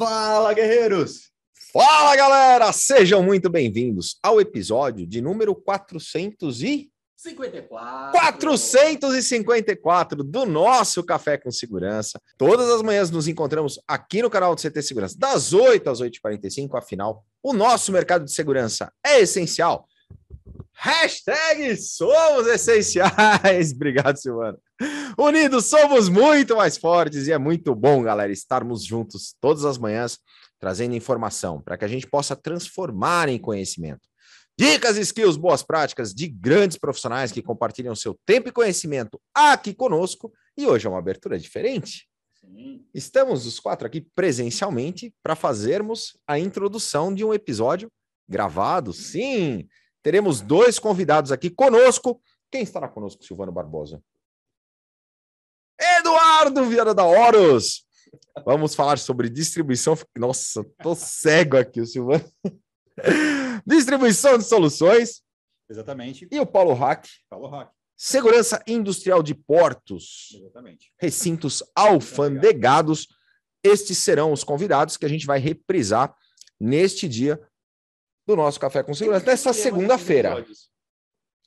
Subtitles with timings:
[0.00, 1.30] Fala, guerreiros!
[1.74, 2.72] Fala, galera!
[2.72, 6.90] Sejam muito bem-vindos ao episódio de número 400 e...
[7.14, 8.18] 54.
[8.18, 12.18] 454 do nosso Café com Segurança.
[12.38, 16.78] Todas as manhãs nos encontramos aqui no canal do CT Segurança, das 8 às 8h45.
[16.78, 19.86] Afinal, o nosso mercado de segurança é essencial.
[20.72, 23.72] Hashtag somos essenciais.
[23.76, 24.56] Obrigado, Silvana.
[25.18, 30.18] Unidos somos muito mais fortes e é muito bom, galera, estarmos juntos todas as manhãs
[30.58, 34.08] trazendo informação para que a gente possa transformar em conhecimento.
[34.58, 40.30] Dicas, skills, boas práticas de grandes profissionais que compartilham seu tempo e conhecimento aqui conosco.
[40.56, 42.06] E hoje é uma abertura diferente.
[42.38, 42.84] Sim.
[42.92, 47.90] Estamos os quatro aqui presencialmente para fazermos a introdução de um episódio
[48.28, 48.92] gravado.
[48.92, 49.66] Sim,
[50.02, 52.20] teremos dois convidados aqui conosco.
[52.50, 54.02] Quem estará conosco, Silvano Barbosa?
[56.40, 57.84] Eduardo Vieira da Horus.
[58.46, 59.96] Vamos falar sobre distribuição.
[60.16, 62.24] Nossa, tô cego aqui, o Silvano.
[63.66, 65.22] distribuição de soluções.
[65.68, 66.26] Exatamente.
[66.30, 67.06] E o Paulo Hack.
[67.28, 67.70] Paulo Hack.
[67.94, 70.30] Segurança industrial de portos.
[70.34, 70.90] Exatamente.
[70.98, 73.06] Recintos alfandegados.
[73.62, 76.14] Estes serão os convidados que a gente vai reprisar
[76.58, 77.38] neste dia
[78.26, 80.42] do nosso Café com Segurança, nessa segunda-feira.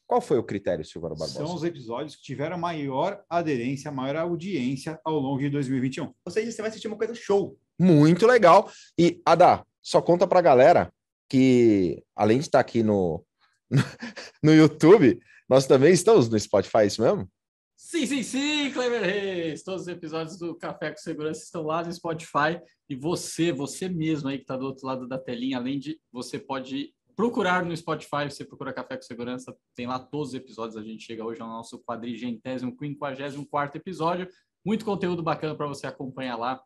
[0.07, 1.45] Qual foi o critério, Silvano Barbosa?
[1.45, 6.13] São os episódios que tiveram maior aderência, maior audiência ao longo de 2021.
[6.25, 7.57] Ou seja, você vai assistir uma coisa show.
[7.79, 8.69] Muito legal.
[8.99, 10.93] E, Adá, só conta pra galera
[11.29, 13.25] que, além de estar aqui no,
[14.43, 17.27] no YouTube, nós também estamos no Spotify, é isso mesmo?
[17.75, 19.63] Sim, sim, sim, Clever Reis.
[19.63, 22.59] Todos os episódios do Café com Segurança estão lá no Spotify.
[22.89, 26.39] E você, você mesmo aí que está do outro lado da telinha, além de você
[26.39, 30.77] pode procurar no Spotify, você procura Café com Segurança, tem lá todos os episódios.
[30.77, 34.27] A gente chega hoje ao nosso quadrigentésimo, quinquagésimo quarto episódio.
[34.65, 36.61] Muito conteúdo bacana para você acompanhar lá.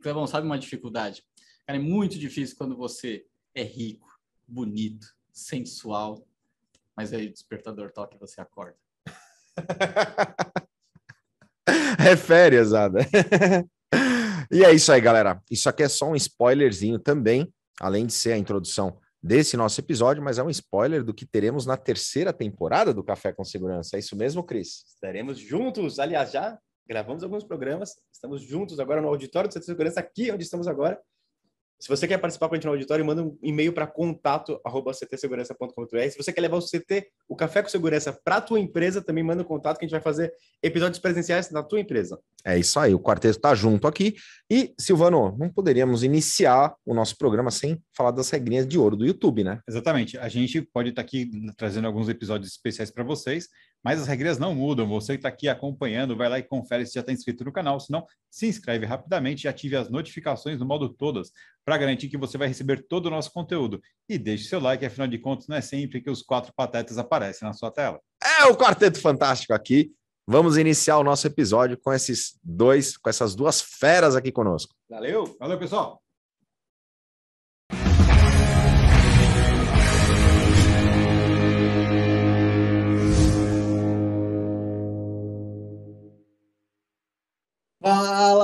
[0.00, 1.24] Clevão, sabe uma dificuldade?
[1.66, 4.08] Cara, é muito difícil quando você é rico,
[4.46, 6.26] bonito, sensual,
[6.96, 8.76] mas aí o despertador toca e você acorda.
[11.98, 13.00] é férias, Ada.
[14.50, 15.42] e é isso aí, galera.
[15.50, 20.22] Isso aqui é só um spoilerzinho também, além de ser a introdução desse nosso episódio,
[20.22, 23.96] mas é um spoiler do que teremos na terceira temporada do Café com Segurança.
[23.96, 24.84] É isso mesmo, Cris?
[24.94, 25.98] Estaremos juntos.
[25.98, 27.94] Aliás, já gravamos alguns programas.
[28.12, 31.00] Estamos juntos agora no auditório de Segurança, aqui onde estamos agora.
[31.80, 36.10] Se você quer participar com a gente no auditório, manda um e-mail para contato@ctsegurança.com.br.
[36.10, 39.22] Se você quer levar o CT, o Café com Segurança, para a tua empresa, também
[39.22, 42.18] manda um contato que a gente vai fazer episódios presenciais na tua empresa.
[42.44, 44.16] É isso aí, o quarteto está junto aqui.
[44.50, 49.06] E, Silvano, não poderíamos iniciar o nosso programa sem falar das regrinhas de ouro do
[49.06, 49.60] YouTube, né?
[49.68, 50.18] Exatamente.
[50.18, 53.48] A gente pode estar tá aqui trazendo alguns episódios especiais para vocês,
[53.82, 54.86] mas as regras não mudam.
[54.88, 57.78] Você que está aqui acompanhando, vai lá e confere se já está inscrito no canal.
[57.78, 61.30] Se não, se inscreve rapidamente e ative as notificações no modo todas,
[61.64, 63.80] para garantir que você vai receber todo o nosso conteúdo.
[64.08, 67.46] E deixe seu like, afinal de contas, não é sempre que os quatro patetas aparecem
[67.46, 68.00] na sua tela.
[68.22, 69.92] É o Quarteto Fantástico aqui.
[70.26, 74.74] Vamos iniciar o nosso episódio com esses dois, com essas duas feras aqui conosco.
[74.90, 76.02] Valeu, valeu, pessoal.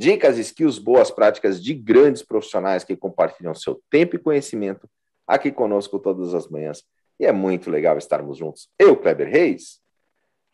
[0.00, 4.88] Dicas, skills, boas práticas de grandes profissionais que compartilham seu tempo e conhecimento
[5.26, 6.82] aqui conosco todas as manhãs.
[7.18, 8.66] E é muito legal estarmos juntos.
[8.78, 9.78] Eu, Kleber Reis,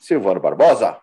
[0.01, 1.01] Silvano Barbosa,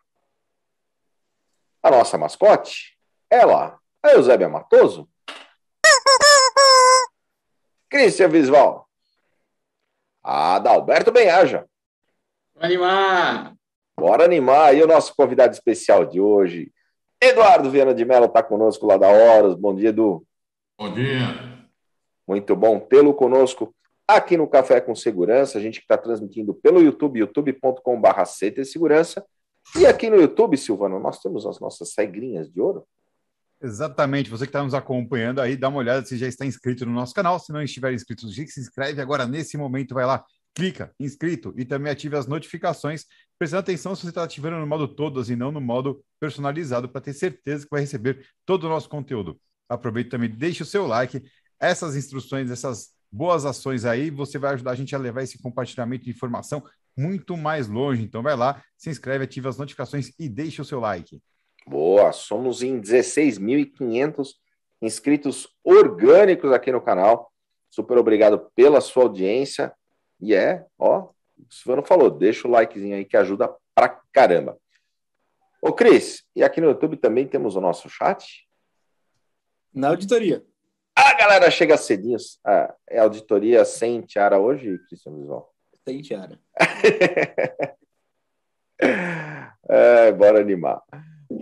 [1.82, 2.98] a nossa mascote,
[3.30, 5.10] ela, a Eusébia Matoso,
[7.90, 8.90] Cristian Visval,
[10.22, 11.66] a Adalberto Benhaja.
[12.54, 13.56] Bora animar!
[13.98, 14.76] Bora animar!
[14.76, 16.74] E o nosso convidado especial de hoje,
[17.24, 19.56] Eduardo Viana de Mello está conosco lá da Horas.
[19.56, 20.28] Bom dia, Edu.
[20.78, 21.68] Bom dia.
[22.28, 23.74] Muito bom tê-lo conosco
[24.06, 25.58] aqui no Café com Segurança.
[25.58, 28.26] A gente está transmitindo pelo YouTube, youtube.com.br
[28.66, 29.26] Segurança.
[29.78, 32.86] E aqui no YouTube, Silvano, nós temos as nossas regrinhas de ouro.
[33.62, 36.92] Exatamente, você que está nos acompanhando aí, dá uma olhada se já está inscrito no
[36.92, 37.40] nosso canal.
[37.40, 41.92] Se não estiver inscrito, se inscreve agora nesse momento, vai lá, clica, inscrito e também
[41.92, 43.06] ative as notificações,
[43.38, 47.02] prestando atenção se você está ativando no modo todas e não no modo personalizado, para
[47.02, 49.40] ter certeza que vai receber todo o nosso conteúdo.
[49.68, 51.24] Aproveite também, deixe o seu like.
[51.60, 56.06] Essas instruções, essas boas ações aí, você vai ajudar a gente a levar esse compartilhamento
[56.06, 56.64] de informação
[56.98, 58.04] muito mais longe.
[58.04, 61.22] Então vai lá, se inscreve, ativa as notificações e deixa o seu like.
[61.66, 64.34] Boa, somos em 16.500
[64.82, 67.32] inscritos orgânicos aqui no canal.
[67.70, 69.74] Super obrigado pela sua audiência.
[70.24, 74.58] E é, ó, o Silvano falou, deixa o likezinho aí que ajuda pra caramba.
[75.62, 78.48] Ô, Cris, e aqui no YouTube também temos o nosso chat?
[79.74, 80.42] Na auditoria.
[80.96, 82.18] A galera chega cedinho.
[82.46, 85.54] Ah, é auditoria sem tiara hoje, Cristiano Visual?
[85.86, 86.40] Sem tiara.
[89.68, 90.82] é, bora animar.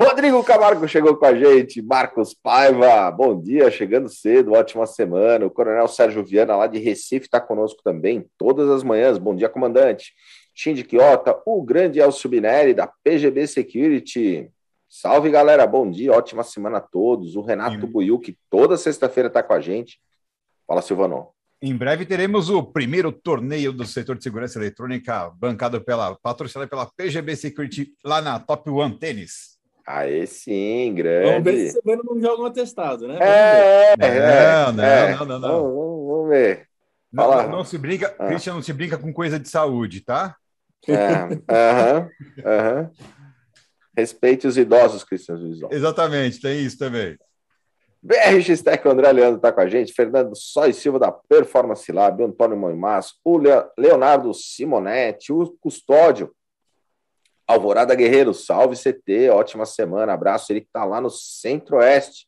[0.04, 5.46] Rodrigo Camargo chegou com a gente, Marcos Paiva, bom dia, chegando cedo, ótima semana.
[5.46, 9.20] O Coronel Sérgio Viana, lá de Recife, está conosco também, todas as manhãs.
[9.20, 10.12] Bom dia, comandante.
[10.56, 14.50] Shinji Quiota, o grande Elcio Binelli, da PGB Security.
[14.90, 17.36] Salve, galera, bom dia, ótima semana a todos.
[17.36, 20.02] O Renato Buiu, que toda sexta-feira está com a gente.
[20.68, 21.28] Fala, Silvano.
[21.62, 26.88] Em breve teremos o primeiro torneio do setor de segurança eletrônica, bancado pela, patrocinado pela
[26.88, 29.61] PGB Security, lá na Top One Tênis.
[29.94, 31.32] Aí sim, grande.
[31.32, 33.18] Vamos ver se você não joga um atestado, né?
[33.20, 35.16] É, é, não, não, é.
[35.16, 36.68] não, não, não, Vamos, vamos ver.
[37.12, 38.28] Não, não, não, se brinca, ah.
[38.28, 40.38] Christian, não se brinca com coisa de saúde, tá?
[40.88, 41.04] É,
[41.54, 42.10] aham,
[42.46, 42.92] aham.
[43.96, 45.74] Respeite os idosos, Cristian Visual.
[45.74, 47.18] Exatamente, tem isso também.
[48.02, 52.24] BRX Tech, o André Leandro está com a gente, Fernando Sóis Silva da Performance Lab,
[52.24, 53.38] Antônio Moimas, o
[53.78, 56.34] Leonardo Simonetti, o Custódio,
[57.52, 62.28] Alvorada Guerreiro, salve CT, ótima semana, abraço, ele que está lá no Centro-Oeste.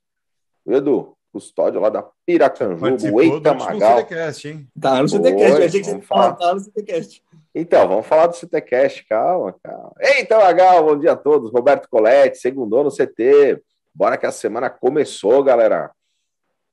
[0.65, 3.99] Edu, custódio lá da Piracanjuba, Eita Magal.
[3.99, 4.67] CTCast, hein?
[4.79, 6.33] Tá no CTCast, eu achei que você falar.
[6.33, 7.23] Tá no CTCast.
[7.55, 9.93] Então, vamos falar do CTCast, calma, calma.
[9.99, 13.61] Eita Magal, bom dia a todos, Roberto Coletti, segundou no CT.
[13.93, 15.91] Bora que a semana começou, galera.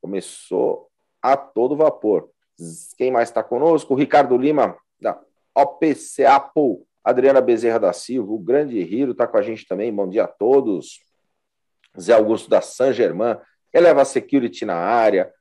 [0.01, 0.87] Começou
[1.21, 2.29] a todo vapor.
[2.97, 3.93] Quem mais está conosco?
[3.93, 5.19] O Ricardo Lima, da
[5.55, 9.93] OPC Apple Adriana Bezerra da Silva, o grande Hiro está com a gente também.
[9.93, 10.99] Bom dia a todos.
[11.99, 13.37] Zé Augusto da San Germain,
[13.73, 15.31] Eleva Security na área.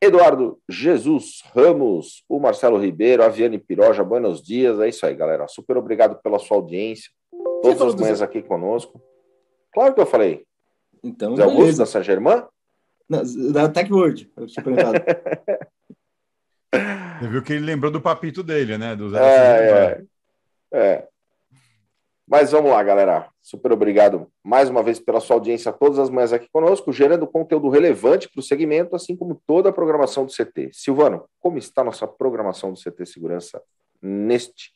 [0.00, 4.80] Eduardo Jesus Ramos, o Marcelo Ribeiro, a Viane Piroja, buenos dias.
[4.80, 5.46] É isso aí, galera.
[5.46, 7.10] Super obrigado pela sua audiência.
[7.62, 9.02] Todas as manhãs aqui conosco.
[9.72, 10.46] Claro que eu falei.
[11.02, 12.42] Então, Zé Augusto da San Germain?
[13.52, 14.32] Da TechWord.
[14.36, 15.04] Eu tinha perguntado.
[17.20, 18.96] Você viu que ele lembrou do papito dele, né?
[18.96, 20.02] Do Zé é, é.
[20.72, 21.06] É.
[22.30, 23.28] Mas vamos lá, galera.
[23.42, 27.68] Super obrigado mais uma vez pela sua audiência todas as manhãs aqui conosco, gerando conteúdo
[27.68, 30.70] relevante para o segmento, assim como toda a programação do CT.
[30.72, 33.60] Silvano, como está a nossa programação do CT Segurança
[34.00, 34.72] neste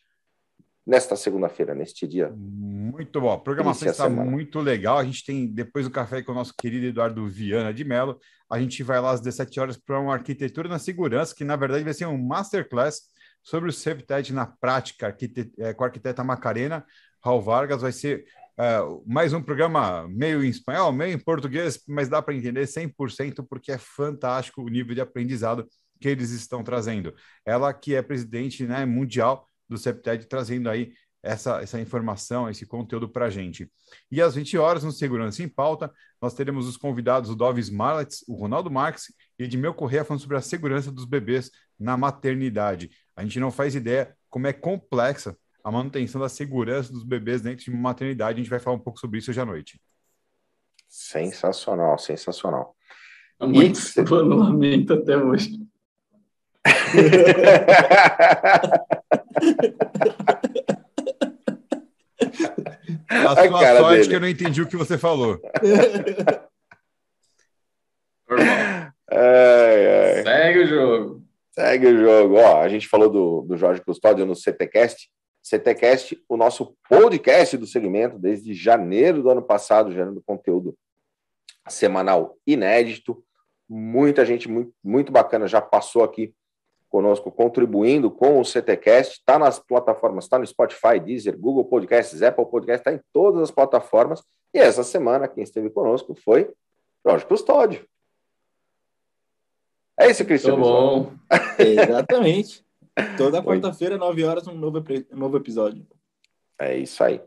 [0.87, 2.31] nesta segunda-feira, neste dia?
[2.37, 3.32] Muito bom.
[3.32, 4.99] A programação está muito legal.
[4.99, 8.19] A gente tem, depois do café com o nosso querido Eduardo Viana de Mello,
[8.50, 11.85] a gente vai lá às 17 horas para uma arquitetura na segurança, que na verdade
[11.85, 13.02] vai ser um masterclass
[13.44, 16.85] sobre o SafeTed na prática arquite é, com a arquiteta Macarena
[17.23, 17.82] Raul Vargas.
[17.82, 18.25] Vai ser
[18.58, 23.46] é, mais um programa meio em espanhol, meio em português, mas dá para entender 100%
[23.49, 25.69] porque é fantástico o nível de aprendizado
[26.00, 27.14] que eles estão trazendo.
[27.44, 30.93] Ela que é presidente né, mundial do SafeTed, trazendo aí
[31.23, 33.70] essa, essa informação, esse conteúdo para a gente.
[34.11, 38.25] E às 20 horas, no Segurança em Pauta, nós teremos os convidados o Dovis Marlets,
[38.29, 39.06] o Ronaldo Marques
[39.38, 42.90] e Edmeu Corrêa falando sobre a segurança dos bebês na maternidade.
[43.16, 47.64] A gente não faz ideia como é complexa a manutenção da segurança dos bebês dentro
[47.64, 48.34] de uma maternidade.
[48.34, 49.81] A gente vai falar um pouco sobre isso hoje à noite.
[50.88, 52.76] Sensacional, sensacional.
[53.41, 54.86] É muito e...
[54.93, 55.58] até hoje.
[63.08, 64.08] A sua a sorte dele.
[64.08, 65.41] que eu não entendi o que você falou.
[69.14, 70.22] ai, ai.
[70.22, 71.22] Segue o jogo.
[71.50, 72.34] Segue o jogo.
[72.36, 75.08] Ó, a gente falou do, do Jorge Custódio no CTCast.
[75.42, 80.74] CTCast, o nosso podcast do segmento, desde janeiro do ano passado, gerando conteúdo
[81.68, 83.22] semanal inédito.
[83.68, 86.34] Muita gente muito, muito bacana já passou aqui
[86.88, 89.18] conosco, contribuindo com o CTCast.
[89.18, 93.50] Está nas plataformas, está no Spotify, Deezer, Google Podcasts, Apple Podcasts, está em todas as
[93.50, 94.22] plataformas.
[94.54, 96.50] E essa semana, quem esteve conosco foi
[97.04, 97.86] Jorge Custódio.
[99.98, 100.58] É isso, Cristiano.
[100.58, 101.13] bom.
[101.58, 102.65] Exatamente.
[103.17, 104.82] Toda quarta-feira, 9 horas, um novo,
[105.13, 105.86] um novo episódio.
[106.58, 107.20] É isso aí.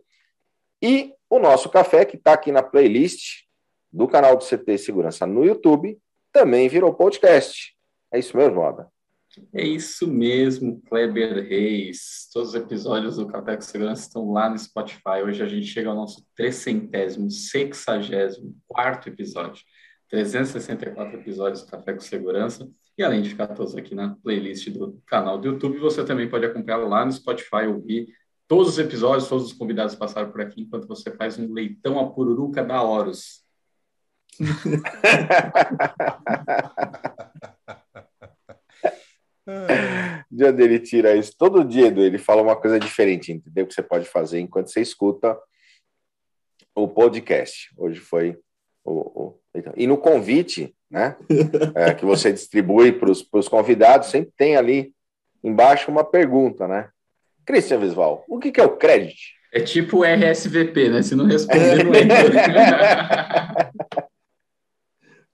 [0.81, 3.43] E o nosso café, que está aqui na playlist
[3.91, 5.97] do canal do CT Segurança no YouTube,
[6.31, 7.75] também virou podcast.
[8.11, 8.87] É isso mesmo, Ada?
[9.53, 12.29] É isso mesmo, Kleber Reis.
[12.33, 15.21] Todos os episódios do Café com Segurança estão lá no Spotify.
[15.23, 19.63] Hoje a gente chega ao nosso trecentésimo, sexagésimo, quarto episódio.
[20.09, 22.69] 364 episódios do Café com Segurança.
[22.97, 26.45] E além de ficar todos aqui na playlist do canal do YouTube, você também pode
[26.45, 28.07] acompanhar lá no Spotify, ouvir
[28.47, 32.09] todos os episódios, todos os convidados passaram por aqui, enquanto você faz um leitão a
[32.09, 33.45] pururuca da Horus.
[40.29, 41.33] de onde ele tira isso?
[41.37, 43.65] Todo dia, Edu, ele fala uma coisa diferente, entendeu?
[43.65, 45.37] Que você pode fazer enquanto você escuta
[46.75, 47.73] o podcast.
[47.77, 48.37] Hoje foi
[48.83, 49.23] o.
[49.23, 49.39] o...
[49.59, 51.15] Então, e no convite, né?
[51.75, 54.93] É, que você distribui para os convidados, sempre tem ali
[55.43, 56.89] embaixo uma pergunta, né?
[57.45, 59.37] Cristian Visval, o que, que é o crédito?
[59.53, 61.01] É tipo o RSVP, né?
[61.01, 63.71] Se não responder, não entra.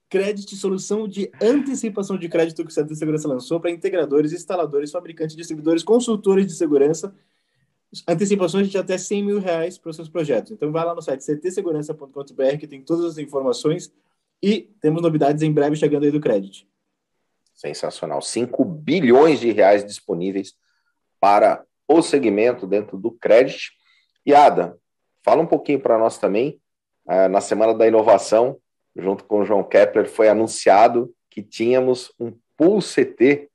[0.08, 4.92] Credit, solução de antecipação de crédito que o Centro de Segurança lançou para integradores, instaladores,
[4.92, 7.12] fabricantes, distribuidores, consultores de segurança.
[8.06, 10.52] Antecipações de até 100 mil reais para os seus projetos.
[10.52, 13.92] Então, vai lá no site ctsegurança.com.br que tem todas as informações
[14.42, 16.68] e temos novidades em breve chegando aí do Credit.
[17.54, 18.20] Sensacional.
[18.20, 20.54] 5 bilhões de reais disponíveis
[21.20, 23.72] para o segmento dentro do Credit.
[24.26, 24.76] E Ada,
[25.24, 26.60] fala um pouquinho para nós também.
[27.06, 28.58] Uh, na Semana da Inovação,
[28.96, 33.50] junto com o João Kepler, foi anunciado que tínhamos um pool CT,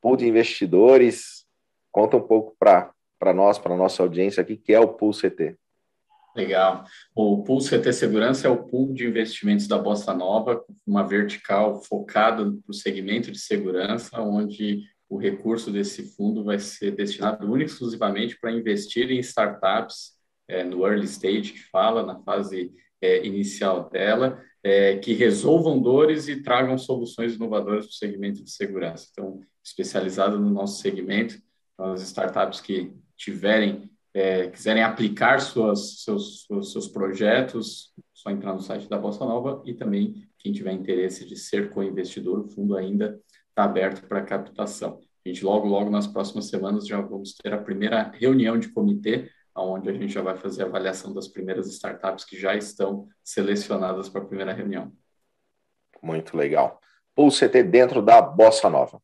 [0.00, 1.46] pool de investidores.
[1.90, 2.92] Conta um pouco para
[3.34, 5.56] nós, para nossa audiência aqui, que é o pool CT.
[6.38, 6.84] Legal.
[7.16, 12.44] O Pool CT Segurança é o pool de investimentos da Bossa Nova, uma vertical focada
[12.44, 17.72] para o segmento de segurança, onde o recurso desse fundo vai ser destinado única e
[17.72, 20.12] exclusivamente para investir em startups
[20.46, 26.28] é, no early stage, que fala, na fase é, inicial dela, é, que resolvam dores
[26.28, 29.08] e tragam soluções inovadoras para o segmento de segurança.
[29.10, 31.36] Então, especializado no nosso segmento,
[31.74, 38.52] então, as startups que tiverem, é, quiserem aplicar suas, seus, seus, seus projetos, só entrar
[38.52, 42.76] no site da Bossa Nova e também quem tiver interesse de ser co-investidor, o fundo
[42.76, 44.98] ainda está aberto para captação.
[45.24, 49.30] A gente logo, logo nas próximas semanas já vamos ter a primeira reunião de comitê
[49.54, 54.08] onde a gente já vai fazer a avaliação das primeiras startups que já estão selecionadas
[54.08, 54.92] para a primeira reunião.
[56.02, 56.80] Muito legal.
[57.16, 59.00] O CT dentro da Bossa Nova.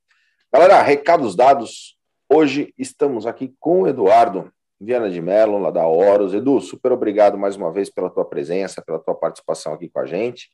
[0.53, 1.99] Galera, recados dados.
[2.29, 4.53] Hoje estamos aqui com o Eduardo
[4.85, 6.35] Viana de Mello, lá da Horus.
[6.35, 10.07] Edu, super obrigado mais uma vez pela tua presença, pela tua participação aqui com a
[10.07, 10.51] gente.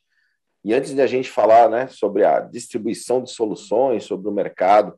[0.63, 4.95] E antes de a gente falar né, sobre a distribuição de soluções, sobre o mercado,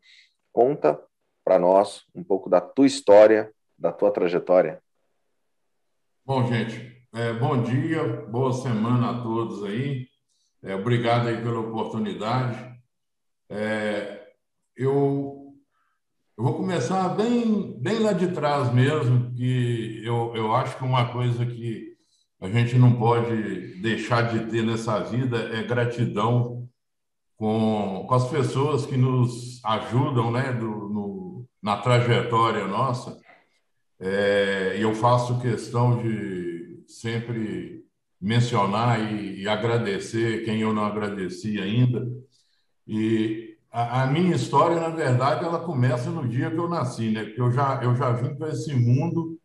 [0.51, 1.01] conta
[1.43, 4.81] para nós um pouco da tua história, da tua trajetória.
[6.25, 10.07] Bom, gente, é, bom dia, boa semana a todos aí.
[10.61, 12.57] É, obrigado aí pela oportunidade.
[13.49, 14.31] É,
[14.75, 15.42] eu,
[16.37, 21.11] eu vou começar bem, bem lá de trás mesmo, que eu, eu acho que uma
[21.11, 21.93] coisa que
[22.41, 26.67] a gente não pode deixar de ter nessa vida é gratidão
[27.37, 33.17] com, com as pessoas que nos ajudam né, do, no, na trajetória nossa.
[33.99, 37.85] É, e eu faço questão de sempre
[38.19, 42.05] mencionar e, e, agradecer quem eu não agradeci ainda.
[42.87, 47.23] E a, a, minha história, na verdade, ela começa no dia que eu nasci, né?
[47.23, 49.39] Porque eu já, eu já vim para esse mundo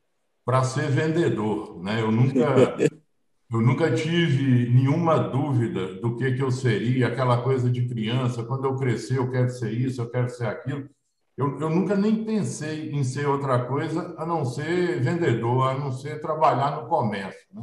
[0.44, 2.02] para ser vendedor, né?
[2.02, 2.76] Eu nunca,
[3.50, 8.66] eu nunca tive nenhuma dúvida do que, que eu seria, aquela coisa de criança, quando
[8.66, 10.86] eu crescer eu quero ser isso, eu quero ser aquilo.
[11.34, 15.90] Eu, eu nunca nem pensei em ser outra coisa a não ser vendedor, a não
[15.90, 17.46] ser trabalhar no comércio.
[17.54, 17.62] Né?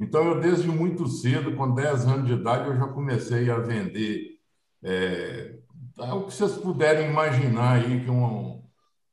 [0.00, 4.38] Então, eu desde muito cedo, com 10 anos de idade, eu já comecei a vender
[4.82, 5.61] é,
[5.98, 8.62] o que vocês puderem imaginar aí que um,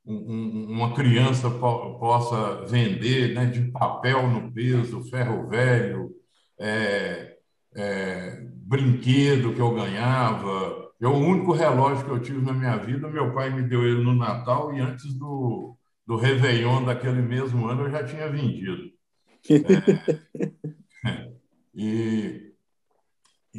[0.06, 6.12] um, uma criança po possa vender né, de papel no peso, ferro velho,
[6.60, 7.38] é,
[7.76, 13.08] é, brinquedo que eu ganhava, eu, o único relógio que eu tive na minha vida,
[13.08, 17.84] meu pai me deu ele no Natal e antes do, do Réveillon daquele mesmo ano
[17.84, 18.90] eu já tinha vendido.
[21.06, 21.32] É,
[21.74, 22.49] e,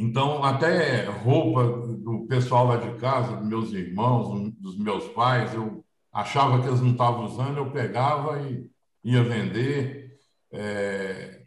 [0.01, 1.63] então, até roupa
[1.99, 6.81] do pessoal lá de casa, dos meus irmãos, dos meus pais, eu achava que eles
[6.81, 8.67] não estavam usando, eu pegava e
[9.05, 10.19] ia vender.
[10.51, 11.43] É,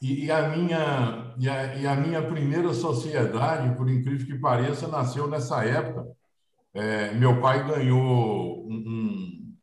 [0.00, 4.88] e, e, a minha, e, a, e a minha primeira sociedade, por incrível que pareça,
[4.88, 6.06] nasceu nessa época.
[6.72, 9.56] É, meu pai ganhou um, um,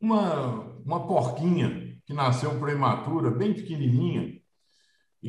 [0.00, 4.40] uma, uma porquinha que nasceu prematura, bem pequenininha,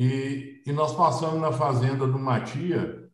[0.00, 3.10] e, e nós passamos na fazenda de uma tia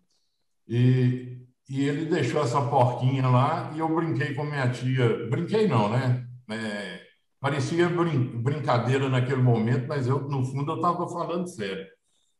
[0.68, 5.28] e, e ele deixou essa porquinha lá e eu brinquei com minha tia.
[5.30, 6.26] Brinquei não, né?
[6.50, 7.04] É,
[7.44, 11.86] Parecia brin brincadeira naquele momento, mas eu, no fundo, eu estava falando sério.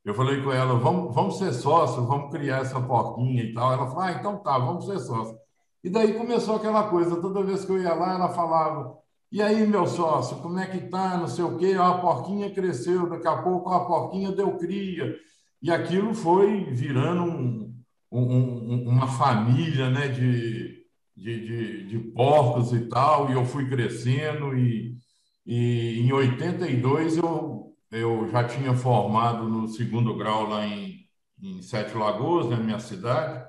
[0.02, 3.70] eu falei com ela, vamos, vamos ser sócios, vamos criar essa porquinha e tal.
[3.70, 5.36] Ela falou, ah, então tá, vamos ser sócios.
[5.82, 8.96] E daí começou aquela coisa, toda vez que eu ia lá, ela falava,
[9.34, 13.08] e aí, meu sócio, como é que tá, não sei o quê, a porquinha cresceu,
[13.10, 15.12] daqui a pouco a porquinha deu cria.
[15.60, 17.74] E aquilo foi virando um,
[18.12, 20.84] um, uma família né, de,
[21.16, 24.96] de, de, de, porcos e tal, e eu fui crescendo, e,
[25.44, 31.08] e em 82 eu, eu já tinha formado no segundo grau lá em,
[31.42, 33.44] em Sete Lagoas, na minha cidade,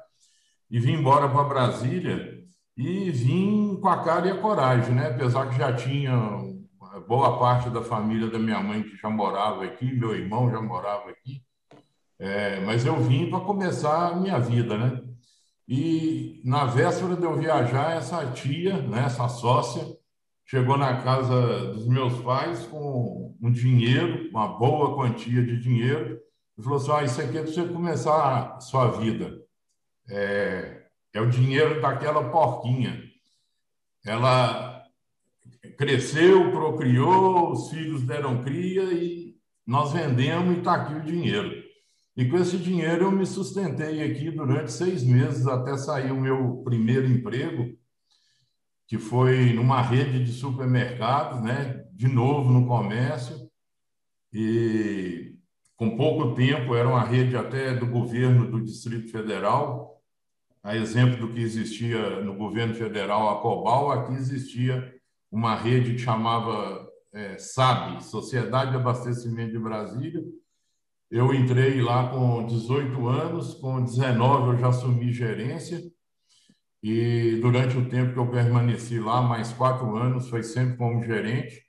[0.72, 2.35] e vim embora para Brasília
[2.78, 5.08] e vim com a cara e a coragem, né?
[5.08, 6.14] Apesar que já tinha
[7.08, 11.10] boa parte da família da minha mãe que já morava aqui, meu irmão já morava
[11.10, 11.42] aqui,
[12.20, 15.02] é, mas eu vim para começar a minha vida, né?
[15.68, 19.84] E na véspera de eu viajar, essa tia, né, essa sócia,
[20.46, 26.20] chegou na casa dos meus pais com um dinheiro, uma boa quantia de dinheiro,
[26.58, 29.46] e falou assim: ah, Isso aqui é para você começar a sua vida
[30.10, 30.75] é,
[31.16, 33.02] é o dinheiro daquela porquinha.
[34.06, 34.84] Ela
[35.78, 39.34] cresceu, procriou, os filhos deram cria e
[39.66, 41.64] nós vendemos e está aqui o dinheiro.
[42.18, 46.62] E com esse dinheiro eu me sustentei aqui durante seis meses até sair o meu
[46.64, 47.74] primeiro emprego,
[48.86, 51.86] que foi numa rede de supermercados, né?
[51.94, 53.50] de novo no comércio.
[54.34, 55.34] E
[55.78, 59.95] com pouco tempo, era uma rede até do governo do Distrito Federal,
[60.66, 64.92] a exemplo do que existia no governo federal, a Cobal, aqui existia
[65.32, 70.24] uma rede que chamava é, SAB, Sociedade de Abastecimento de Brasília.
[71.12, 75.80] Eu entrei lá com 18 anos, com 19 eu já assumi gerência,
[76.82, 81.64] e durante o tempo que eu permaneci lá, mais quatro anos, foi sempre como gerente.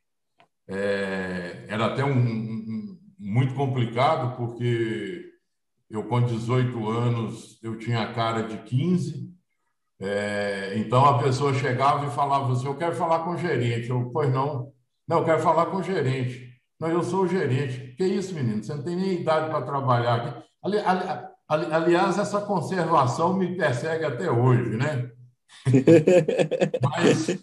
[0.66, 5.25] É, era até um, um, muito complicado, porque
[5.88, 9.32] eu, com 18 anos, eu tinha a cara de 15.
[9.98, 13.88] É, então, a pessoa chegava e falava assim, eu quero falar com o gerente.
[13.88, 14.72] Eu, pois não.
[15.06, 16.60] Não, eu quero falar com o gerente.
[16.80, 17.94] Não, eu sou o gerente.
[17.96, 18.62] Que isso, menino?
[18.62, 20.46] Você não tem nem idade para trabalhar aqui.
[20.62, 25.10] Ali, ali, ali, aliás, essa conservação me persegue até hoje, né?
[26.82, 27.38] Mas,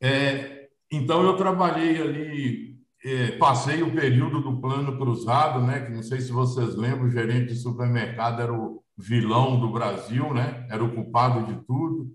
[0.00, 5.80] é, então, eu trabalhei ali é, passei o período do plano cruzado, né?
[5.80, 10.34] Que não sei se vocês lembram, o gerente de supermercado era o vilão do Brasil,
[10.34, 10.66] né?
[10.70, 12.10] Era o culpado de tudo.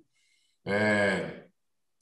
[0.65, 1.45] É,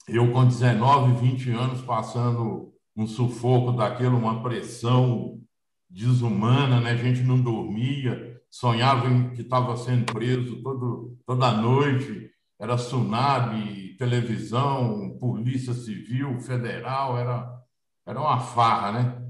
[0.08, 5.40] eu com 19, 20 anos passando um sufoco daquilo, uma pressão
[5.88, 6.90] desumana, né?
[6.90, 15.16] A gente não dormia, sonhava que estava sendo preso todo, toda noite, era tsunami, televisão,
[15.20, 17.61] polícia civil, federal, era
[18.06, 19.22] era uma farra, né?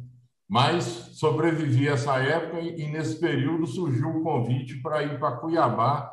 [0.48, 6.10] Mas sobrevivi essa época e, nesse período surgiu o convite para ir para Cuiabá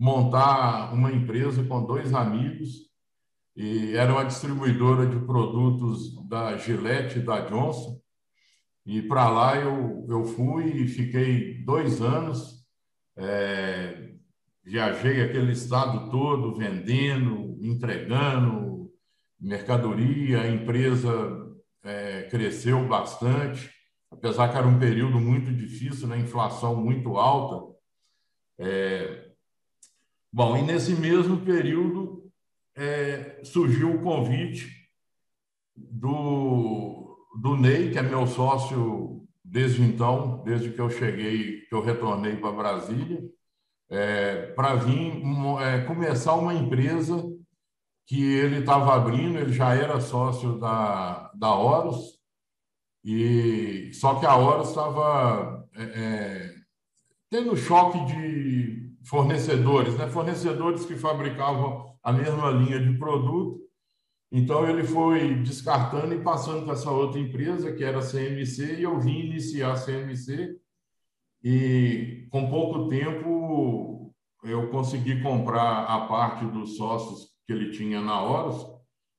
[0.00, 2.90] montar uma empresa com dois amigos
[3.56, 8.00] e era uma distribuidora de produtos da Gillette e da Johnson.
[8.86, 12.64] E para lá eu, eu fui e fiquei dois anos,
[13.16, 14.14] é,
[14.62, 18.90] viajei aquele estado todo vendendo, entregando
[19.38, 21.43] mercadoria, empresa
[21.84, 23.70] é, cresceu bastante,
[24.10, 26.18] apesar que era um período muito difícil, né?
[26.18, 27.74] inflação muito alta.
[28.58, 29.30] É...
[30.32, 32.30] Bom, e nesse mesmo período
[32.74, 34.68] é, surgiu o convite
[35.76, 41.82] do, do Ney, que é meu sócio desde então, desde que eu cheguei, que eu
[41.82, 43.22] retornei para Brasília,
[43.90, 45.22] é, para vir
[45.60, 47.22] é, começar uma empresa
[48.06, 52.18] que ele estava abrindo, ele já era sócio da, da Horus,
[53.04, 56.54] e só que a Horus estava é, é,
[57.30, 60.08] tendo choque de fornecedores, né?
[60.08, 63.60] fornecedores que fabricavam a mesma linha de produto.
[64.32, 68.82] Então ele foi descartando e passando para essa outra empresa, que era a CMC, e
[68.82, 70.58] eu vim iniciar a CMC.
[71.42, 78.20] E com pouco tempo eu consegui comprar a parte dos sócios que ele tinha na
[78.22, 78.66] Horus,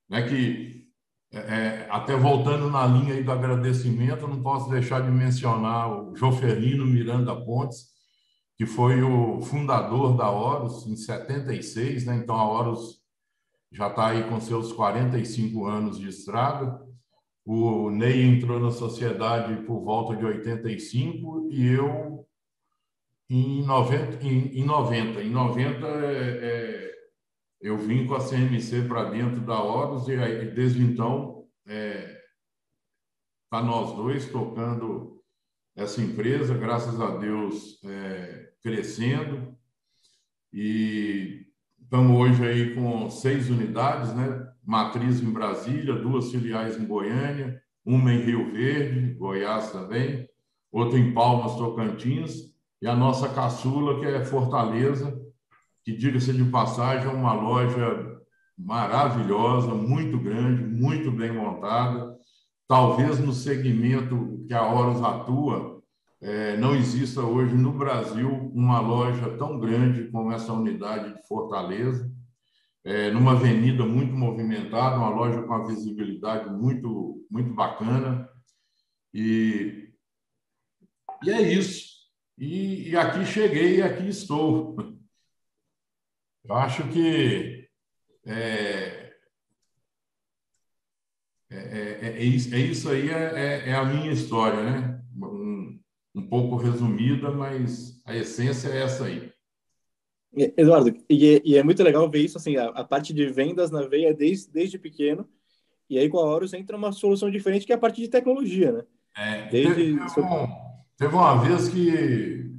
[0.09, 0.85] né, que
[1.31, 6.85] é, é, até voltando na linha do agradecimento, não posso deixar de mencionar o Joferino
[6.85, 7.88] Miranda Pontes,
[8.57, 12.15] que foi o fundador da Horus em 76, né?
[12.15, 13.01] então a Horus
[13.71, 16.81] já está aí com seus 45 anos de estrada.
[17.45, 22.25] O Ney entrou na sociedade por volta de 85 e eu
[23.29, 24.25] em 90.
[24.25, 26.94] Em, em 90, em 90 é, é
[27.62, 32.22] eu vim com a CMC para dentro da Horus e aí, desde então é,
[33.50, 35.22] tá nós dois tocando
[35.76, 39.56] essa empresa, graças a Deus, é, crescendo.
[40.54, 41.46] E
[41.82, 44.52] estamos hoje aí com seis unidades, né?
[44.63, 50.28] Matriz em Brasília, duas filiais em Goiânia, uma em Rio Verde, Goiás também,
[50.72, 55.24] outra em Palmas, Tocantins, e a nossa caçula, que é Fortaleza,
[55.86, 58.19] que, diga-se de passagem, é uma loja
[58.58, 62.17] maravilhosa, muito grande, muito bem montada.
[62.67, 65.82] Talvez no segmento que a Horus atua,
[66.19, 72.12] é, não exista hoje no Brasil uma loja tão grande como essa unidade de Fortaleza,
[72.84, 78.28] é, numa avenida muito movimentada, uma loja com a visibilidade muito, muito bacana.
[79.13, 79.91] E,
[81.24, 81.93] e é isso.
[82.38, 84.76] E, e aqui cheguei e aqui estou.
[86.47, 87.67] Eu acho que
[88.25, 89.12] é,
[91.49, 95.01] é, é, é isso, é isso aí é, é, a minha história, né?
[95.15, 95.79] Um,
[96.13, 99.31] um pouco resumida, mas a essência é essa aí.
[100.58, 103.84] Eduardo, e, e é muito legal ver isso, assim, a, a, parte de vendas na
[103.88, 105.27] veia desde, desde pequeno,
[105.89, 108.71] e aí com a Horus entra uma solução diferente que é a parte de tecnologia,
[108.71, 108.84] né?
[109.17, 109.73] É, desde...
[109.73, 110.47] teve, um,
[110.97, 112.51] teve uma vez que,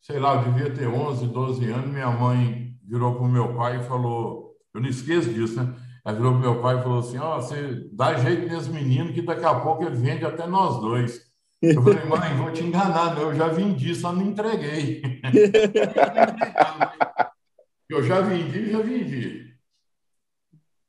[0.00, 3.80] sei lá, eu devia ter 11, 12 anos, minha mãe virou para o meu pai
[3.80, 5.72] e falou: eu não esqueço disso, né?
[6.04, 8.68] Ela virou para o meu pai e falou assim: Ó, oh, você dá jeito nesse
[8.70, 11.32] menino que daqui a pouco ele vende até nós dois.
[11.62, 15.00] Eu falei, mãe, vou te enganar, eu já vendi, só não entreguei.
[17.88, 19.54] eu já vendi, já vendi.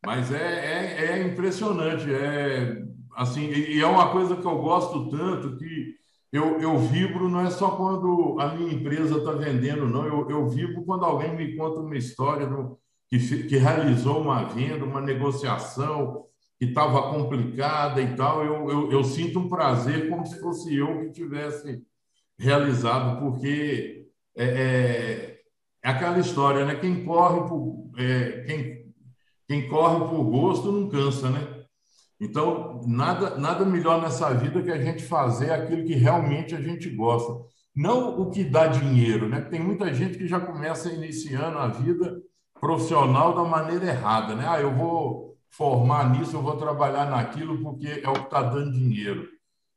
[0.05, 2.83] Mas é, é, é impressionante, é
[3.15, 5.95] assim, e é uma coisa que eu gosto tanto que
[6.31, 10.05] eu, eu vibro não é só quando a minha empresa está vendendo, não.
[10.05, 12.77] Eu, eu vibro quando alguém me conta uma história do,
[13.09, 16.25] que, que realizou uma venda, uma negociação
[16.59, 18.43] que estava complicada e tal.
[18.43, 21.81] Eu, eu, eu sinto um prazer como se fosse eu que tivesse
[22.37, 25.41] realizado, porque é, é,
[25.83, 26.75] é aquela história, né?
[26.75, 28.93] Quem corre por, é, quem,
[29.47, 31.54] quem corre por gosto não cansa, né?
[32.19, 36.89] Então, nada, nada melhor nessa vida que a gente fazer aquilo que realmente a gente
[36.89, 37.33] gosta.
[37.75, 39.41] Não o que dá dinheiro, né?
[39.41, 42.21] Tem muita gente que já começa iniciando a vida
[42.59, 44.45] profissional da maneira errada, né?
[44.47, 48.71] Ah, eu vou formar nisso, eu vou trabalhar naquilo porque é o que está dando
[48.71, 49.27] dinheiro.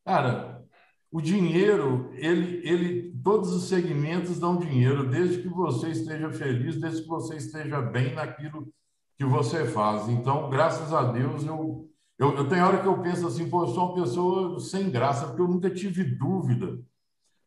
[0.05, 0.63] Cara,
[1.11, 7.03] o dinheiro, ele, ele, todos os segmentos dão dinheiro, desde que você esteja feliz, desde
[7.03, 8.69] que você esteja bem naquilo
[9.17, 10.09] que você faz.
[10.09, 13.69] Então, graças a Deus, eu eu, eu tenho hora que eu penso assim, pô, eu
[13.69, 16.81] sou uma pessoa sem graça, porque eu nunca tive dúvida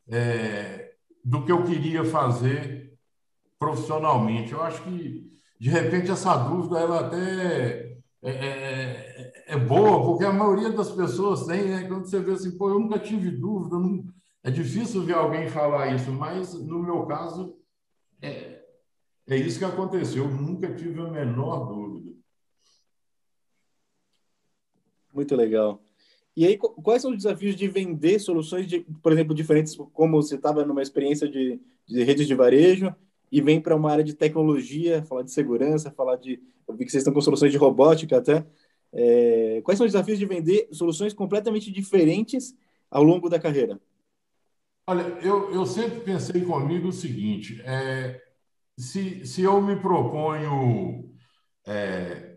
[0.08, 2.94] é, do que eu queria fazer
[3.60, 4.54] profissionalmente.
[4.54, 5.30] Eu acho que,
[5.60, 7.92] de repente, essa dúvida, ela até
[8.24, 11.88] é, é, é, é boa, porque a maioria das pessoas tem, né?
[11.88, 14.06] Quando você vê assim, pô, eu nunca tive dúvida, não...
[14.44, 17.58] é difícil ver alguém falar isso, mas no meu caso,
[18.22, 18.62] é,
[19.28, 21.91] é isso que aconteceu, eu nunca tive a menor dúvida.
[25.14, 25.82] Muito legal.
[26.36, 30.36] E aí, quais são os desafios de vender soluções, de, por exemplo, diferentes, como você
[30.36, 32.96] estava numa experiência de, de redes de varejo
[33.30, 36.42] e vem para uma área de tecnologia, falar de segurança, falar de.
[36.68, 38.46] Eu vi que vocês estão com soluções de robótica até.
[38.94, 42.56] É, quais são os desafios de vender soluções completamente diferentes
[42.90, 43.80] ao longo da carreira?
[44.88, 48.22] Olha, eu, eu sempre pensei comigo o seguinte: é,
[48.78, 51.10] se, se eu me proponho
[51.66, 52.31] é,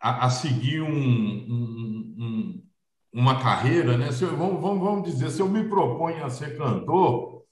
[0.00, 2.62] a, a seguir um, um, um,
[3.12, 4.12] uma carreira, né?
[4.12, 7.44] Se eu, vamos, vamos dizer, se eu me proponho a ser cantor,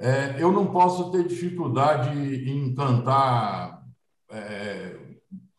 [0.00, 3.82] é, eu não posso ter dificuldade em cantar
[4.30, 4.96] é,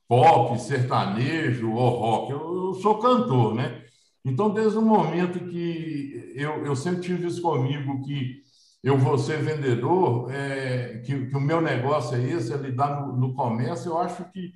[0.07, 2.31] pop, sertanejo ou rock.
[2.31, 3.83] Eu, eu, sou cantor, né?
[4.23, 8.43] Então, desde o momento que eu, eu sempre tive isso comigo, que
[8.83, 13.15] eu vou ser vendedor, é, que, que, o meu negócio é esse, é lidar no,
[13.15, 14.53] no comércio, eu acho que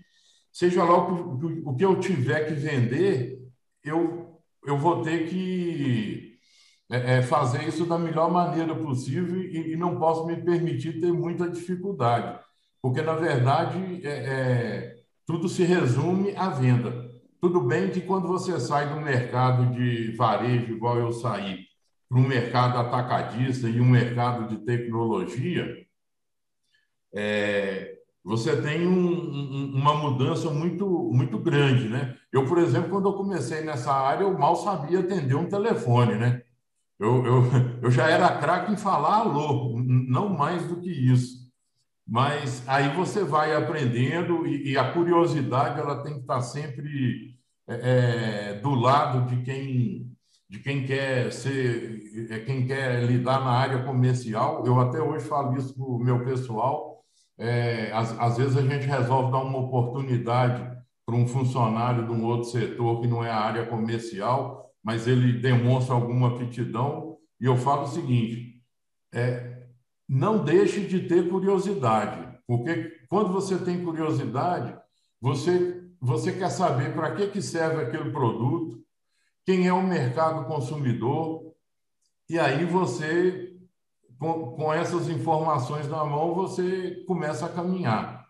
[0.52, 3.40] seja lá o, o que eu tiver que vender,
[3.84, 6.38] eu, eu vou ter que
[6.92, 11.12] é, é, fazer isso da melhor maneira possível e, e, não posso me permitir ter
[11.12, 12.40] muita dificuldade,
[12.82, 17.10] porque, na verdade, é, é, tudo se resume à venda.
[17.40, 21.66] Tudo bem que quando você sai do mercado de varejo, igual eu saí,
[22.10, 25.86] para um mercado atacadista e um mercado de tecnologia,
[27.14, 27.99] é,
[28.30, 32.16] você tem um, um, uma mudança muito, muito grande, né?
[32.32, 36.44] Eu, por exemplo, quando eu comecei nessa área, eu mal sabia atender um telefone, né?
[37.00, 37.44] Eu, eu,
[37.82, 41.50] eu já era craque em falar alô, não mais do que isso.
[42.08, 47.36] Mas aí você vai aprendendo e, e a curiosidade ela tem que estar sempre
[47.68, 50.08] é, é do lado de quem
[50.48, 54.66] de quem quer ser, é quem quer lidar na área comercial.
[54.66, 56.99] Eu até hoje falo isso para o meu pessoal.
[57.40, 60.62] É, às, às vezes a gente resolve dar uma oportunidade
[61.06, 65.40] para um funcionário de um outro setor que não é a área comercial, mas ele
[65.40, 67.18] demonstra alguma aptidão.
[67.40, 68.62] E eu falo o seguinte:
[69.14, 69.64] é,
[70.08, 74.78] não deixe de ter curiosidade, porque quando você tem curiosidade,
[75.22, 78.84] você, você quer saber para que, que serve aquele produto,
[79.46, 81.54] quem é o mercado consumidor,
[82.30, 83.49] e aí você,
[84.20, 88.28] com, com essas informações na mão, você começa a caminhar.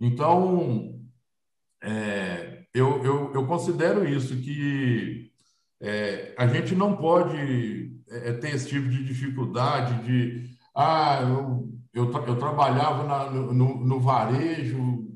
[0.00, 0.98] Então,
[1.82, 5.30] é, eu, eu, eu, considero isso, que
[5.80, 12.12] é, a gente não pode é, ter esse tipo de dificuldade de, ah, eu, eu,
[12.12, 15.06] eu trabalhava na, no, no varejo,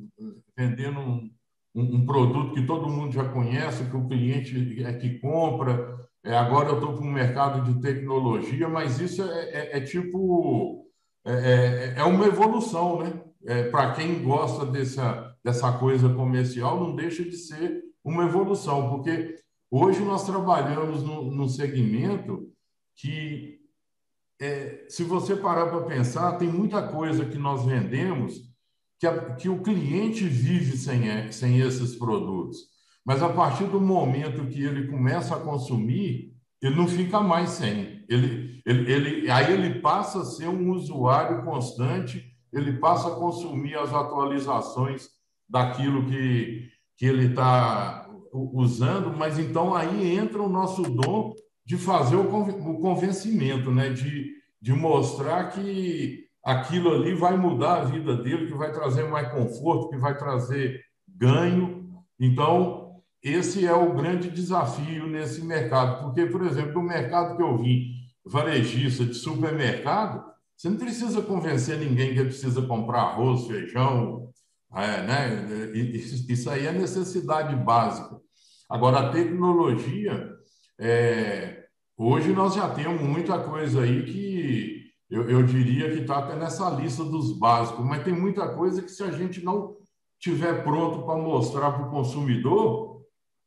[0.57, 1.31] vendendo um,
[1.75, 5.99] um, produto que todo mundo já conhece, que o cliente é que compra.
[6.23, 10.87] É, agora eu estou para um mercado de tecnologia, mas isso é, é, é tipo
[11.25, 13.25] é, é, é, uma evolução, né?
[13.71, 19.35] Para quem gosta dessa, dessa coisa comercial, não deixa de ser uma evolução, porque
[19.71, 22.53] hoje nós trabalhamos num, segmento
[22.95, 23.59] que,
[24.91, 28.43] se você parar para pensar, tem muita coisa que nós vendemos
[28.99, 32.59] que, a, que o cliente vive sem, sem esses produtos.
[33.05, 38.05] Mas a partir do momento que ele começa a consumir, ele não fica mais sem.
[38.09, 43.77] Ele, ele, ele, aí ele passa a ser um usuário constante, ele passa a consumir
[43.77, 45.09] as atualizações
[45.49, 51.35] daquilo que, que ele está usando, mas então aí entra o nosso dom
[51.65, 52.25] de fazer o
[52.81, 53.91] convencimento, né?
[53.91, 59.31] de, de mostrar que aquilo ali vai mudar a vida dele, que vai trazer mais
[59.31, 61.89] conforto, que vai trazer ganho.
[62.19, 62.80] Então,
[63.23, 67.93] esse é o grande desafio nesse mercado, porque, por exemplo, no mercado que eu vim,
[68.25, 70.25] varejista de supermercado,
[70.57, 74.31] você não precisa convencer ninguém que precisa comprar arroz, feijão,
[74.75, 75.73] é, né?
[76.29, 78.19] Isso aí é necessidade básica.
[78.69, 80.31] Agora, a tecnologia,
[80.79, 81.65] é...
[81.97, 84.81] hoje nós já temos muita coisa aí que
[85.11, 88.91] eu, eu diria que está até nessa lista dos básicos, mas tem muita coisa que
[88.91, 89.77] se a gente não
[90.21, 92.90] tiver pronto para mostrar para o consumidor,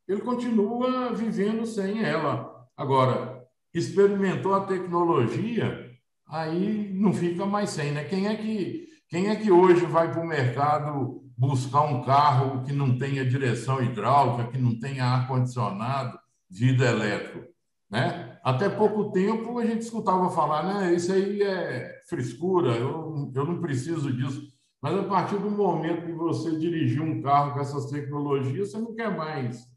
[0.07, 2.67] ele continua vivendo sem ela.
[2.75, 5.91] Agora, experimentou a tecnologia,
[6.27, 8.03] aí não fica mais sem, né?
[8.03, 12.73] Quem é que, quem é que hoje vai para o mercado buscar um carro que
[12.73, 16.17] não tenha direção hidráulica, que não tenha ar-condicionado,
[16.49, 17.47] vida elétrica,
[17.89, 18.37] né?
[18.43, 20.93] Até pouco tempo a gente escutava falar, né?
[20.93, 24.51] Isso aí é frescura, eu, eu não preciso disso.
[24.81, 28.93] Mas a partir do momento que você dirigir um carro com essas tecnologias, você não
[28.93, 29.72] quer mais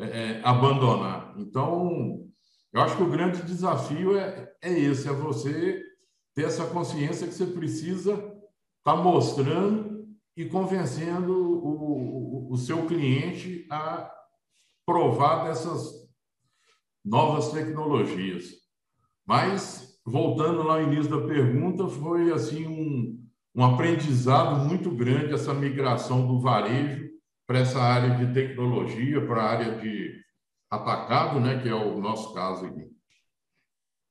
[0.00, 1.34] é, é, abandonar.
[1.36, 2.26] Então,
[2.72, 5.82] eu acho que o grande desafio é, é esse: é você
[6.34, 8.32] ter essa consciência que você precisa estar
[8.82, 14.10] tá mostrando e convencendo o, o, o seu cliente a
[14.86, 16.08] provar dessas
[17.04, 18.46] novas tecnologias.
[19.26, 23.22] Mas, voltando lá no início da pergunta, foi assim um,
[23.54, 27.09] um aprendizado muito grande essa migração do varejo
[27.50, 30.24] para essa área de tecnologia, para a área de
[30.70, 32.88] atacado, né, que é o nosso caso aqui.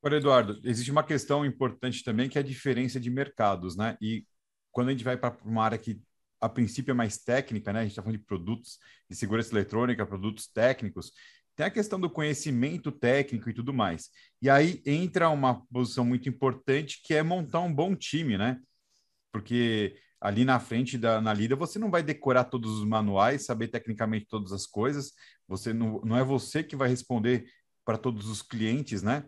[0.01, 3.95] Agora, Eduardo, existe uma questão importante também que é a diferença de mercados, né?
[4.01, 4.25] E
[4.73, 6.01] quando a gente vai para uma área que
[6.41, 7.79] a princípio é mais técnica, né?
[7.79, 8.77] A gente está falando de produtos
[9.09, 11.13] de segurança eletrônica, produtos técnicos,
[11.55, 14.09] tem a questão do conhecimento técnico e tudo mais.
[14.41, 18.59] E aí entra uma posição muito importante que é montar um bom time, né?
[19.31, 23.69] Porque ali na frente da na lida você não vai decorar todos os manuais, saber
[23.69, 25.13] tecnicamente todas as coisas.
[25.47, 27.45] Você não, não é você que vai responder
[27.85, 29.25] para todos os clientes, né?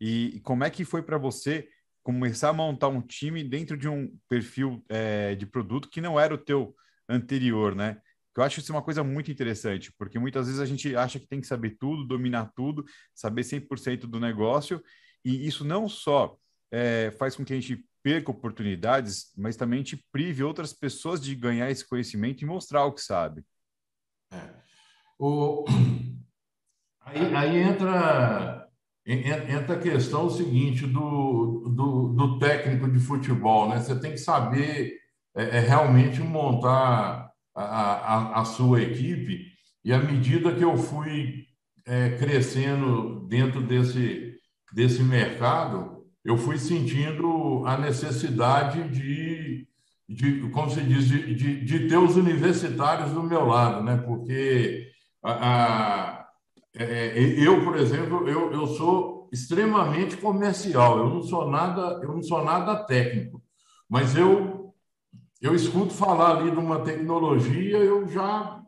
[0.00, 1.68] E, e como é que foi para você
[2.02, 6.32] começar a montar um time dentro de um perfil é, de produto que não era
[6.32, 6.74] o teu
[7.08, 8.00] anterior, né?
[8.36, 11.40] Eu acho isso uma coisa muito interessante, porque muitas vezes a gente acha que tem
[11.40, 14.80] que saber tudo, dominar tudo, saber 100% do negócio,
[15.24, 16.38] e isso não só
[16.70, 21.34] é, faz com que a gente perca oportunidades, mas também te prive outras pessoas de
[21.34, 23.44] ganhar esse conhecimento e mostrar o que sabe.
[24.32, 24.48] É.
[25.18, 25.66] O...
[27.00, 28.68] Aí, aí, entra,
[29.06, 33.80] entra a questão seguinte do, do, do, técnico de futebol, né?
[33.80, 34.98] Você tem que saber
[35.34, 39.46] é, é realmente montar a, a, sua equipe,
[39.82, 41.46] e à medida que eu fui
[41.86, 44.38] é, crescendo dentro desse,
[44.74, 49.66] desse mercado, eu fui sentindo a necessidade de,
[50.08, 53.96] de como se diz, de, de, de ter os universitários do meu lado, né?
[53.96, 54.90] porque
[55.22, 56.28] a, a,
[56.76, 60.98] é, eu, por exemplo, eu, eu sou extremamente comercial.
[60.98, 63.42] Eu não sou nada, eu não sou nada técnico,
[63.88, 64.58] mas eu
[65.40, 68.60] eu escuto falar ali de uma tecnologia, eu já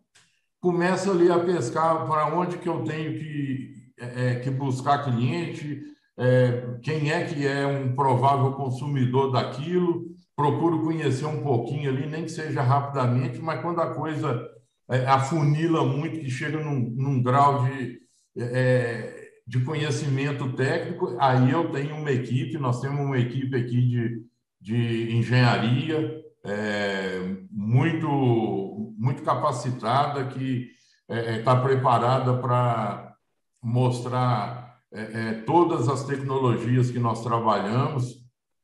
[0.61, 5.83] começo ali a pescar para onde que eu tenho que é, é, que buscar cliente,
[6.21, 10.05] é, quem é que é um provável consumidor daquilo,
[10.37, 14.47] procuro conhecer um pouquinho ali, nem que seja rapidamente, mas quando a coisa
[14.91, 18.01] é, afunila muito, que chega num, num grau de,
[18.37, 24.23] é, de conhecimento técnico, aí eu tenho uma equipe, nós temos uma equipe aqui de,
[24.61, 30.69] de engenharia é, muito, muito capacitada, que
[31.09, 33.15] está é, preparada para
[33.63, 38.21] mostrar é, todas as tecnologias que nós trabalhamos,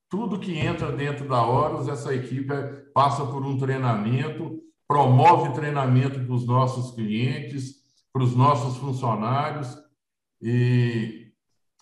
[0.08, 2.52] tudo que entra dentro da Horus, essa equipe
[2.94, 7.76] passa por um treinamento, promove treinamento para os nossos clientes,
[8.12, 9.76] para os nossos funcionários.
[10.40, 11.32] E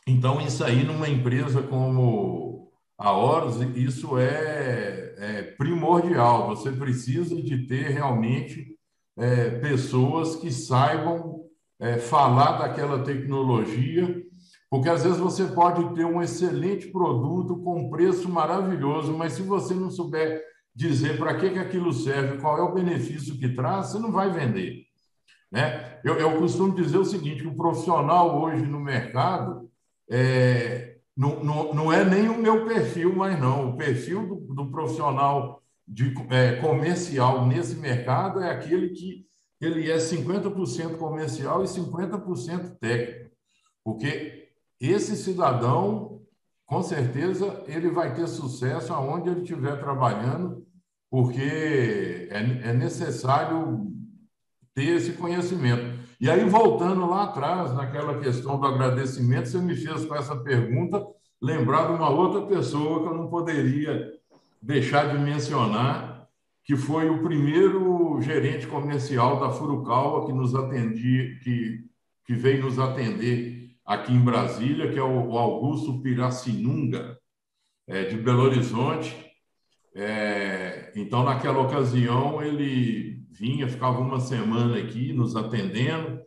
[0.07, 6.49] então isso aí numa empresa como a Horus, isso é, é primordial.
[6.49, 8.75] Você precisa de ter realmente
[9.17, 11.45] é, pessoas que saibam
[11.79, 14.24] é, falar daquela tecnologia
[14.75, 19.73] porque às vezes você pode ter um excelente produto com preço maravilhoso, mas se você
[19.73, 20.43] não souber
[20.75, 24.33] dizer para que, que aquilo serve, qual é o benefício que traz, você não vai
[24.33, 24.85] vender.
[25.49, 26.01] Né?
[26.03, 29.71] Eu, eu costumo dizer o seguinte: o profissional hoje no mercado
[30.11, 33.71] é, não, não, não é nem o meu perfil, mas não.
[33.71, 39.25] O perfil do, do profissional de, é, comercial nesse mercado é aquele que
[39.61, 43.31] ele é 50% comercial e 50% técnico.
[43.85, 44.44] Porque
[44.81, 46.21] esse cidadão,
[46.67, 50.67] com certeza, ele vai ter sucesso aonde ele estiver trabalhando,
[51.11, 53.93] porque é, é necessário
[54.75, 55.99] ter esse conhecimento.
[56.21, 61.05] E aí, voltando lá atrás, naquela questão do agradecimento, você me fez com essa pergunta
[61.41, 64.11] lembrar de uma outra pessoa que eu não poderia
[64.61, 66.27] deixar de mencionar,
[66.65, 71.85] que foi o primeiro gerente comercial da Furukawa que nos atendia, que,
[72.25, 77.19] que veio nos atender aqui em Brasília, que é o Augusto Piracinunga,
[77.87, 79.15] é, de Belo Horizonte.
[79.95, 86.21] É, então, naquela ocasião, ele vinha, ficava uma semana aqui nos atendendo.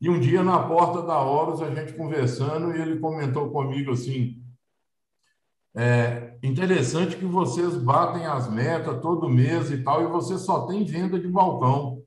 [0.00, 4.42] E um dia, na porta da Horus, a gente conversando, e ele comentou comigo assim:
[5.74, 10.84] é interessante que vocês batem as metas todo mês e tal, e você só tem
[10.84, 12.01] venda de balcão.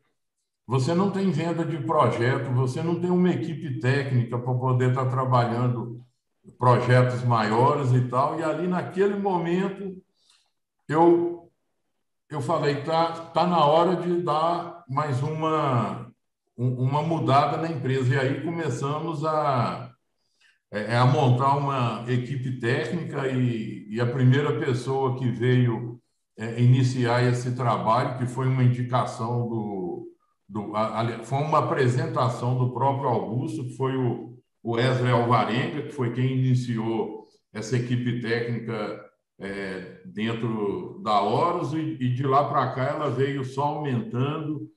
[0.67, 5.05] Você não tem venda de projeto, você não tem uma equipe técnica para poder estar
[5.05, 6.03] trabalhando
[6.57, 8.39] projetos maiores e tal.
[8.39, 9.95] E ali, naquele momento,
[10.89, 11.51] eu,
[12.29, 16.11] eu falei, tá, tá na hora de dar mais uma,
[16.57, 18.15] uma mudada na empresa.
[18.15, 19.91] E aí começamos a,
[20.71, 25.99] é, é, a montar uma equipe técnica e, e a primeira pessoa que veio
[26.37, 29.84] é, iniciar esse trabalho, que foi uma indicação do
[30.47, 35.91] do, a, foi uma apresentação do próprio Augusto, que foi o, o Wesley Alvarenga, que
[35.91, 39.03] foi quem iniciou essa equipe técnica
[39.39, 44.69] é, dentro da Horus, e, e de lá para cá ela veio só aumentando,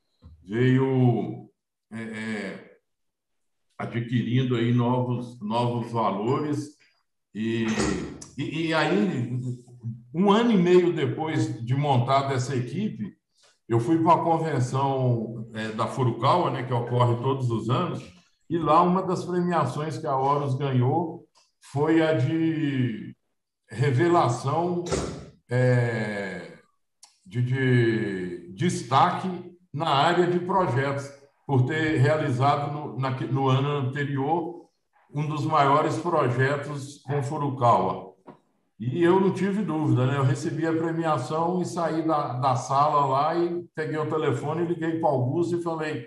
[0.43, 1.49] veio
[1.93, 2.79] é, é,
[3.77, 6.77] adquirindo aí novos, novos valores,
[7.35, 7.67] e,
[8.37, 9.41] e, e aí,
[10.15, 13.18] um ano e meio depois de montada essa equipe,
[13.69, 18.03] eu fui para uma convenção é, da Furukawa, né, que ocorre todos os anos,
[18.49, 21.27] e lá uma das premiações que a Horus ganhou
[21.61, 23.15] foi a de
[23.69, 24.85] revelação
[25.51, 26.59] é,
[27.27, 29.29] de, de, destaque
[29.73, 31.11] na área de projetos,
[31.47, 34.67] por ter realizado no, na, no ano anterior
[35.13, 38.08] um dos maiores projetos com Furukawa.
[38.79, 40.17] E eu não tive dúvida, né?
[40.17, 45.01] Eu recebi a premiação e saí da, da sala lá e peguei o telefone, liguei
[45.01, 46.07] para o Augusto e falei: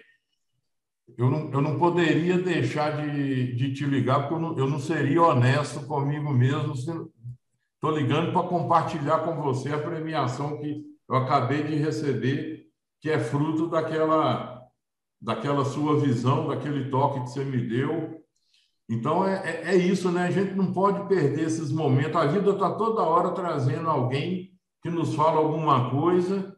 [1.17, 4.79] eu não, eu não poderia deixar de, de te ligar, porque eu não, eu não
[4.79, 6.73] seria honesto comigo mesmo.
[6.73, 12.67] Estou ligando para compartilhar com você a premiação que eu acabei de receber,
[13.01, 14.65] que é fruto daquela,
[15.21, 18.20] daquela sua visão, daquele toque que você me deu
[18.91, 20.23] então é, é, é, isso, né?
[20.27, 22.13] A gente não pode perder esses momentos.
[22.13, 24.51] A vida está toda hora trazendo alguém
[24.83, 26.57] que nos fala alguma coisa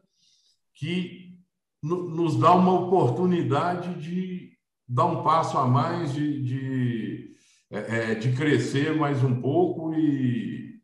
[0.74, 1.38] que
[1.80, 4.50] nos dá uma oportunidade de
[4.88, 7.36] dar um passo a mais, de, de,
[7.70, 10.80] é, é, de crescer mais um pouco e,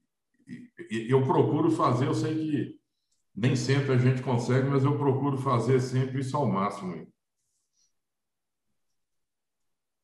[0.88, 2.74] e eu procuro fazer, eu sei que
[3.34, 7.08] nem sempre a gente consegue, mas eu procuro fazer sempre isso ao máximo.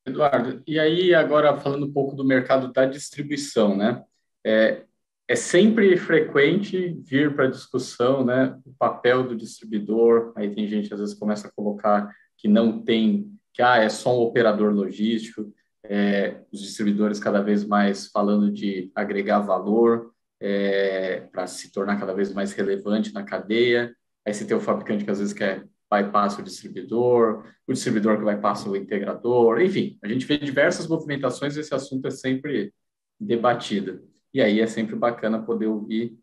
[0.07, 4.01] Eduardo, e aí agora falando um pouco do mercado da distribuição, né?
[4.45, 4.83] É,
[5.27, 10.31] é sempre frequente vir para a discussão, né, o papel do distribuidor.
[10.35, 14.17] Aí tem gente às vezes começa a colocar que não tem, que ah, é só
[14.17, 15.53] um operador logístico.
[15.83, 22.13] É, os distribuidores cada vez mais falando de agregar valor é, para se tornar cada
[22.13, 23.93] vez mais relevante na cadeia.
[24.25, 28.25] Aí você tem o fabricante que às vezes quer bypass o distribuidor, o distribuidor que
[28.25, 32.73] bypassa o integrador, enfim, a gente vê diversas movimentações e esse assunto é sempre
[33.19, 34.07] debatido.
[34.33, 36.17] E aí é sempre bacana poder ouvir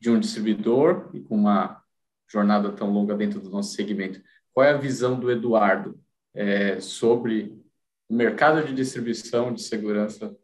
[0.00, 1.82] de um distribuidor e com uma
[2.28, 4.22] jornada tão longa dentro do nosso segmento.
[4.52, 6.00] Qual é a visão do Eduardo
[6.34, 7.60] é, sobre
[8.08, 10.36] o mercado de distribuição de segurança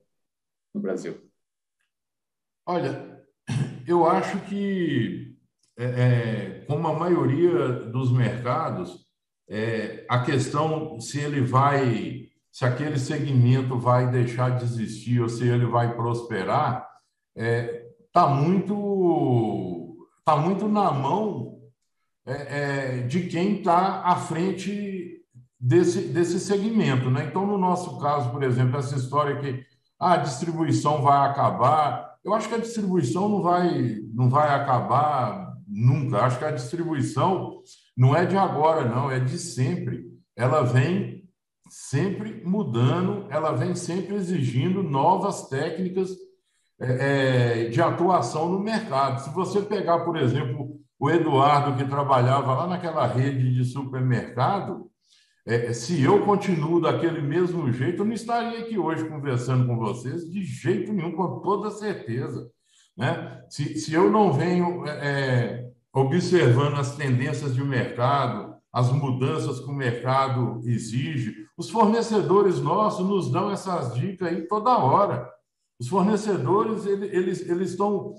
[0.72, 1.31] no Brasil?
[2.66, 3.25] Olha,
[3.87, 5.34] eu acho que
[5.77, 9.05] é, é, como a maioria dos mercados,
[9.49, 15.47] é, a questão se ele vai, se aquele segmento vai deixar de existir ou se
[15.47, 16.89] ele vai prosperar,
[17.35, 21.59] está é, muito, tá muito na mão
[22.25, 25.22] é, de quem está à frente
[25.59, 27.11] desse, desse segmento.
[27.11, 27.27] Né?
[27.29, 29.64] Então, no nosso caso, por exemplo, essa história que
[29.99, 36.19] a distribuição vai acabar, eu acho que a distribuição não vai, não vai acabar Nunca.
[36.19, 37.62] Acho que a distribuição
[37.97, 40.05] não é de agora, não, é de sempre.
[40.37, 41.25] Ela vem
[41.69, 46.11] sempre mudando, ela vem sempre exigindo novas técnicas
[46.81, 49.21] é, é, de atuação no mercado.
[49.23, 54.91] Se você pegar, por exemplo, o Eduardo, que trabalhava lá naquela rede de supermercado,
[55.47, 60.31] é, se eu continuo daquele mesmo jeito, eu não estaria aqui hoje conversando com vocês
[60.31, 62.51] de jeito nenhum, com toda certeza.
[62.97, 63.45] Né?
[63.49, 69.70] Se, se eu não venho é, é, observando as tendências de mercado, as mudanças que
[69.70, 75.32] o mercado exige, os fornecedores nossos nos dão essas dicas aí toda hora.
[75.78, 78.14] Os fornecedores, eles, eles estão.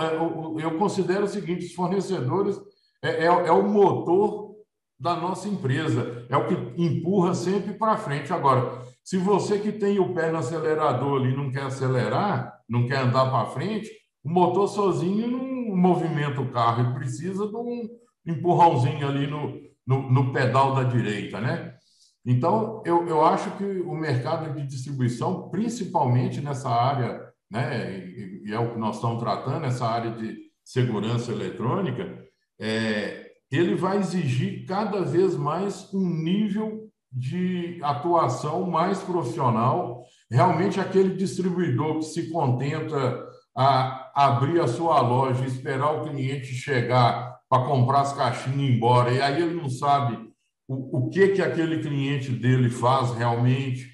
[0.00, 2.60] É, eu considero o seguinte: os fornecedores
[3.02, 4.50] é, é, é o motor
[4.98, 8.32] da nossa empresa, é o que empurra sempre para frente.
[8.32, 12.98] Agora, se você que tem o pé no acelerador ali não quer acelerar, não quer
[12.98, 13.90] andar para frente,
[14.22, 17.88] o motor sozinho não movimenta o carro, ele precisa de um
[18.26, 21.74] empurrãozinho ali no, no, no pedal da direita, né?
[22.24, 28.52] Então, eu, eu acho que o mercado de distribuição, principalmente nessa área, né, e, e
[28.52, 32.22] é o que nós estamos tratando, essa área de segurança eletrônica,
[32.60, 40.04] é, ele vai exigir cada vez mais um nível de atuação mais profissional.
[40.30, 47.40] Realmente, aquele distribuidor que se contenta a abrir a sua loja esperar o cliente chegar
[47.48, 50.30] para comprar as caixinhas e ir embora, e aí ele não sabe
[50.68, 53.90] o, o que, que aquele cliente dele faz realmente,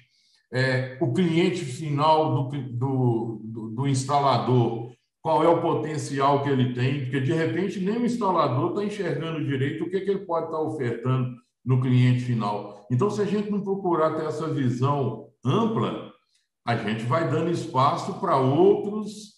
[0.53, 4.91] é, o cliente final do, do, do, do instalador,
[5.21, 9.43] qual é o potencial que ele tem, porque de repente nem o instalador está enxergando
[9.43, 12.85] direito o que, que ele pode estar tá ofertando no cliente final.
[12.89, 16.13] Então, se a gente não procurar ter essa visão ampla,
[16.65, 19.36] a gente vai dando espaço para outros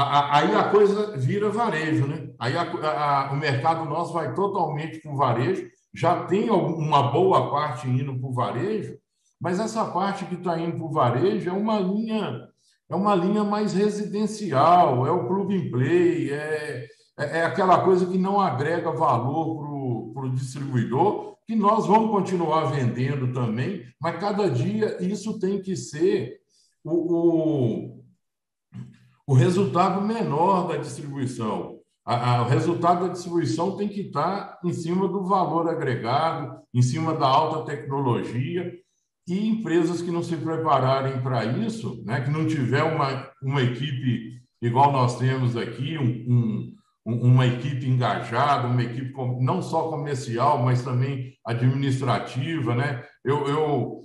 [0.00, 2.30] Aí a coisa vira varejo, né?
[2.38, 7.50] Aí a, a, o mercado nosso vai totalmente para o varejo, já tem uma boa
[7.50, 8.96] parte indo para o varejo,
[9.40, 12.46] mas essa parte que está indo para o varejo é uma linha
[12.88, 16.86] é uma linha mais residencial, é o plug and play, é,
[17.18, 22.66] é, é aquela coisa que não agrega valor para o distribuidor, que nós vamos continuar
[22.66, 26.38] vendendo também, mas cada dia isso tem que ser
[26.84, 27.97] o, o
[29.28, 31.76] o resultado menor da distribuição.
[32.02, 36.80] A, a, o resultado da distribuição tem que estar em cima do valor agregado, em
[36.80, 38.72] cima da alta tecnologia,
[39.28, 44.40] e empresas que não se prepararem para isso, né, que não tiver uma, uma equipe
[44.62, 46.74] igual nós temos aqui, um,
[47.06, 49.12] um, uma equipe engajada, uma equipe
[49.42, 53.04] não só comercial, mas também administrativa, né?
[53.22, 54.00] Eu, eu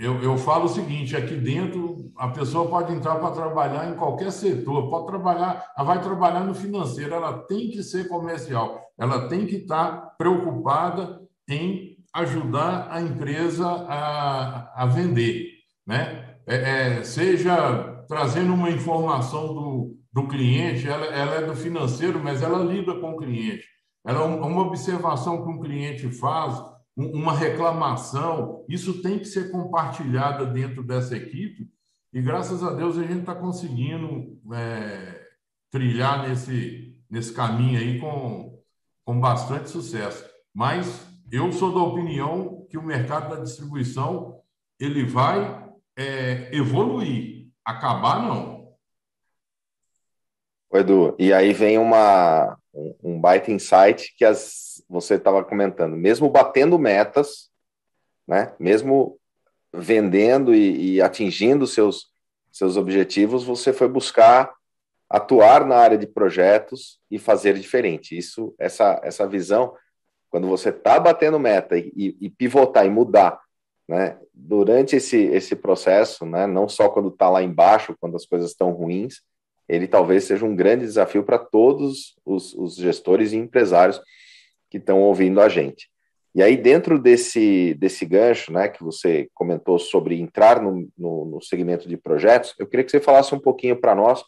[0.00, 4.32] eu, eu falo o seguinte: aqui dentro a pessoa pode entrar para trabalhar em qualquer
[4.32, 9.44] setor, pode trabalhar, ela vai trabalhar no financeiro, ela tem que ser comercial, ela tem
[9.44, 15.46] que estar preocupada em ajudar a empresa a, a vender,
[15.86, 16.36] né?
[16.46, 16.56] É,
[16.98, 22.64] é, seja trazendo uma informação do, do cliente, ela, ela é do financeiro, mas ela
[22.64, 23.66] lida com o cliente.
[24.04, 26.58] Ela, uma observação que um cliente faz,
[26.96, 31.70] uma reclamação, isso tem que ser compartilhada dentro dessa equipe,
[32.12, 35.26] e graças a Deus a gente está conseguindo é,
[35.70, 38.60] trilhar nesse, nesse caminho aí com,
[39.04, 40.24] com bastante sucesso.
[40.52, 44.40] Mas eu sou da opinião que o mercado da distribuição
[44.78, 45.64] ele vai
[45.96, 48.74] é, evoluir, acabar não.
[50.72, 52.56] Edu, e aí vem uma,
[53.02, 57.48] um, baita insight que as, você estava comentando, mesmo batendo metas,
[58.26, 59.18] né, mesmo
[59.72, 62.08] vendendo e, e atingindo seus,
[62.50, 64.52] seus objetivos, você foi buscar
[65.08, 68.18] atuar na área de projetos e fazer diferente.
[68.18, 69.74] Isso, essa, essa visão,
[70.28, 73.40] quando você está batendo meta e, e, pivotar e mudar,
[73.88, 78.50] né, durante esse, esse processo, né, não só quando está lá embaixo, quando as coisas
[78.50, 79.20] estão ruins,
[79.68, 84.00] ele talvez seja um grande desafio para todos os, os, gestores e empresários
[84.70, 85.90] que estão ouvindo a gente.
[86.34, 91.42] E aí, dentro desse, desse gancho, né, que você comentou sobre entrar no, no, no
[91.42, 94.22] segmento de projetos, eu queria que você falasse um pouquinho para nós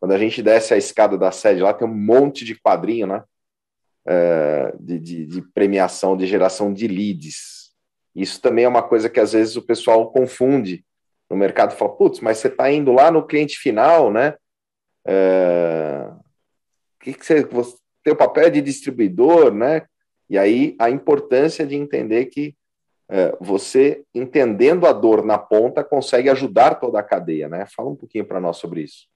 [0.00, 3.24] quando a gente desce a escada da sede lá, tem um monte de quadrinho, né?
[4.06, 7.72] É, de, de, de, premiação, de geração de leads.
[8.14, 10.84] Isso também é uma coisa que às vezes o pessoal confunde
[11.28, 11.74] no mercado.
[11.74, 14.34] Fala, putz, mas você está indo lá no cliente final, né?
[15.06, 16.10] É,
[17.00, 17.76] que, que você
[18.10, 19.86] o papel de distribuidor, né?
[20.28, 22.54] E aí a importância de entender que
[23.10, 27.66] é, você, entendendo a dor na ponta, consegue ajudar toda a cadeia, né?
[27.74, 29.06] Fala um pouquinho para nós sobre isso.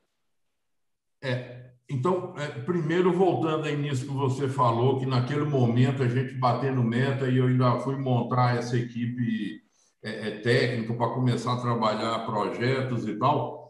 [1.23, 6.35] É, então, é, primeiro, voltando aí nisso que você falou, que naquele momento a gente
[6.35, 9.61] batendo meta e eu ainda fui montar essa equipe
[10.03, 13.62] é, é técnica para começar a trabalhar projetos e tal,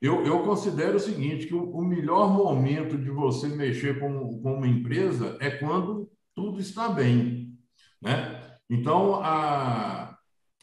[0.00, 4.54] eu, eu considero o seguinte, que o, o melhor momento de você mexer com, com
[4.54, 7.52] uma empresa é quando tudo está bem,
[8.00, 8.38] né?
[8.70, 10.16] Então, a,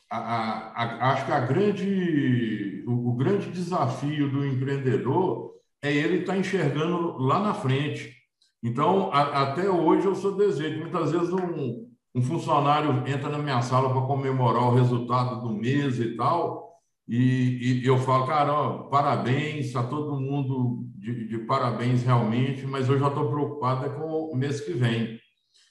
[0.09, 6.33] a, a, acho que a grande, o, o grande desafio do empreendedor é ele estar
[6.33, 8.15] tá enxergando lá na frente.
[8.63, 10.79] Então, a, até hoje eu sou desejo.
[10.79, 15.99] Muitas vezes um, um funcionário entra na minha sala para comemorar o resultado do mês
[15.99, 16.74] e tal,
[17.07, 22.97] e, e eu falo, cara, parabéns, está todo mundo de, de, parabéns realmente, mas eu
[22.97, 25.19] já estou preocupado é com o mês que vem.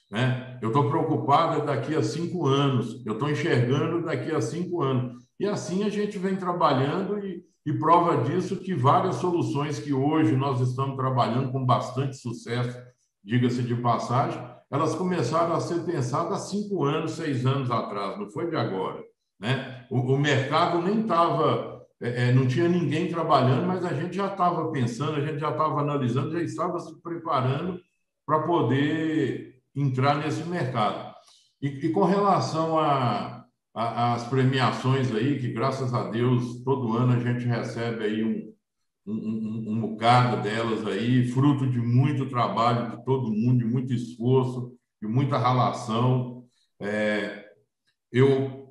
[0.09, 0.57] Né?
[0.61, 5.25] Eu estou preocupado daqui a cinco anos, eu estou enxergando daqui a cinco anos.
[5.37, 10.37] E assim a gente vem trabalhando e, e prova disso que várias soluções que hoje
[10.37, 12.77] nós estamos trabalhando com bastante sucesso,
[13.21, 18.29] diga-se de passagem, elas começaram a ser pensadas há cinco anos, seis anos atrás, não
[18.29, 19.03] foi de agora.
[19.39, 19.85] Né?
[19.89, 24.27] O, o mercado nem estava, é, é, não tinha ninguém trabalhando, mas a gente já
[24.27, 27.79] estava pensando, a gente já estava analisando, já estava se preparando
[28.25, 31.13] para poder entrar nesse mercado.
[31.61, 32.77] E, e com relação
[33.73, 38.53] as premiações aí, que graças a Deus, todo ano a gente recebe aí um,
[39.05, 43.93] um, um, um bocado delas aí, fruto de muito trabalho de todo mundo, de muito
[43.93, 46.45] esforço, de muita relação.
[46.79, 47.45] É,
[48.11, 48.64] eu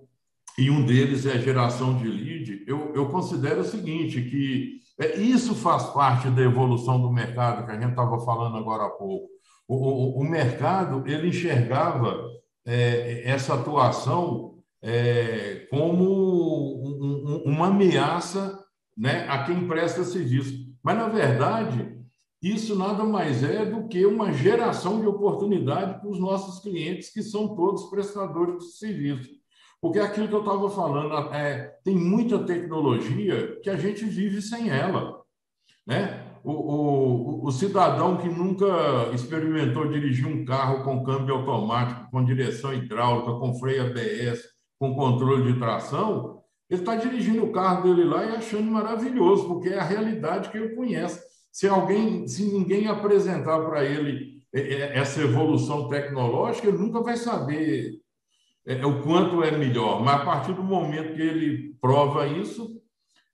[0.59, 2.65] e um deles é a geração de lead.
[2.67, 7.73] Eu, eu considero o seguinte, que é, isso faz parte da evolução do mercado que
[7.73, 9.29] a gente estava falando agora há pouco.
[9.67, 12.29] O, o, o mercado ele enxergava
[12.65, 18.63] é, essa atuação é, como um, um, uma ameaça
[18.97, 20.55] né, a quem presta serviço.
[20.83, 21.95] Mas, na verdade,
[22.41, 27.23] isso nada mais é do que uma geração de oportunidade para os nossos clientes, que
[27.23, 29.31] são todos prestadores de serviço.
[29.85, 34.71] Porque aquilo que eu estava falando, é, tem muita tecnologia que a gente vive sem
[34.71, 35.21] ela.
[35.87, 36.25] Né?
[36.43, 38.65] O, o, o, cidadão que nunca
[39.13, 44.43] experimentou dirigir um carro com câmbio automático, com direção hidráulica, com freio ABS,
[44.79, 49.69] com controle de tração, ele está dirigindo o carro dele lá e achando maravilhoso, porque
[49.69, 51.23] é a realidade que ele conhece.
[51.53, 57.19] Se alguém, se ninguém apresentar para ele é, é, essa evolução tecnológica, ele nunca vai
[57.19, 58.03] saber
[58.67, 60.03] é, o quanto é melhor.
[60.03, 62.81] Mas a partir do momento que ele prova isso,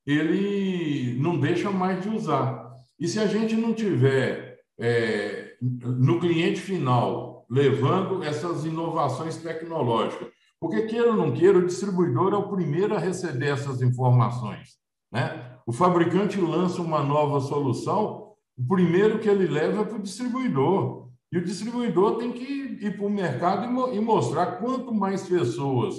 [0.06, 2.70] ele não deixa mais de usar.
[2.98, 10.28] E se a gente não tiver é, no cliente final levando essas inovações tecnológicas
[10.60, 14.76] porque, queira ou não queira, o distribuidor é o primeiro a receber essas informações.
[15.10, 15.56] Né?
[15.66, 21.08] O fabricante lança uma nova solução, o primeiro que ele leva é para o distribuidor.
[21.32, 23.64] E o distribuidor tem que ir para o mercado
[23.94, 25.96] e mostrar quanto mais pessoas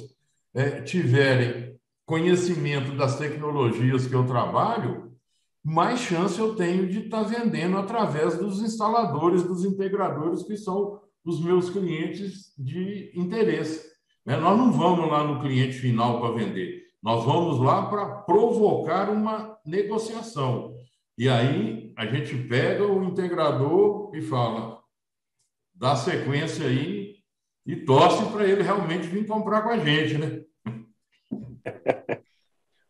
[0.53, 5.11] é, tiverem conhecimento das tecnologias que eu trabalho,
[5.63, 10.99] mais chance eu tenho de estar tá vendendo através dos instaladores, dos integradores, que são
[11.23, 13.89] os meus clientes de interesse.
[14.25, 14.36] Né?
[14.36, 19.57] Nós não vamos lá no cliente final para vender, nós vamos lá para provocar uma
[19.65, 20.75] negociação.
[21.17, 24.80] E aí a gente pega o integrador e fala,
[25.82, 27.15] dá sequência aí
[27.65, 30.43] e torce para ele realmente vir comprar com a gente, né?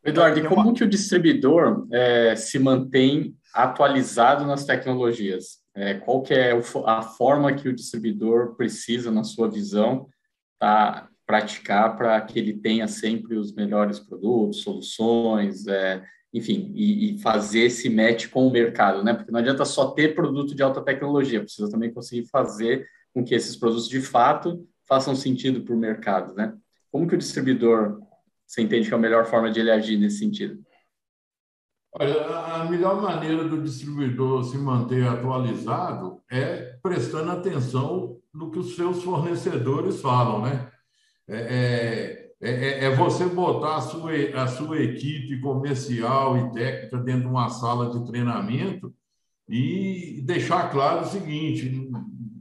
[0.03, 5.61] Eduardo, e como que o distribuidor é, se mantém atualizado nas tecnologias?
[5.73, 6.51] É, qual que é
[6.85, 10.09] a forma que o distribuidor precisa, na sua visão,
[10.59, 16.03] tá, praticar para que ele tenha sempre os melhores produtos, soluções, é,
[16.33, 19.13] enfim, e, e, fazer esse match com o mercado, né?
[19.13, 23.35] Porque não adianta só ter produto de alta tecnologia, precisa também conseguir fazer com que
[23.35, 26.53] esses produtos de fato façam sentido para o mercado, né?
[26.89, 27.99] Como que o distribuidor,
[28.47, 30.61] você entende que é a melhor forma de ele agir nesse sentido?
[31.93, 38.77] Olha, a melhor maneira do distribuidor se manter atualizado é prestando atenção no que os
[38.77, 40.71] seus fornecedores falam, né?
[41.27, 47.21] É, é, é, é você botar a sua, a sua equipe comercial e técnica dentro
[47.21, 48.93] de uma sala de treinamento
[49.47, 51.89] e deixar claro o seguinte: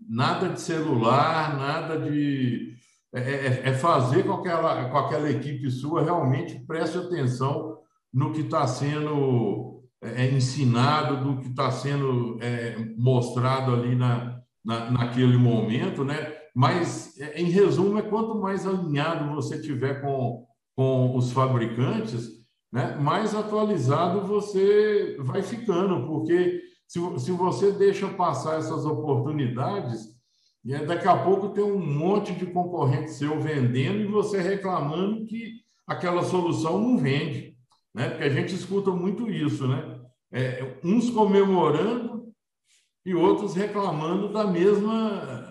[0.09, 2.71] nada de celular, nada de.
[3.13, 7.79] É, é, é fazer com, aquela, com aquela equipe sua realmente preste atenção
[8.15, 14.41] no que está sendo é, é, ensinado, do que está sendo é, mostrado ali na,
[14.65, 16.40] na, naquele momento, né?
[16.55, 20.47] Mas, é, em resumo, é quanto mais alinhado você tiver com,
[20.77, 22.29] com os fabricantes,
[22.73, 30.09] né, mais atualizado você vai ficando, porque se, se você deixa passar essas oportunidades,
[30.87, 36.23] daqui a pouco tem um monte de concorrente seu vendendo e você reclamando que aquela
[36.23, 37.57] solução não vende,
[37.95, 38.11] né?
[38.11, 40.01] Porque a gente escuta muito isso, né?
[40.33, 42.33] É, uns comemorando
[43.05, 45.50] e outros reclamando da mesma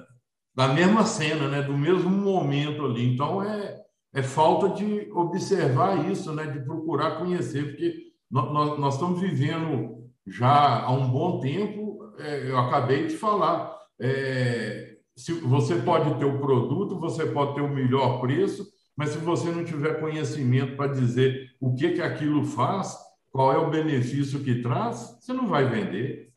[0.59, 1.61] da mesma cena, né?
[1.61, 3.13] Do mesmo momento ali.
[3.13, 3.79] Então é
[4.13, 6.47] é falta de observar isso, né?
[6.47, 7.93] De procurar conhecer, porque
[8.29, 14.97] nós, nós estamos vivendo já há um bom tempo, é, eu acabei de falar, é,
[15.15, 19.49] se você pode ter o produto, você pode ter o melhor preço, mas se você
[19.49, 22.97] não tiver conhecimento para dizer o que, que aquilo faz,
[23.31, 26.28] qual é o benefício que traz, você não vai vender,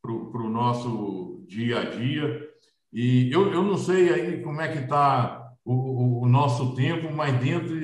[0.00, 2.48] para o nosso dia a dia.
[2.90, 7.38] E eu, eu não sei aí como é que está o, o, nosso tempo, mas
[7.38, 7.76] dentro,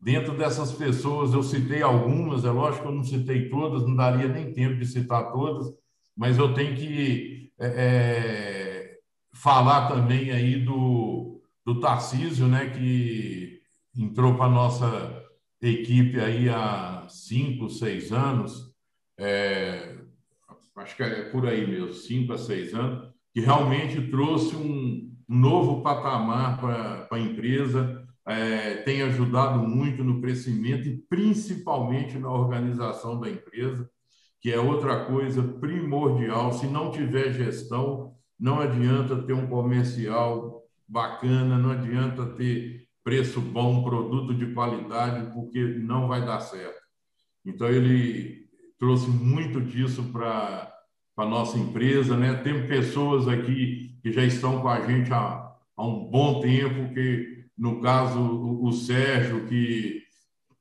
[0.00, 4.28] dentro dessas pessoas, eu citei algumas, é lógico que eu não citei todas, não daria
[4.28, 5.72] nem tempo de citar todas,
[6.16, 8.98] mas eu tenho que é, é
[9.32, 13.60] falar também aí do, do Tarcísio, né, que
[13.96, 15.24] entrou para a nossa
[15.60, 18.72] equipe aí há cinco, seis anos,
[19.18, 19.96] é,
[20.76, 25.36] acho que é por aí mesmo, cinco a seis anos, que realmente trouxe um, um
[25.36, 27.97] novo patamar para a empresa,
[28.28, 33.88] é, tem ajudado muito no crescimento e principalmente na organização da empresa,
[34.40, 36.52] que é outra coisa primordial.
[36.52, 43.82] Se não tiver gestão, não adianta ter um comercial bacana, não adianta ter preço bom,
[43.82, 46.82] produto de qualidade, porque não vai dar certo.
[47.44, 48.46] Então, ele
[48.78, 50.70] trouxe muito disso para
[51.16, 52.14] a nossa empresa.
[52.14, 52.34] Né?
[52.34, 57.44] Tem pessoas aqui que já estão com a gente há, há um bom tempo, que,
[57.56, 60.02] no caso, o, o Sérgio, que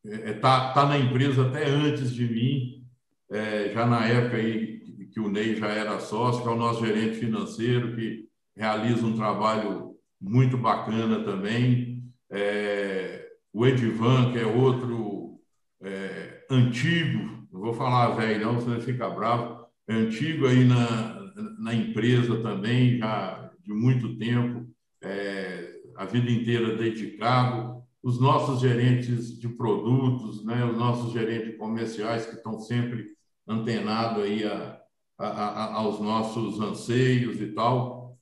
[0.05, 2.85] está é, tá, tá na empresa até antes de mim,
[3.31, 4.77] é, já na época aí
[5.11, 9.15] que o Ney já era sócio, que é o nosso gerente financeiro, que realiza um
[9.15, 12.03] trabalho muito bacana também.
[12.29, 15.39] É, o Edivan, que é outro
[15.81, 21.19] é, antigo, não vou falar velho não, senão fica bravo, é antigo aí na,
[21.59, 24.66] na empresa também, já de muito tempo,
[25.01, 27.83] é, a vida inteira dedicado.
[28.01, 33.07] Os nossos gerentes de produtos, né, os nossos gerentes comerciais que estão sempre
[33.47, 34.81] antenados aí a,
[35.17, 38.17] a, a, aos nossos anseios e tal.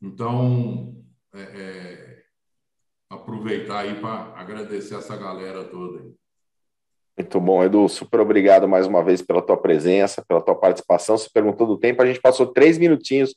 [0.00, 0.96] Então,
[1.34, 2.22] é, é,
[3.10, 6.00] aproveitar aí para agradecer essa galera toda.
[6.00, 6.14] Aí.
[7.18, 7.88] Muito bom, Edu.
[7.88, 11.18] Super obrigado mais uma vez pela tua presença, pela tua participação.
[11.18, 13.34] Você perguntou do tempo, a gente passou três minutinhos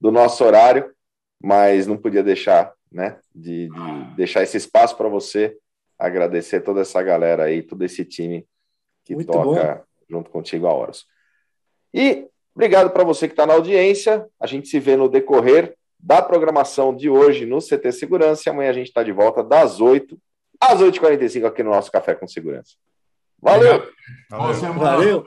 [0.00, 0.94] do nosso horário,
[1.42, 5.56] mas não podia deixar, né, de, de deixar esse espaço para você
[5.98, 8.46] agradecer toda essa galera aí, todo esse time
[9.04, 9.84] que Muito toca bom.
[10.08, 11.04] junto contigo a horas.
[11.94, 14.26] E obrigado para você que está na audiência.
[14.38, 18.70] A gente se vê no decorrer da programação de hoje no CT Segurança e amanhã
[18.70, 20.18] a gente está de volta das 8
[20.60, 22.74] às 8h45 aqui no nosso Café com Segurança.
[23.40, 23.88] Valeu!
[24.30, 24.72] Valeu!
[24.74, 25.26] Valeu.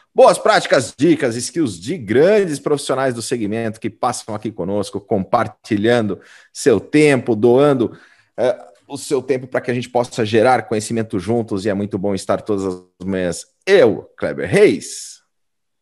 [0.13, 6.19] Boas práticas, dicas, skills de grandes profissionais do segmento que passam aqui conosco, compartilhando
[6.51, 7.97] seu tempo, doando
[8.35, 11.97] é, o seu tempo para que a gente possa gerar conhecimento juntos e é muito
[11.97, 13.45] bom estar todas as manhãs.
[13.65, 15.21] Eu, Kleber Reis,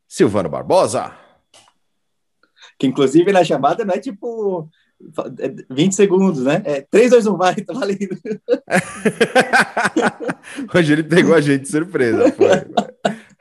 [0.08, 1.12] Silvano Barbosa.
[2.78, 4.70] Que inclusive na chamada não é tipo
[5.72, 6.62] 20 segundos, né?
[6.66, 8.16] É 3, 2, 1, vai, tá valendo.
[10.74, 12.32] Hoje ele pegou a gente de surpresa.
[12.32, 12.48] Foi.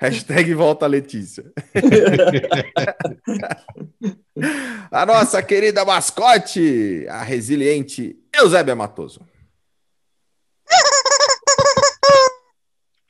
[0.00, 1.52] Hashtag volta Letícia.
[4.92, 9.26] a nossa querida mascote, a resiliente Eusébia Matoso.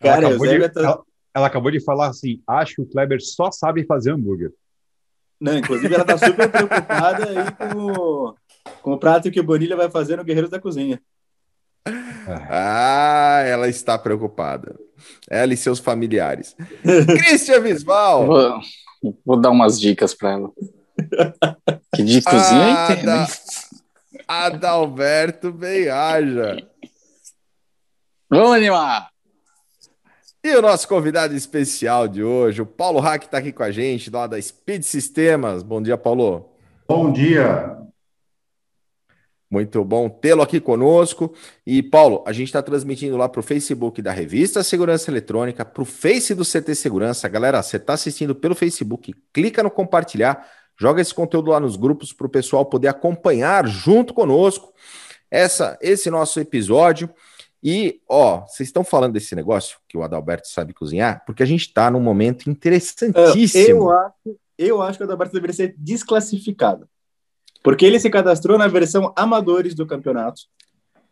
[0.00, 0.80] Cara, ela acabou, de, tá...
[0.80, 1.02] ela,
[1.34, 4.54] ela acabou de falar assim: acho que o Kleber só sabe fazer hambúrguer.
[5.38, 8.34] Não, inclusive ela tá super preocupada aí com o,
[8.80, 10.98] com o prato que o Bonilha vai fazer no Guerreiros da Cozinha.
[12.48, 14.87] Ah, ela está preocupada.
[15.28, 16.56] Ela e seus familiares.
[16.82, 18.26] Christian Visval.
[18.26, 18.60] Vou,
[19.24, 20.50] vou, dar umas dicas para ela.
[21.94, 23.32] Que de cozinha Ada, entende.
[24.26, 26.56] Adalberto Beiaja.
[28.30, 29.08] Vamos animar!
[30.44, 34.10] E o nosso convidado especial de hoje, o Paulo Hack, está aqui com a gente,
[34.10, 35.62] lá da Speed Sistemas.
[35.62, 36.52] Bom dia, Paulo.
[36.86, 37.76] Bom dia.
[39.50, 41.32] Muito bom tê-lo aqui conosco.
[41.66, 45.82] E, Paulo, a gente está transmitindo lá para o Facebook da Revista Segurança Eletrônica, para
[45.82, 47.26] o Face do CT Segurança.
[47.28, 50.46] Galera, você está assistindo pelo Facebook, clica no compartilhar,
[50.78, 54.74] joga esse conteúdo lá nos grupos para o pessoal poder acompanhar junto conosco
[55.30, 57.08] essa, esse nosso episódio.
[57.62, 61.62] E, ó, vocês estão falando desse negócio que o Adalberto sabe cozinhar, porque a gente
[61.62, 63.84] está num momento interessantíssimo.
[63.84, 66.86] Eu acho, eu acho que o Adalberto deveria ser desclassificado.
[67.62, 70.42] Porque ele se cadastrou na versão amadores do campeonato.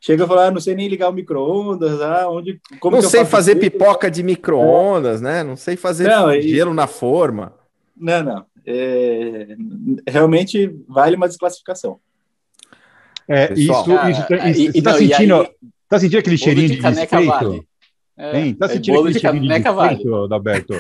[0.01, 2.61] Chega a falar, ah, não sei nem ligar o micro-ondas, ah, onde.
[2.78, 3.61] Como não sei fazer isso?
[3.61, 5.24] pipoca de micro-ondas, é.
[5.24, 5.42] né?
[5.42, 6.74] Não sei fazer não, gelo e...
[6.74, 7.53] na forma.
[7.97, 8.44] Não, não.
[8.66, 9.57] É...
[10.07, 11.99] Realmente vale uma desclassificação.
[13.28, 15.40] É, Pessoal, isso, isso, isso, você está sentindo.
[15.40, 15.49] Aí
[15.88, 17.26] Tá sentindo aquele cheirinho de, de desfeito?
[17.26, 17.68] Vale.
[18.18, 18.55] É?
[18.55, 20.32] Tá é sentindo é aquele cheirinho de desfeito, vale.
[20.32, 20.74] Alberto?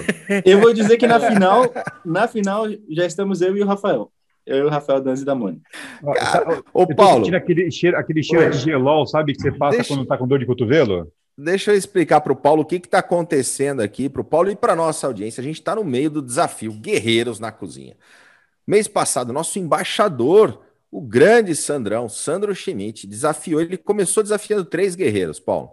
[0.44, 1.64] Eu vou dizer que na final,
[2.04, 4.10] na final já estamos eu e o Rafael.
[4.46, 5.68] Eu e o Rafael Danzi da Mônica.
[6.14, 7.34] Cara, ô, Paulo.
[7.34, 10.38] aquele cheiro, aquele cheiro de gelol, sabe, que você passa deixa, quando tá com dor
[10.38, 11.12] de cotovelo?
[11.36, 14.56] Deixa eu explicar para o Paulo o que está acontecendo aqui, para o Paulo e
[14.56, 15.40] para nossa audiência.
[15.40, 17.96] A gente está no meio do desafio Guerreiros na Cozinha.
[18.66, 25.38] Mês passado, nosso embaixador o grande Sandrão, Sandro Schmidt, desafiou, ele começou desafiando três guerreiros,
[25.38, 25.70] Paulo,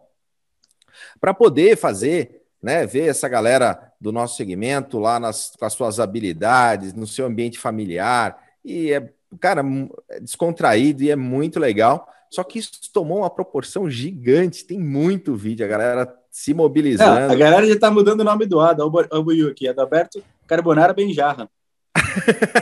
[1.20, 6.00] para poder fazer né, ver essa galera do nosso segmento lá nas, com as suas
[6.00, 9.10] habilidades, no seu ambiente familiar, e é,
[9.40, 9.64] cara,
[10.10, 12.08] é descontraído e é muito legal.
[12.30, 17.20] Só que isso tomou uma proporção gigante, tem muito vídeo, a galera se mobilizando.
[17.20, 20.94] É, a galera já tá mudando o nome do Ada, o Buiu aqui, Adalberto Carbonara
[20.94, 21.48] Benjarra.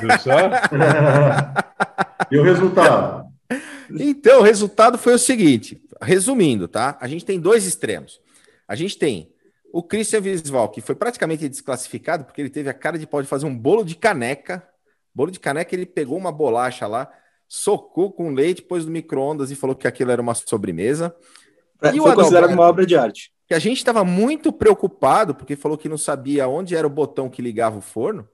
[0.02, 0.38] Viu só?
[2.30, 3.32] e o resultado?
[3.97, 6.97] Então, o resultado foi o seguinte, resumindo, tá?
[6.99, 8.20] A gente tem dois extremos.
[8.68, 9.32] A gente tem
[9.72, 13.28] o Christian Visval, que foi praticamente desclassificado, porque ele teve a cara de pau de
[13.28, 14.66] fazer um bolo de caneca.
[15.14, 17.12] Bolo de caneca, ele pegou uma bolacha lá,
[17.47, 21.16] socou com leite, pôs no micro-ondas e falou que aquilo era uma sobremesa.
[21.82, 23.32] É, e foi considerado uma obra de arte.
[23.47, 27.30] Que a gente estava muito preocupado, porque falou que não sabia onde era o botão
[27.30, 28.28] que ligava o forno.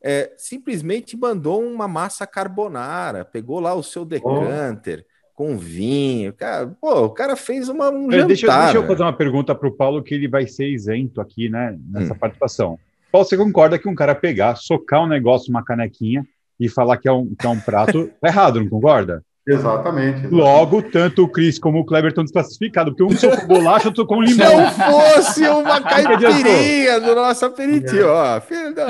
[0.00, 6.32] É, simplesmente mandou uma massa carbonara, pegou lá o seu decanter, oh com vinho.
[6.32, 8.28] Cara, pô, o cara fez uma, um jantar.
[8.28, 11.48] Deixa, deixa eu fazer uma pergunta para o Paulo, que ele vai ser isento aqui,
[11.48, 12.18] né, nessa hum.
[12.18, 12.78] participação.
[13.14, 16.26] Paulo, você concorda que um cara pegar, socar um negócio, uma canequinha,
[16.58, 19.24] e falar que é um, que é um prato, é errado, não concorda?
[19.46, 23.86] Exatamente, exatamente, Logo, tanto o Cris como o Kleber estão desclassificados, porque um socou bolacha,
[23.86, 24.68] outro com limão.
[24.68, 28.40] Se não fosse uma caipirinha do nosso aperitivo, ó.
[28.40, 28.88] Filho da...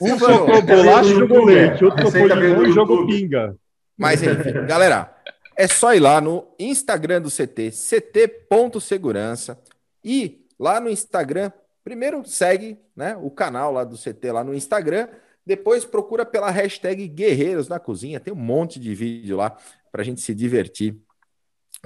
[0.00, 3.56] Um socou bolacha e jogou leite, outro socou limão e jogou pinga.
[3.98, 5.12] Mas enfim, galera,
[5.56, 9.58] é só ir lá no Instagram do CT, ct.segurança,
[10.04, 11.50] e lá no Instagram,
[11.86, 15.06] primeiro segue né, o canal lá do CT lá no Instagram,
[15.46, 19.56] depois procura pela hashtag Guerreiros na Cozinha, tem um monte de vídeo lá
[19.92, 20.96] para a gente se divertir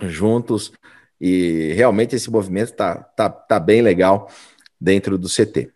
[0.04, 0.72] juntos,
[1.20, 4.30] e realmente esse movimento tá, tá, tá bem legal
[4.80, 5.70] dentro do CT.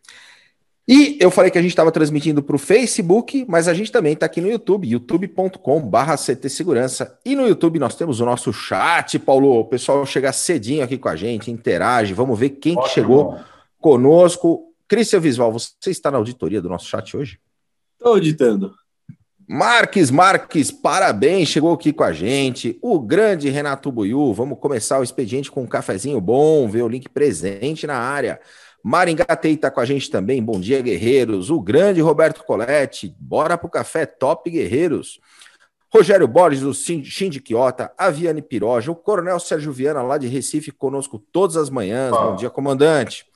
[0.89, 4.15] E eu falei que a gente estava transmitindo para o Facebook, mas a gente também
[4.15, 7.19] está aqui no YouTube, youtube.com.br CT Segurança.
[7.27, 9.61] E no YouTube nós temos o nosso chat, Paulo.
[9.61, 12.15] O pessoal chega cedinho aqui com a gente, interage.
[12.15, 13.39] Vamos ver quem que chegou
[13.85, 14.73] conosco.
[14.89, 17.39] Cristian Visual, você está na auditoria do nosso chat hoje?
[17.93, 18.73] Estou auditando.
[19.47, 22.79] Marques, Marques, parabéns, chegou aqui com a gente.
[22.81, 27.11] O grande Renato Buiu, vamos começar o expediente com um cafezinho bom, ver o link
[27.11, 28.41] presente na área.
[28.83, 30.43] Maringatei está com a gente também.
[30.43, 31.51] Bom dia, guerreiros.
[31.51, 33.15] O grande Roberto Coletti.
[33.21, 35.21] Bora pro café top, guerreiros.
[35.93, 40.71] Rogério Borges, do Shindy Quiota, a Viane Piroja, o Coronel Sérgio Viana, lá de Recife,
[40.71, 42.15] conosco todas as manhãs.
[42.15, 42.29] Ah.
[42.29, 43.27] Bom dia, comandante.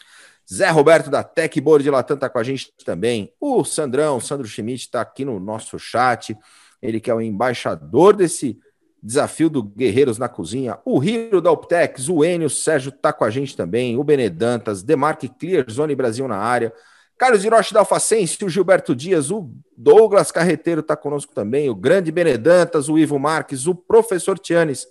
[0.52, 3.30] Zé Roberto da Tec Board de Latam está com a gente também.
[3.38, 6.36] O Sandrão, Sandro Schmidt, está aqui no nosso chat.
[6.80, 8.58] Ele que é o embaixador desse
[9.02, 10.78] Desafio do Guerreiros na Cozinha.
[10.84, 13.96] O Rio da Optex, o Enio, Sérgio tá com a gente também.
[13.96, 16.72] O Benedantas, Demarque Clear Zone Brasil na área.
[17.18, 21.68] Carlos Hiroshi da Alfacense, o Gilberto Dias, o Douglas Carreteiro está conosco também.
[21.68, 24.86] O grande Benedantas, o Ivo Marques, o professor Tianes,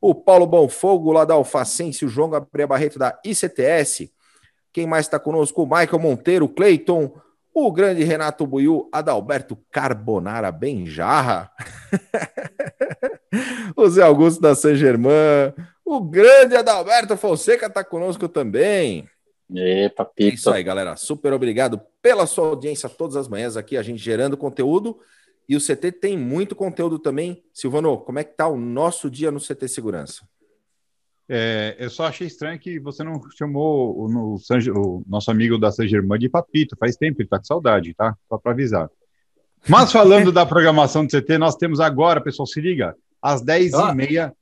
[0.00, 4.10] o Paulo Bonfogo lá da Alfacense, o João Gabriel Barreto da ICTS.
[4.76, 5.62] Quem mais está conosco?
[5.62, 7.10] O Michael Monteiro, o Cleiton,
[7.54, 11.50] o grande Renato Buiu, Adalberto Carbonara Benjarra,
[13.74, 19.08] o Zé Augusto da San Germain, o grande Adalberto Fonseca está conosco também.
[19.50, 20.30] Epa, pita.
[20.30, 20.94] É isso aí, galera.
[20.94, 24.98] Super obrigado pela sua audiência todas as manhãs aqui, a gente gerando conteúdo.
[25.48, 27.42] E o CT tem muito conteúdo também.
[27.50, 30.28] Silvano, como é que tá o nosso dia no CT Segurança?
[31.28, 35.72] É, eu só achei estranho que você não chamou o, no, o nosso amigo da
[35.72, 36.76] San Germain de Papito.
[36.78, 38.16] Faz tempo, ele tá com saudade, tá?
[38.28, 38.88] Só para avisar.
[39.68, 44.32] Mas falando da programação do CT, nós temos agora, pessoal, se liga, às 10h30.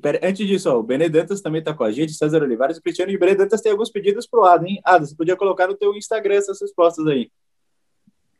[0.00, 3.10] Pera, antes disso, ó, o Benedantas também está com a gente, César Olivares e Cristiano.
[3.10, 4.80] E o Benedantas tem alguns pedidos pro Ada, hein?
[4.84, 7.30] Ada, você podia colocar no teu Instagram essas respostas aí.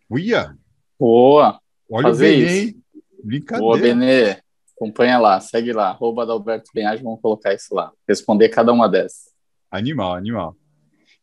[0.09, 0.55] Uia!
[0.99, 1.59] Boa!
[1.91, 2.83] Olha o Benê, hein?
[3.25, 3.65] Brincadeira.
[3.65, 4.37] Boa, Benê.
[4.81, 7.93] Acompanha lá, segue lá, arroba da Alberto Benhage, vamos colocar isso lá.
[8.09, 9.29] Responder cada uma dessas.
[9.71, 10.57] Animal, animal.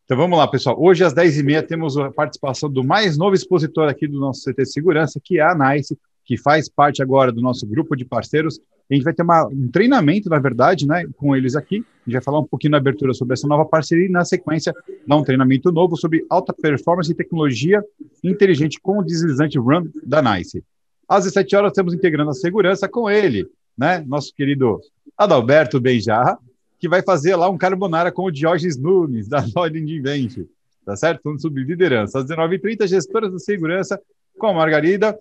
[0.05, 0.79] Então vamos lá, pessoal.
[0.79, 5.19] Hoje às 10h30 temos a participação do mais novo expositor aqui do nosso CT Segurança,
[5.23, 8.59] que é a NICE, que faz parte agora do nosso grupo de parceiros.
[8.91, 11.77] A gente vai ter uma, um treinamento, na verdade, né, com eles aqui.
[11.77, 14.71] A gente vai falar um pouquinho na abertura sobre essa nova parceria e, na sequência,
[15.07, 17.83] dar um treinamento novo sobre alta performance e tecnologia
[18.23, 20.63] inteligente com o deslizante Run da NICE.
[21.07, 23.47] Às 17 horas, temos integrando a segurança com ele,
[23.77, 24.03] né?
[24.05, 24.81] Nosso querido
[25.17, 26.37] Adalberto Benjarra,
[26.79, 30.01] que vai fazer lá um carbonara com o Diógenes Nunes, da Ordem de
[30.85, 31.39] tá certo?
[31.39, 32.19] Sobre liderança.
[32.19, 33.99] Às 19h30, gestoras da segurança
[34.37, 35.17] com a Margarida.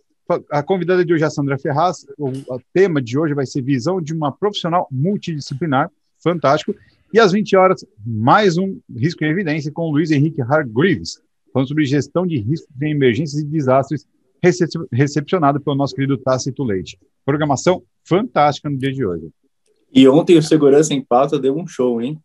[0.50, 2.04] A convidada de hoje é a Sandra Ferraz.
[2.18, 5.90] O, o tema de hoje vai ser visão de uma profissional multidisciplinar.
[6.22, 6.74] Fantástico.
[7.12, 11.20] E às 20 horas, mais um risco em evidência com o Luiz Henrique Hargreaves,
[11.52, 14.06] falando sobre gestão de riscos em emergências e desastres
[14.92, 16.98] recepcionado pelo nosso querido Tácito Leite.
[17.24, 19.28] Programação fantástica no dia de hoje.
[19.92, 22.20] E ontem o Segurança em Pauta deu um show, hein?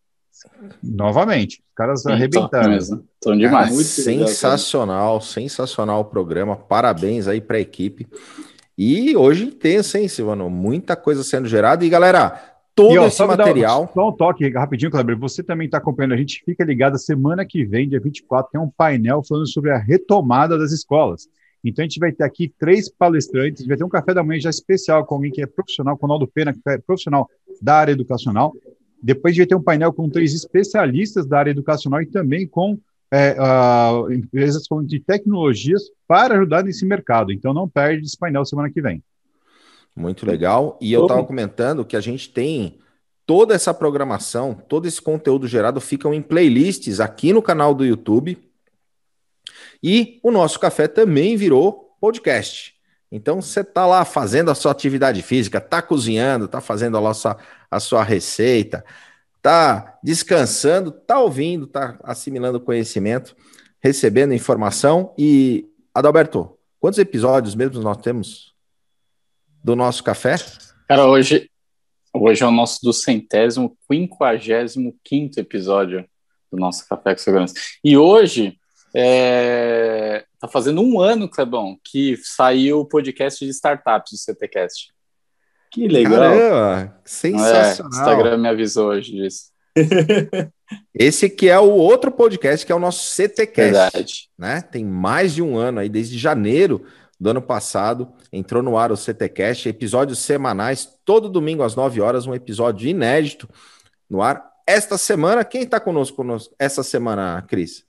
[0.82, 2.76] Novamente, os caras Sim, arrebentaram.
[2.76, 3.72] Estão Cara, demais.
[3.72, 6.56] muito sensacional, sensacional o programa.
[6.56, 8.06] Parabéns aí para a equipe.
[8.76, 10.48] E hoje intenso, hein, Silvano?
[10.50, 11.84] Muita coisa sendo gerada.
[11.84, 12.40] E galera,
[12.74, 13.90] todo E, ó, esse material.
[13.94, 15.18] Só um toque rapidinho, Kleber.
[15.18, 16.42] Você também está acompanhando a gente.
[16.44, 20.72] Fica ligado, semana que vem, dia 24, tem um painel falando sobre a retomada das
[20.72, 21.28] escolas.
[21.64, 23.60] Então, a gente vai ter aqui três palestrantes.
[23.60, 25.96] A gente vai ter um café da manhã já especial com alguém que é profissional,
[25.96, 27.28] com o Naldo Pena, que é profissional
[27.60, 28.52] da área educacional.
[29.02, 32.46] Depois, a gente vai ter um painel com três especialistas da área educacional e também
[32.46, 32.78] com
[33.12, 37.32] é, ah, empresas de tecnologias para ajudar nesse mercado.
[37.32, 39.02] Então, não perde esse painel semana que vem.
[39.94, 40.78] Muito legal.
[40.80, 42.78] E eu estava comentando que a gente tem
[43.26, 48.38] toda essa programação, todo esse conteúdo gerado ficam em playlists aqui no canal do YouTube.
[49.82, 52.74] E o nosso café também virou podcast.
[53.10, 57.36] Então você está lá fazendo a sua atividade física, está cozinhando, está fazendo a, nossa,
[57.70, 58.84] a sua receita,
[59.36, 63.36] está descansando, está ouvindo, está assimilando conhecimento,
[63.80, 65.14] recebendo informação.
[65.18, 68.54] E, Adalberto, quantos episódios mesmo nós temos
[69.62, 70.36] do nosso café?
[70.88, 71.50] Cara, hoje,
[72.14, 76.08] hoje é o nosso do centésimo, quinquagésimo quinto episódio
[76.50, 77.54] do nosso Café com Segurança.
[77.82, 78.58] E hoje
[78.94, 84.92] é, tá fazendo um ano, Clebão, que saiu o podcast de startups do CTcast.
[85.70, 86.20] Que legal.
[86.20, 87.90] Caramba, É, sensacional.
[87.90, 89.50] o Instagram me avisou hoje disso.
[90.94, 94.28] Esse que é o outro podcast, que é o nosso CTcast, Verdade.
[94.38, 94.60] né?
[94.60, 96.84] Tem mais de um ano aí, desde janeiro
[97.18, 102.26] do ano passado, entrou no ar o CTcast, episódios semanais, todo domingo às 9 horas,
[102.26, 103.48] um episódio inédito
[104.10, 104.44] no ar.
[104.66, 107.84] Esta semana, quem está conosco, conosco essa semana, Cris?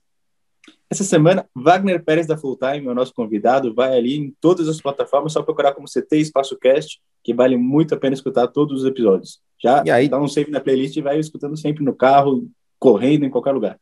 [0.94, 4.68] Essa semana, Wagner Pérez da Full Time, é o nosso convidado, vai ali em todas
[4.68, 8.82] as plataformas, só procurar como CT Espaço Cast, que vale muito a pena escutar todos
[8.82, 9.40] os episódios.
[9.60, 10.08] Já E aí?
[10.08, 13.76] dá um save na playlist e vai escutando sempre no carro, correndo, em qualquer lugar.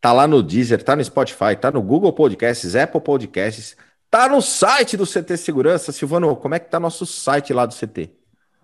[0.00, 3.76] Tá lá no Deezer, tá no Spotify, tá no Google Podcasts, Apple Podcasts,
[4.10, 5.92] tá no site do CT Segurança.
[5.92, 8.08] Silvano, como é que tá nosso site lá do CT?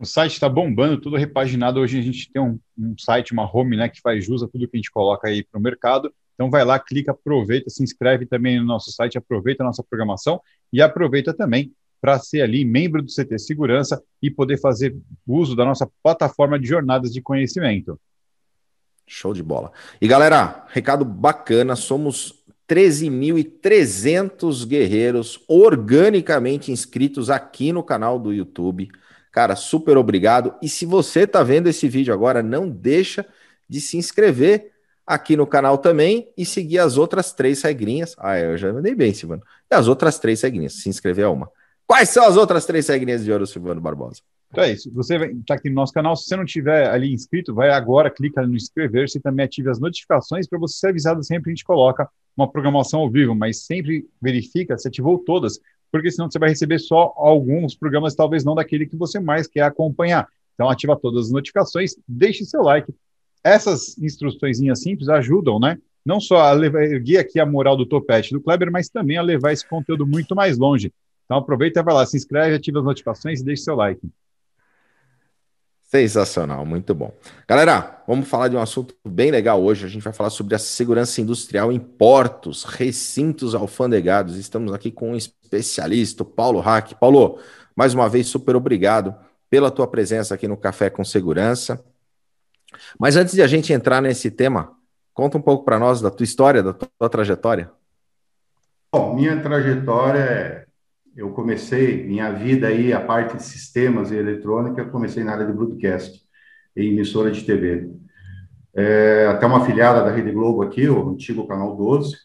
[0.01, 1.79] O site está bombando, tudo repaginado.
[1.79, 4.67] Hoje a gente tem um, um site, uma home, né, que faz jus a tudo
[4.67, 6.11] que a gente coloca aí para o mercado.
[6.35, 10.41] Então vai lá, clica, aproveita, se inscreve também no nosso site, aproveita a nossa programação
[10.73, 15.65] e aproveita também para ser ali membro do CT Segurança e poder fazer uso da
[15.65, 17.97] nossa plataforma de jornadas de conhecimento.
[19.07, 19.71] Show de bola.
[20.01, 28.89] E galera, recado bacana, somos 13.300 guerreiros organicamente inscritos aqui no canal do YouTube.
[29.31, 30.55] Cara, super obrigado.
[30.61, 33.25] E se você tá vendo esse vídeo agora, não deixa
[33.69, 34.72] de se inscrever
[35.07, 38.15] aqui no canal também e seguir as outras três regrinhas.
[38.19, 39.43] Ah, eu já mandei bem, Silvano.
[39.71, 41.51] E as outras três regrinhas, se inscrever é uma.
[41.87, 44.21] Quais são as outras três regrinhas de ouro, Silvano Barbosa?
[44.51, 44.93] Então é isso.
[44.93, 46.15] Você está aqui no nosso canal.
[46.15, 49.81] Se você não tiver ali inscrito, vai agora, clica no inscrever-se e também ative as
[49.81, 53.65] notificações para você ser avisado sempre que a gente coloca uma programação ao vivo, mas
[53.65, 55.59] sempre verifica se ativou todas,
[55.91, 59.63] porque senão você vai receber só alguns programas, talvez não daquele que você mais quer
[59.63, 60.27] acompanhar.
[60.55, 62.93] Então ativa todas as notificações, deixe seu like.
[63.45, 65.79] Essas instruções simples ajudam, né?
[66.05, 69.53] Não só a erguer aqui a moral do topete do Kleber, mas também a levar
[69.53, 70.93] esse conteúdo muito mais longe.
[71.25, 74.01] Então aproveita e vai lá, se inscreve, ativa as notificações e deixe seu like.
[75.85, 77.13] Sensacional, muito bom.
[77.47, 79.85] Galera, vamos falar de um assunto bem legal hoje.
[79.85, 84.37] A gente vai falar sobre a segurança industrial em portos, recintos alfandegados.
[84.37, 86.95] Estamos aqui com um especialista, Paulo Hack.
[86.95, 87.39] Paulo,
[87.77, 89.15] mais uma vez, super obrigado
[89.51, 91.85] pela tua presença aqui no Café com Segurança.
[92.99, 94.73] Mas antes de a gente entrar nesse tema,
[95.13, 97.71] conta um pouco para nós da tua história, da tua trajetória.
[98.93, 100.63] Bom, minha trajetória é
[101.15, 105.53] eu comecei minha vida aí, a parte de sistemas e eletrônica, comecei na área de
[105.53, 106.23] broadcast,
[106.75, 107.91] em emissora de TV.
[108.75, 112.17] É, até uma filiada da Rede Globo aqui, o antigo Canal 12.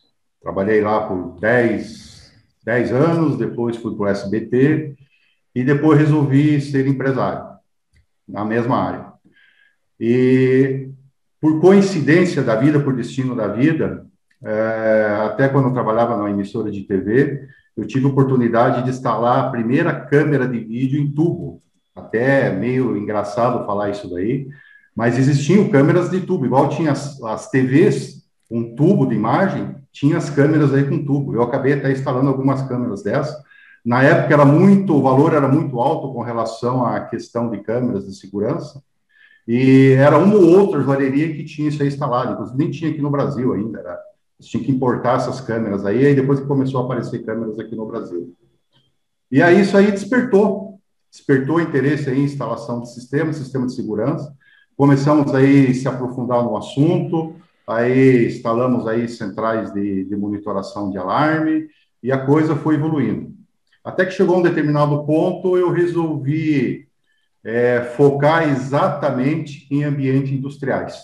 [0.41, 2.31] Trabalhei lá por 10,
[2.63, 4.95] 10 anos, depois fui para o SBT
[5.53, 7.45] e depois resolvi ser empresário,
[8.25, 9.13] na mesma área.
[9.99, 10.89] E
[11.39, 14.05] por coincidência da vida, por destino da vida,
[14.43, 19.45] é, até quando eu trabalhava na emissora de TV, eu tive a oportunidade de instalar
[19.45, 21.61] a primeira câmera de vídeo em tubo.
[21.95, 24.47] Até meio engraçado falar isso daí,
[24.95, 30.17] mas existiam câmeras de tubo, igual tinha as, as TVs, um tubo de imagem, tinha
[30.17, 31.35] as câmeras aí com tubo.
[31.35, 33.35] Eu acabei até instalando algumas câmeras dessas.
[33.85, 38.05] Na época era muito, o valor era muito alto com relação à questão de câmeras
[38.05, 38.81] de segurança,
[39.47, 43.01] e era uma ou outra joalheria que tinha isso aí instalado, inclusive nem tinha aqui
[43.01, 43.97] no Brasil ainda, era
[44.39, 48.35] tinha que importar essas câmeras aí, aí depois começou a aparecer câmeras aqui no Brasil.
[49.31, 50.79] E aí isso aí despertou,
[51.09, 54.31] despertou interesse em instalação de sistemas, sistema de segurança.
[54.75, 57.35] começamos aí se aprofundar no assunto,
[57.65, 61.67] aí instalamos aí centrais de, de monitoração de alarme
[62.03, 63.33] e a coisa foi evoluindo.
[63.83, 66.86] Até que chegou um determinado ponto, eu resolvi
[67.43, 70.95] é, focar exatamente em ambientes industriais,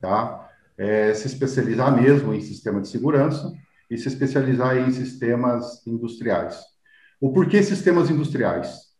[0.00, 0.48] tá?
[0.76, 3.52] É, se especializar mesmo em sistema de segurança
[3.90, 6.60] e se especializar em sistemas industriais.
[7.20, 8.90] O porquê sistemas industriais?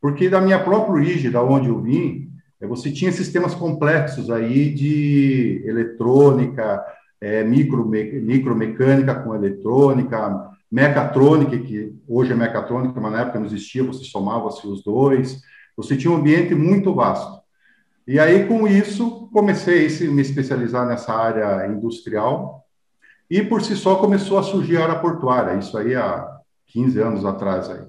[0.00, 2.28] Porque da minha própria origem, da onde eu vim,
[2.60, 6.84] é, você tinha sistemas complexos aí de eletrônica,
[7.20, 13.82] é, micro, micromecânica com eletrônica, mecatrônica, que hoje é mecatrônica, mas na época não existia,
[13.82, 15.40] você somava-se os dois.
[15.78, 17.40] Você tinha um ambiente muito vasto.
[18.04, 22.66] E aí, com isso, comecei a me especializar nessa área industrial
[23.30, 26.28] e, por si só, começou a surgir a área portuária, isso aí há
[26.66, 27.70] 15 anos atrás.
[27.70, 27.86] Aí.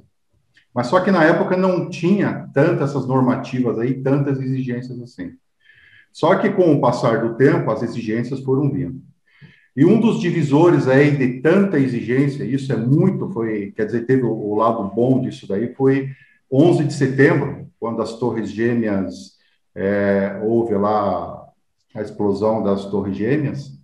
[0.74, 5.32] Mas só que na época não tinha tantas essas normativas aí, tantas exigências assim.
[6.12, 9.02] Só que com o passar do tempo, as exigências foram vindo.
[9.76, 14.24] E um dos divisores aí de tanta exigência, isso é muito, foi, quer dizer, teve
[14.24, 16.10] o, lado bom disso daí, foi
[16.52, 19.38] 11 de setembro, quando as Torres Gêmeas,
[19.76, 21.48] é, houve lá
[21.96, 23.80] a explosão das Torres Gêmeas,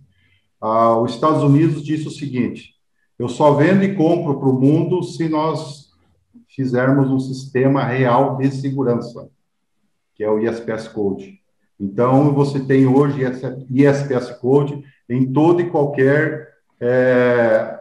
[0.60, 2.74] ah, os Estados Unidos disse o seguinte:
[3.18, 5.90] eu só vendo e compro para o mundo se nós
[6.48, 9.28] fizermos um sistema real de segurança,
[10.14, 11.40] que é o ISPS Code.
[11.78, 13.22] Então, você tem hoje
[13.70, 17.78] ISPS Code em todo e qualquer é,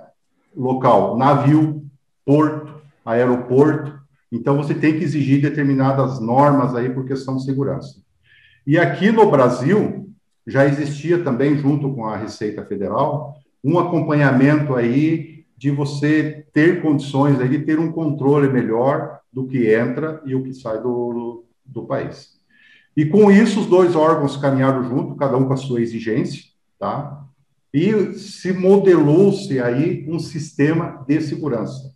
[0.56, 1.84] local, navio,
[2.26, 3.94] porto, aeroporto.
[4.32, 8.02] Então, você tem que exigir determinadas normas aí por questão de segurança.
[8.66, 10.10] E aqui no Brasil,
[10.46, 17.38] já existia também, junto com a Receita Federal, um acompanhamento aí de você ter condições
[17.38, 22.36] de ter um controle melhor do que entra e o que sai do, do país.
[22.96, 26.44] E com isso, os dois órgãos caminharam junto, cada um com a sua exigência,
[26.80, 27.26] tá?
[27.74, 31.95] E se modelou-se aí um sistema de segurança.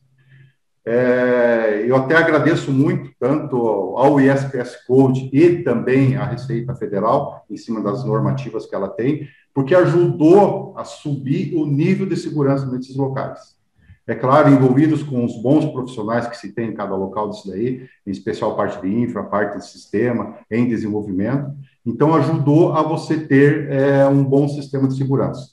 [0.86, 7.58] É, eu até agradeço muito, tanto ao ISPS Code e também à Receita Federal, em
[7.58, 12.96] cima das normativas que ela tem, porque ajudou a subir o nível de segurança nesses
[12.96, 13.60] locais.
[14.08, 17.88] É claro, envolvidos com os bons profissionais que se tem em cada local disso daí,
[18.08, 21.54] em especial parte de infra, parte de sistema, em desenvolvimento.
[21.86, 25.52] Então, ajudou a você ter é, um bom sistema de segurança.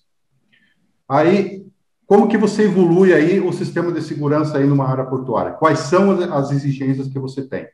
[1.06, 1.65] Aí,
[2.06, 5.52] como que você evolui aí o sistema de segurança aí numa área portuária?
[5.52, 7.66] Quais são as exigências que você tem?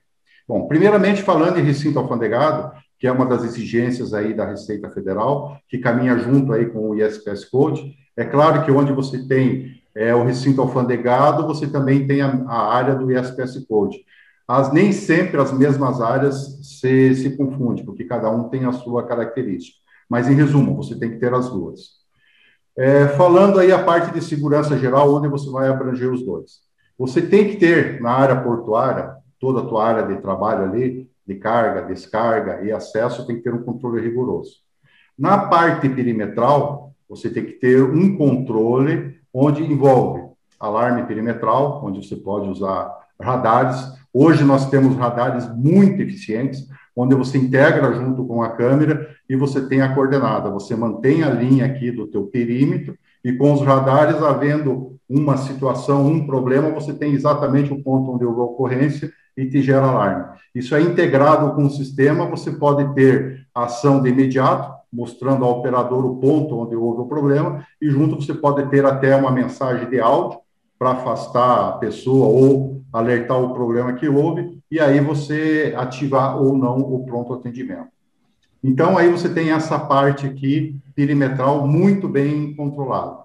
[0.49, 5.59] Bom, primeiramente falando em recinto alfandegado, que é uma das exigências aí da Receita Federal,
[5.68, 7.95] que caminha junto aí com o ISPS Code.
[8.16, 12.74] É claro que onde você tem é, o recinto alfandegado, você também tem a, a,
[12.74, 13.99] área do ISPS Code.
[14.49, 19.07] As, nem sempre as mesmas áreas se, se confundem, porque cada um tem a sua
[19.07, 19.78] característica.
[20.09, 22.02] Mas, em resumo, você tem que ter as duas.
[22.77, 26.61] É, falando aí a parte de segurança geral, onde você vai abranger os dois.
[26.99, 31.35] Você tem que ter na área portuária, toda a tua área de trabalho ali, de
[31.35, 34.57] carga, descarga e acesso, tem que ter um controle rigoroso.
[35.18, 40.23] Na parte perimetral, você tem que ter um controle onde envolve
[40.59, 43.93] alarme perimetral, onde você pode usar radares.
[44.14, 49.66] Hoje nós temos radares muito eficientes, onde você integra junto com a câmera e você
[49.66, 50.51] tem a coordenada.
[50.51, 56.07] Você mantém a linha aqui do teu perímetro e com os radares, havendo uma situação,
[56.07, 60.24] um problema, você tem exatamente o ponto onde houve a ocorrência e te gera alarme.
[60.55, 66.05] Isso é integrado com o sistema, você pode ter ação de imediato, mostrando ao operador
[66.05, 70.01] o ponto onde houve o problema, e junto você pode ter até uma mensagem de
[70.01, 70.39] áudio
[70.78, 76.57] para afastar a pessoa ou alertar o problema que houve, e aí você ativar ou
[76.57, 77.90] não o pronto atendimento.
[78.65, 83.19] Então, aí você tem essa parte aqui, perimetral, muito bem controlada.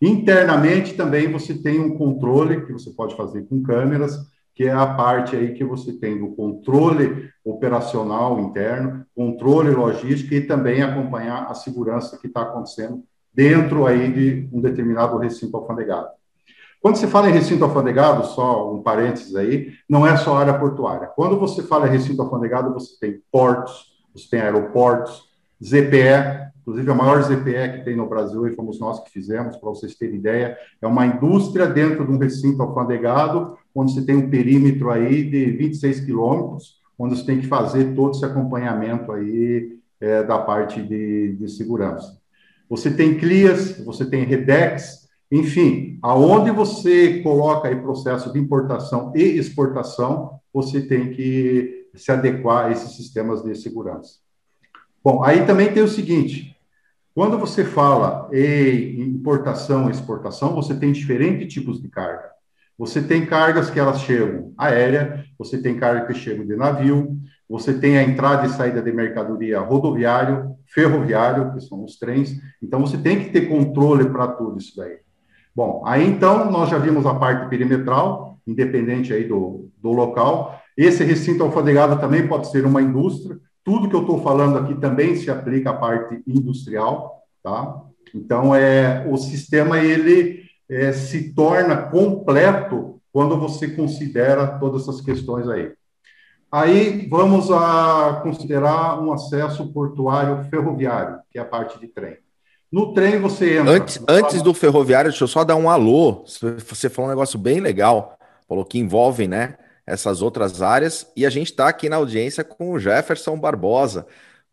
[0.00, 4.16] Internamente, também você tem um controle que você pode fazer com câmeras,
[4.54, 10.46] que é a parte aí que você tem do controle operacional interno, controle logístico e
[10.46, 13.02] também acompanhar a segurança que está acontecendo
[13.34, 16.10] dentro aí de um determinado recinto alfandegado.
[16.80, 21.08] Quando se fala em recinto alfandegado, só um parênteses aí, não é só área portuária.
[21.08, 25.24] Quando você fala em recinto alfandegado, você tem portos, você tem aeroportos,
[25.62, 29.70] ZPE, inclusive a maior ZPE que tem no Brasil, e fomos nós que fizemos, para
[29.70, 34.28] vocês terem ideia, é uma indústria dentro de um recinto alfandegado, onde você tem um
[34.28, 40.22] perímetro aí de 26 quilômetros, onde você tem que fazer todo esse acompanhamento aí é,
[40.22, 42.18] da parte de, de segurança.
[42.68, 49.22] Você tem CLIAS, você tem REDEX, enfim, aonde você coloca aí processo de importação e
[49.22, 54.20] exportação, você tem que se adequar a esses sistemas de segurança.
[55.02, 56.56] Bom, aí também tem o seguinte:
[57.12, 62.30] quando você fala em importação e exportação, você tem diferentes tipos de carga.
[62.78, 67.18] Você tem cargas que elas chegam aérea, você tem carga que chegam de navio,
[67.48, 72.40] você tem a entrada e saída de mercadoria rodoviário, ferroviário, que são os trens.
[72.62, 74.98] Então, você tem que ter controle para tudo isso daí.
[75.56, 80.60] Bom, aí então nós já vimos a parte perimetral, independente aí do, do local.
[80.76, 83.38] Esse recinto alfandegado também pode ser uma indústria.
[83.64, 87.74] Tudo que eu estou falando aqui também se aplica à parte industrial, tá?
[88.14, 95.48] Então, é, o sistema, ele é, se torna completo quando você considera todas essas questões
[95.48, 95.72] aí.
[96.52, 102.18] Aí vamos a considerar um acesso portuário ferroviário, que é a parte de trem.
[102.76, 103.72] No trem você entra.
[103.72, 106.26] Antes, antes do ferroviário, deixa eu só dar um alô.
[106.68, 109.56] Você falou um negócio bem legal, falou que envolve, né?
[109.86, 114.06] Essas outras áreas, e a gente está aqui na audiência com o Jefferson Barbosa,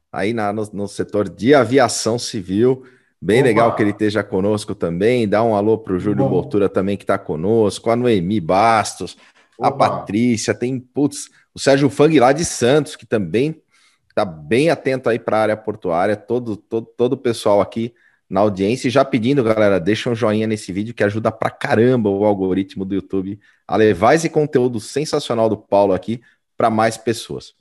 [0.10, 2.86] aí na, no, no setor de aviação civil.
[3.22, 3.48] Bem Opa.
[3.50, 5.28] legal que ele esteja conosco também.
[5.28, 9.18] Dá um alô para o Júlio Boltura também, que está conosco, a Noemi Bastos,
[9.58, 9.68] Opa.
[9.68, 13.62] a Patrícia, tem, putz, o Sérgio Fang lá de Santos, que também
[14.08, 17.94] está bem atento aí para a área portuária, todo, todo, todo o pessoal aqui
[18.34, 18.88] na audiência.
[18.88, 22.84] E já pedindo, galera, deixa um joinha nesse vídeo que ajuda pra caramba o algoritmo
[22.84, 26.20] do YouTube a levar esse conteúdo sensacional do Paulo aqui
[26.58, 27.54] para mais pessoas.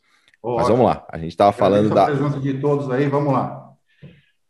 [0.42, 2.06] Oh, Mas vamos lá, a gente estava falando da.
[2.06, 3.70] presença de todos aí, vamos lá.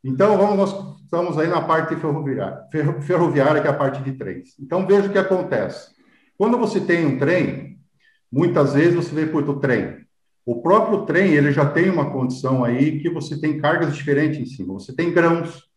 [0.03, 2.66] Então, vamos, nós estamos aí na parte ferroviária,
[3.03, 4.57] ferroviária, que é a parte de trens.
[4.61, 5.90] Então, veja o que acontece.
[6.39, 7.78] Quando você tem um trem,
[8.31, 9.99] muitas vezes você vê por o trem.
[10.47, 14.47] O próprio trem, ele já tem uma condição aí que você tem cargas diferentes em
[14.47, 14.74] cima.
[14.74, 15.72] Você tem grãos,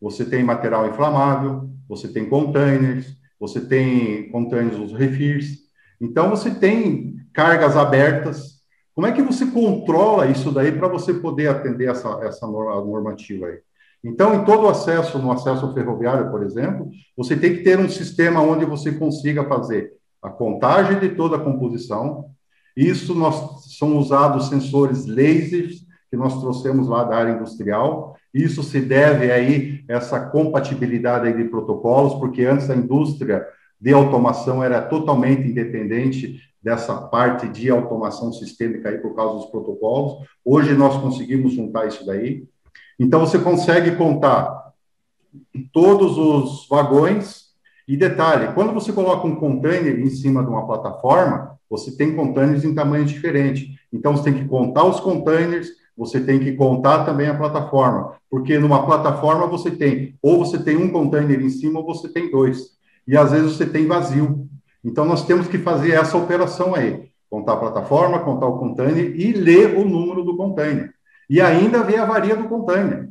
[0.00, 5.58] você tem material inflamável, você tem containers, você tem containers, os refis.
[6.00, 8.60] Então, você tem cargas abertas.
[8.94, 13.58] Como é que você controla isso daí para você poder atender essa, essa normativa aí?
[14.02, 18.40] Então, em todo acesso, no acesso ferroviário, por exemplo, você tem que ter um sistema
[18.40, 22.30] onde você consiga fazer a contagem de toda a composição.
[22.74, 28.16] Isso nós são usados sensores lasers que nós trouxemos lá da área industrial.
[28.34, 33.46] Isso se deve aí essa compatibilidade aí de protocolos, porque antes a indústria
[33.80, 40.26] de automação era totalmente independente dessa parte de automação sistêmica aí por causa dos protocolos.
[40.44, 42.44] Hoje nós conseguimos juntar isso daí.
[42.98, 44.72] Então, você consegue contar
[45.72, 47.48] todos os vagões.
[47.88, 52.64] E detalhe: quando você coloca um container em cima de uma plataforma, você tem containers
[52.64, 53.68] em tamanhos diferentes.
[53.92, 55.68] Então, você tem que contar os containers,
[56.00, 60.74] você tem que contar também a plataforma, porque numa plataforma você tem, ou você tem
[60.74, 62.70] um container em cima, ou você tem dois.
[63.06, 64.48] E às vezes você tem vazio.
[64.82, 69.32] Então, nós temos que fazer essa operação aí: contar a plataforma, contar o container e
[69.32, 70.90] ler o número do container
[71.28, 73.10] e ainda vê a varia do container.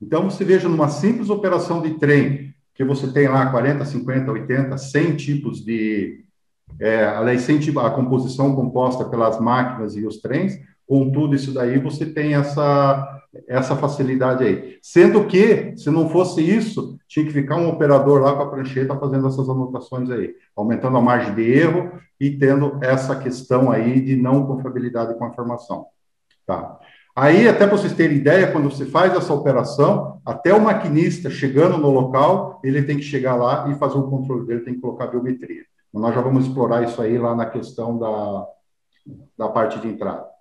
[0.00, 4.78] Então, você veja numa simples operação de trem, que você tem lá 40, 50, 80,
[4.78, 6.24] 100 tipos de.
[6.80, 10.58] É, aliás, 100 tipos, a composição composta pelas máquinas e os trens,
[10.92, 14.76] com tudo isso daí, você tem essa, essa facilidade aí.
[14.82, 18.94] Sendo que, se não fosse isso, tinha que ficar um operador lá com a prancheta
[18.98, 24.16] fazendo essas anotações aí, aumentando a margem de erro e tendo essa questão aí de
[24.16, 25.86] não confiabilidade com a informação.
[26.46, 26.78] Tá?
[27.16, 31.78] Aí, até para vocês terem ideia, quando você faz essa operação, até o maquinista chegando
[31.78, 35.06] no local, ele tem que chegar lá e fazer o controle dele, tem que colocar
[35.06, 35.62] biometria.
[35.90, 38.46] Nós já vamos explorar isso aí lá na questão da,
[39.38, 40.31] da parte de entrada.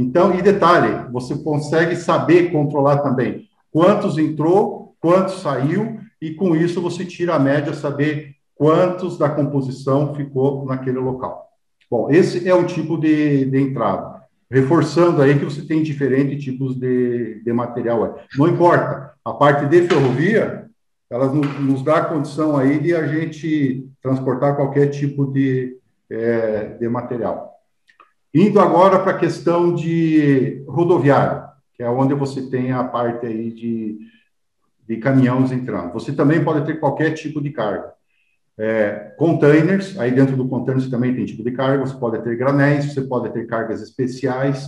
[0.00, 6.80] Então, e detalhe, você consegue saber controlar também quantos entrou, quantos saiu, e com isso
[6.80, 11.48] você tira a média, saber quantos da composição ficou naquele local.
[11.90, 14.18] Bom, esse é o tipo de, de entrada
[14.50, 18.18] reforçando aí que você tem diferentes tipos de, de material.
[18.36, 20.66] Não importa, a parte de ferrovia,
[21.10, 25.76] ela nos dá a condição aí de a gente transportar qualquer tipo de,
[26.08, 27.57] é, de material.
[28.34, 33.50] Indo agora para a questão de rodoviário, que é onde você tem a parte aí
[33.50, 33.98] de,
[34.86, 35.92] de caminhões entrando.
[35.94, 37.92] Você também pode ter qualquer tipo de carga.
[38.58, 42.36] É, containers, aí dentro do container você também tem tipo de carga, você pode ter
[42.36, 44.66] granéis, você pode ter cargas especiais,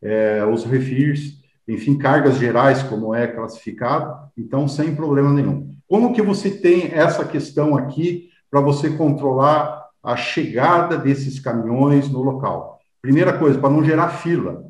[0.00, 5.74] é, os refis, enfim, cargas gerais, como é classificado, então sem problema nenhum.
[5.88, 12.22] Como que você tem essa questão aqui para você controlar a chegada desses caminhões no
[12.22, 12.73] local?
[13.04, 14.64] Primeira coisa, para não gerar fila.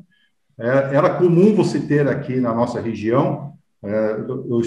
[0.59, 4.61] É, era comum você ter aqui na nossa região, é, eu,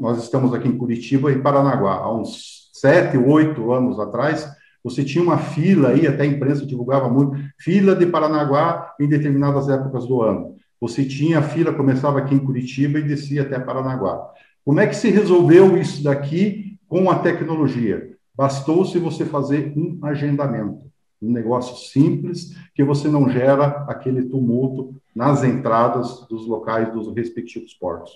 [0.00, 4.50] nós, estamos aqui em Curitiba e Paranaguá, há uns sete, oito anos atrás,
[4.82, 9.68] você tinha uma fila aí, até a imprensa divulgava muito, fila de Paranaguá em determinadas
[9.68, 10.56] épocas do ano.
[10.80, 14.30] você tinha a fila, começava aqui em Curitiba e descia até Paranaguá.
[14.64, 18.16] Como é que se resolveu isso daqui com a tecnologia?
[18.34, 20.90] Bastou se você fazer um agendamento,
[21.22, 27.74] um negócio simples que você não gera aquele tumulto nas entradas dos locais dos respectivos
[27.74, 28.12] portos.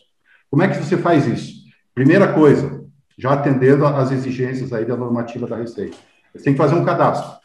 [0.51, 1.65] Como é que você faz isso?
[1.95, 2.85] Primeira coisa,
[3.17, 5.97] já atendendo às exigências aí da normativa da Receita,
[6.35, 7.39] você tem que fazer um cadastro.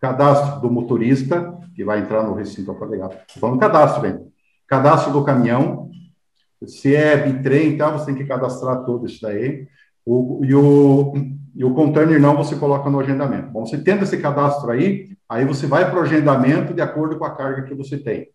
[0.00, 3.16] Cadastro do motorista, que vai entrar no recinto alfandegado.
[3.38, 4.28] Falando cadastro, vem.
[4.66, 5.90] Cadastro do caminhão,
[6.66, 9.66] se é bitrem tal, você tem que cadastrar tudo isso daí.
[10.04, 11.12] O, e, o,
[11.58, 13.50] e o container não, você coloca no agendamento.
[13.50, 17.24] Bom, você tendo esse cadastro aí, aí você vai para o agendamento de acordo com
[17.24, 18.28] a carga que você tem.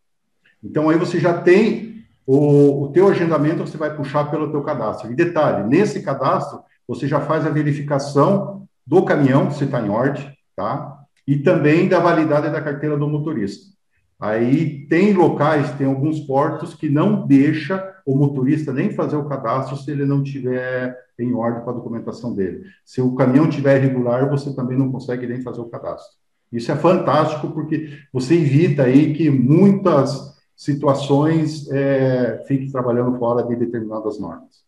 [0.61, 5.09] Então, aí você já tem o, o teu agendamento, você vai puxar pelo teu cadastro.
[5.09, 10.29] E detalhe, nesse cadastro, você já faz a verificação do caminhão, se está em ordem,
[10.53, 10.99] tá?
[11.25, 13.71] E também da validade da carteira do motorista.
[14.19, 19.77] Aí tem locais, tem alguns portos que não deixa o motorista nem fazer o cadastro
[19.77, 22.63] se ele não tiver em ordem com a documentação dele.
[22.84, 26.17] Se o caminhão tiver irregular, você também não consegue nem fazer o cadastro.
[26.51, 33.55] Isso é fantástico porque você evita aí que muitas situações é, fiquem trabalhando fora de
[33.55, 34.63] determinadas normas.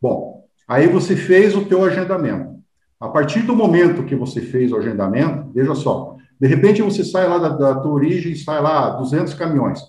[0.00, 2.56] Bom, aí você fez o teu agendamento.
[2.98, 7.28] A partir do momento que você fez o agendamento, veja só, de repente você sai
[7.28, 9.80] lá da, da tua origem sai lá 200 caminhões,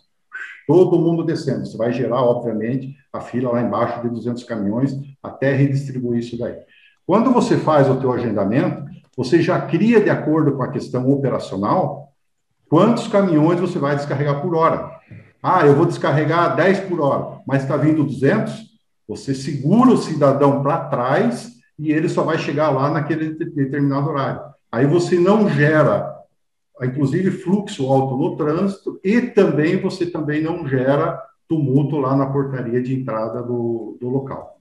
[0.67, 1.65] todo mundo descendo.
[1.65, 6.57] Você vai gerar, obviamente, a fila lá embaixo de 200 caminhões até redistribuir isso daí.
[7.05, 8.85] Quando você faz o teu agendamento,
[9.15, 12.11] você já cria de acordo com a questão operacional
[12.69, 14.91] quantos caminhões você vai descarregar por hora.
[15.41, 18.53] Ah, eu vou descarregar 10 por hora, mas está vindo 200,
[19.07, 24.41] você segura o cidadão para trás e ele só vai chegar lá naquele determinado horário.
[24.69, 26.16] Aí você não gera
[26.85, 32.81] inclusive fluxo alto no trânsito e também você também não gera tumulto lá na portaria
[32.81, 34.59] de entrada do, do local.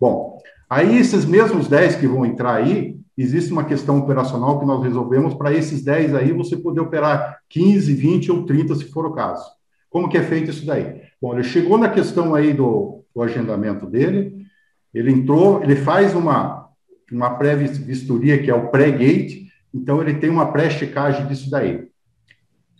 [0.00, 0.38] Bom,
[0.68, 5.34] aí esses mesmos 10 que vão entrar aí, existe uma questão operacional que nós resolvemos
[5.34, 9.44] para esses 10 aí você poder operar 15, 20 ou 30 se for o caso.
[9.90, 11.02] Como que é feito isso daí?
[11.20, 14.46] Bom, ele chegou na questão aí do, do agendamento dele,
[14.94, 16.68] ele entrou, ele faz uma,
[17.12, 21.88] uma pré-vistoria que é o pré-gate, então, ele tem uma pré-checagem disso daí.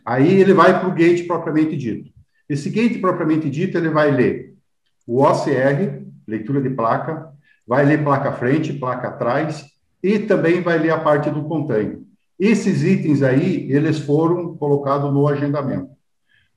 [0.05, 2.11] Aí ele vai para o gate propriamente dito.
[2.49, 4.55] Esse gate propriamente dito, ele vai ler
[5.07, 7.31] o OCR, leitura de placa,
[7.67, 9.67] vai ler placa frente, placa atrás,
[10.03, 12.01] e também vai ler a parte do container.
[12.39, 15.91] Esses itens aí, eles foram colocados no agendamento.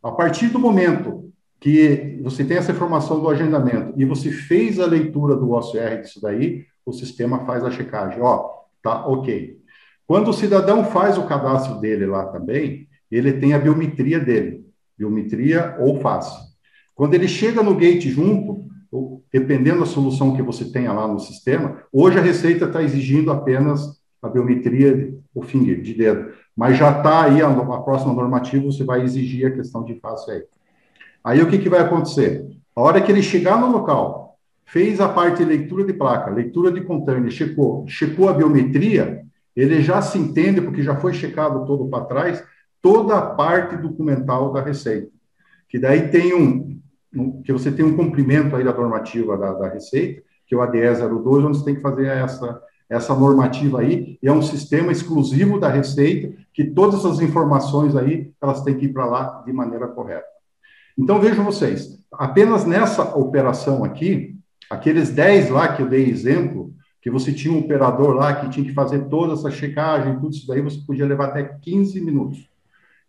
[0.01, 4.85] A partir do momento que você tem essa informação do agendamento e você fez a
[4.85, 8.21] leitura do OCR disso daí, o sistema faz a checagem.
[8.21, 8.49] Ó,
[8.81, 9.62] tá ok.
[10.07, 14.65] Quando o cidadão faz o cadastro dele lá também, ele tem a biometria dele,
[14.97, 16.35] biometria ou face.
[16.95, 18.67] Quando ele chega no gate junto,
[19.31, 23.99] dependendo da solução que você tenha lá no sistema, hoje a Receita está exigindo apenas
[24.21, 26.33] a biometria, o finger, de dedo.
[26.55, 30.29] Mas já está aí, a, a, próxima normativa, você vai exigir a questão de face
[30.29, 30.43] aí.
[31.23, 32.45] Aí o que, que vai acontecer?
[32.75, 36.71] A hora que ele chegar no local, fez a parte de leitura de placa, leitura
[36.71, 39.23] de container, checou, checou a biometria,
[39.55, 42.43] ele já se entende, porque já foi checado todo para trás,
[42.81, 45.09] toda a parte documental da Receita.
[45.69, 46.79] Que daí tem um,
[47.15, 50.61] um que você tem um cumprimento aí da normativa da, da Receita, que é o
[50.61, 54.91] ADE 02, onde você tem que fazer essa, essa normativa aí, e é um sistema
[54.91, 59.53] exclusivo da Receita, que todas essas informações aí, elas têm que ir para lá de
[59.53, 60.25] maneira correta.
[60.97, 64.37] Então, vejam vocês, apenas nessa operação aqui,
[64.69, 66.73] aqueles 10 lá que eu dei exemplo,
[67.03, 70.47] que você tinha um operador lá que tinha que fazer toda essa checagem, tudo isso
[70.47, 72.49] daí, você podia levar até 15 minutos.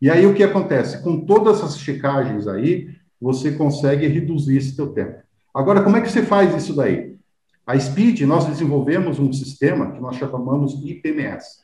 [0.02, 1.00] E aí o que acontece?
[1.00, 2.88] Com todas essas checagens aí,
[3.20, 5.22] você consegue reduzir esse seu tempo.
[5.54, 7.16] Agora, como é que você faz isso daí?
[7.64, 11.62] A Speed, nós desenvolvemos um sistema que nós chamamos IPMS.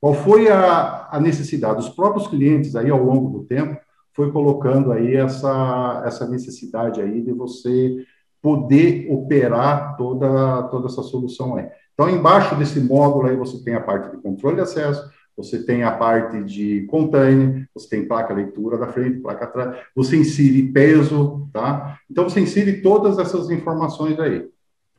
[0.00, 1.78] Qual foi a, a necessidade?
[1.78, 3.80] Os próprios clientes aí, ao longo do tempo,
[4.12, 8.04] foi colocando aí essa, essa necessidade aí de você
[8.42, 11.68] poder operar toda, toda essa solução aí.
[11.94, 15.84] Então, embaixo desse módulo aí, você tem a parte de controle de acesso, você tem
[15.84, 21.48] a parte de container, você tem placa leitura da frente, placa atrás, você insere peso,
[21.52, 21.98] tá?
[22.10, 24.46] Então, você insere todas essas informações aí.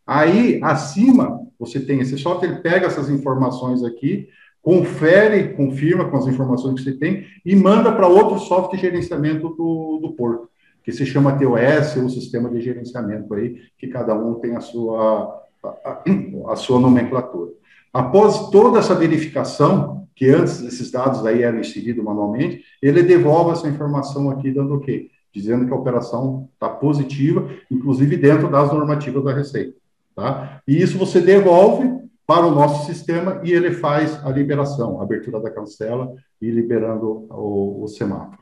[0.08, 4.30] Aí, acima, você tem esse software, ele pega essas informações aqui,
[4.62, 9.50] confere, confirma com as informações que você tem e manda para outro software de gerenciamento
[9.50, 10.53] do, do porto
[10.84, 15.42] que se chama TOS, o sistema de gerenciamento aí, que cada um tem a sua,
[15.64, 16.04] a,
[16.48, 17.52] a sua nomenclatura.
[17.92, 23.68] Após toda essa verificação, que antes esses dados aí eram inseridos manualmente, ele devolve essa
[23.68, 25.10] informação aqui, dando o quê?
[25.34, 29.76] dizendo que a operação está positiva, inclusive dentro das normativas da Receita.
[30.16, 30.62] Tá?
[30.68, 35.40] E isso você devolve para o nosso sistema e ele faz a liberação, a abertura
[35.40, 38.38] da cancela e liberando o, o semáforo.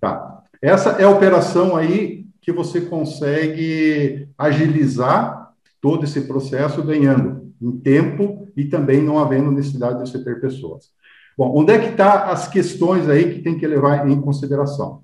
[0.00, 0.42] Tá.
[0.60, 8.48] Essa é a operação aí que você consegue agilizar todo esse processo ganhando em tempo
[8.56, 10.90] e também não havendo necessidade de você ter pessoas.
[11.36, 15.02] Bom, onde é que está as questões aí que tem que levar em consideração?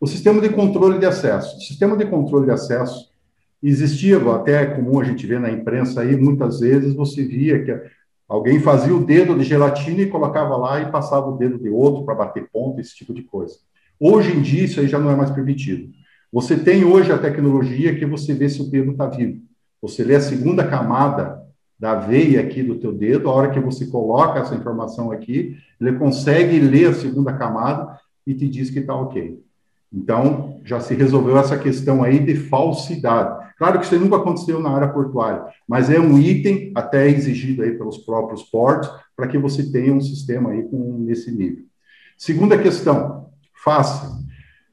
[0.00, 1.58] O sistema de controle de acesso.
[1.58, 3.10] O sistema de controle de acesso
[3.62, 7.78] existia, até é comum a gente ver na imprensa aí, muitas vezes você via que
[8.26, 12.04] alguém fazia o dedo de gelatina e colocava lá e passava o dedo de outro
[12.04, 13.56] para bater ponto, esse tipo de coisa.
[14.02, 15.92] Hoje em dia, isso aí já não é mais permitido.
[16.32, 19.42] Você tem hoje a tecnologia que você vê se o dedo está vivo.
[19.82, 21.38] Você lê a segunda camada
[21.78, 25.98] da veia aqui do teu dedo, a hora que você coloca essa informação aqui, ele
[25.98, 29.38] consegue ler a segunda camada e te diz que está ok.
[29.92, 33.50] Então, já se resolveu essa questão aí de falsidade.
[33.58, 37.72] Claro que isso nunca aconteceu na área portuária, mas é um item até exigido aí
[37.72, 41.64] pelos próprios portos para que você tenha um sistema aí com nesse nível.
[42.16, 43.29] Segunda questão,
[43.62, 44.06] face.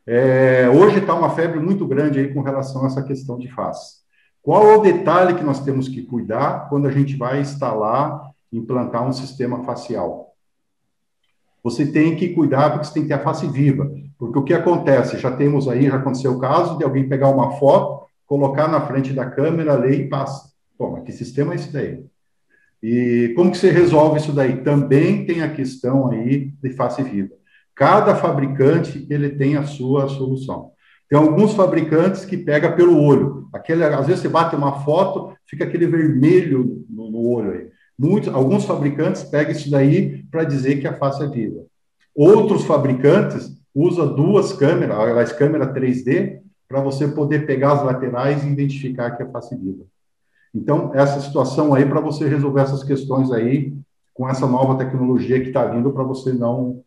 [0.06, 3.98] É, hoje está uma febre muito grande aí com relação a essa questão de face.
[4.42, 9.06] Qual é o detalhe que nós temos que cuidar quando a gente vai instalar, implantar
[9.06, 10.34] um sistema facial?
[11.62, 13.92] Você tem que cuidar porque você tem que ter a face viva.
[14.18, 15.18] Porque o que acontece?
[15.18, 19.12] Já temos aí, já aconteceu o caso de alguém pegar uma foto, colocar na frente
[19.12, 20.50] da câmera, ler e passa.
[20.80, 22.06] Mas que sistema é esse daí?
[22.82, 24.64] E como que você resolve isso daí?
[24.64, 27.37] Também tem a questão aí de face viva.
[27.78, 30.72] Cada fabricante ele tem a sua solução.
[31.08, 33.48] Tem alguns fabricantes que pega pelo olho.
[33.54, 37.68] Aquele, às vezes você bate uma foto, fica aquele vermelho no, no olho aí.
[37.98, 41.66] Muitos, alguns fabricantes pegam isso daí para dizer que a face é viva.
[42.16, 48.50] Outros fabricantes usam duas câmeras, as câmeras 3D, para você poder pegar as laterais e
[48.50, 49.84] identificar que é face viva.
[50.54, 53.72] Então, essa situação aí para você resolver essas questões aí
[54.16, 56.84] com essa nova tecnologia que está vindo para você não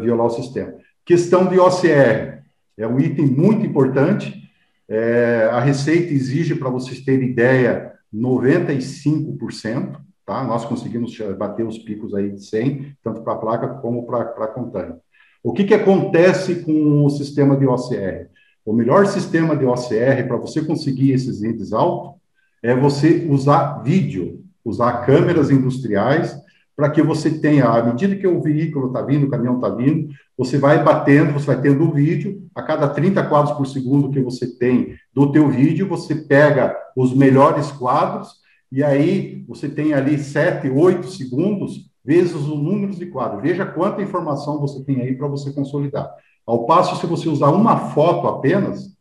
[0.00, 0.74] violar o sistema.
[1.04, 2.42] Questão de OCR.
[2.76, 4.42] É um item muito importante.
[4.88, 10.00] É, a Receita exige, para vocês terem ideia, 95%.
[10.26, 10.42] Tá?
[10.44, 14.48] Nós conseguimos bater os picos aí de 100, tanto para a placa como para a
[14.48, 14.96] container.
[15.42, 18.30] O que, que acontece com o sistema de OCR?
[18.64, 22.18] O melhor sistema de OCR para você conseguir esses índices altos
[22.62, 26.34] é você usar vídeo, usar câmeras industriais
[26.76, 30.08] para que você tenha, à medida que o veículo está vindo, o caminhão está vindo,
[30.36, 34.20] você vai batendo, você vai tendo o vídeo, a cada 30 quadros por segundo que
[34.20, 38.42] você tem do teu vídeo, você pega os melhores quadros,
[38.72, 43.42] e aí você tem ali 7, 8 segundos, vezes o número de quadros.
[43.42, 46.12] Veja quanta informação você tem aí para você consolidar.
[46.44, 48.94] Ao passo, se você usar uma foto apenas,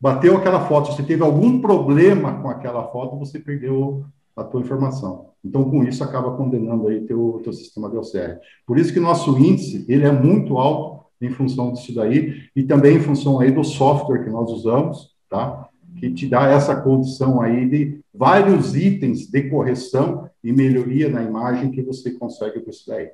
[0.00, 4.04] bateu aquela foto, se teve algum problema com aquela foto, você perdeu
[4.38, 5.28] a tua informação.
[5.44, 8.38] Então, com isso, acaba condenando aí teu, teu sistema de OCR.
[8.66, 12.96] Por isso que nosso índice, ele é muito alto em função disso daí, e também
[12.96, 15.68] em função aí do software que nós usamos, tá?
[15.98, 21.70] Que te dá essa condição aí de vários itens de correção e melhoria na imagem
[21.70, 23.10] que você consegue com isso daí.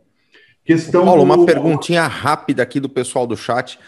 [0.64, 1.32] Questão Paulo, do...
[1.32, 3.78] uma perguntinha rápida aqui do pessoal do chat.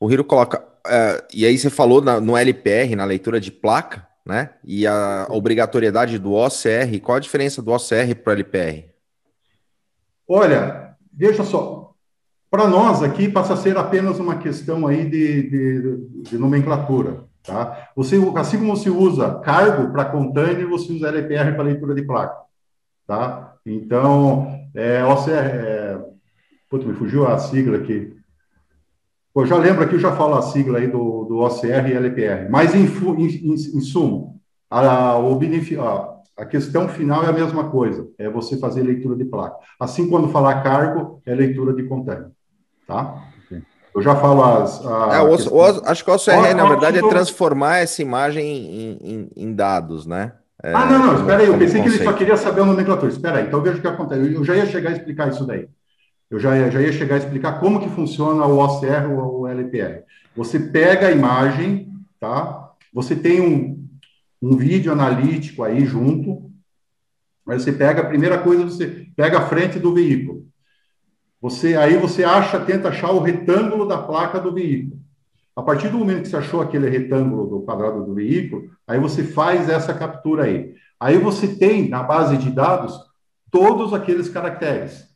[0.00, 4.06] O Hiro coloca, uh, e aí você falou na, no LPR, na leitura de placa,
[4.30, 4.50] né?
[4.64, 8.84] E a obrigatoriedade do OCR, qual a diferença do OCR para o LPR?
[10.26, 11.94] Olha, veja só,
[12.48, 17.90] para nós aqui passa a ser apenas uma questão aí de, de, de nomenclatura, tá?
[17.96, 22.36] Você, assim como você usa cargo para container, você usa LPR para leitura de placa,
[23.08, 23.56] tá?
[23.66, 25.98] Então, é, OCR, é,
[26.70, 28.16] putz, me fugiu a sigla aqui,
[29.40, 32.46] Pô, já lembro aqui, eu já falo a sigla aí do, do OCR e LPR.
[32.50, 34.38] Mas, em, em, em sumo,
[34.70, 39.56] a, a, a questão final é a mesma coisa, é você fazer leitura de placa.
[39.78, 42.28] Assim, quando falar cargo, é leitura de container,
[42.86, 43.14] tá?
[43.94, 44.86] Eu já falo as...
[44.86, 48.98] A é, o, o, acho que o OCR, na verdade, é transformar essa imagem em,
[49.02, 50.32] em, em dados, né?
[50.62, 53.10] É, ah, não, não, espera aí, eu pensei que ele só queria saber o nomenclatura.
[53.10, 54.34] Espera aí, então veja o que acontece.
[54.34, 55.66] Eu já ia chegar a explicar isso daí.
[56.30, 60.04] Eu já, já ia chegar a explicar como que funciona o OCR ou o LPR.
[60.36, 62.70] Você pega a imagem, tá?
[62.94, 63.84] Você tem um,
[64.40, 66.48] um vídeo analítico aí junto.
[67.44, 70.46] Mas você pega a primeira coisa, você pega a frente do veículo.
[71.40, 75.00] Você aí você acha, tenta achar o retângulo da placa do veículo.
[75.56, 79.24] A partir do momento que você achou aquele retângulo do quadrado do veículo, aí você
[79.24, 80.74] faz essa captura aí.
[80.98, 82.96] Aí você tem na base de dados
[83.50, 85.09] todos aqueles caracteres.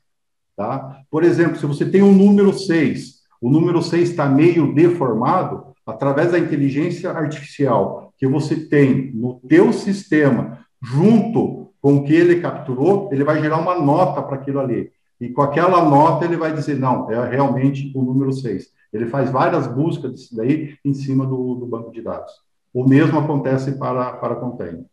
[0.56, 1.00] Tá?
[1.10, 6.32] Por exemplo, se você tem um número 6, o número 6 está meio deformado, através
[6.32, 13.10] da inteligência artificial que você tem no teu sistema, junto com o que ele capturou,
[13.12, 14.90] ele vai gerar uma nota para aquilo ali.
[15.20, 18.68] E com aquela nota ele vai dizer, não, é realmente o número 6.
[18.92, 22.32] Ele faz várias buscas disso daí em cima do, do banco de dados.
[22.72, 24.84] O mesmo acontece para, para container.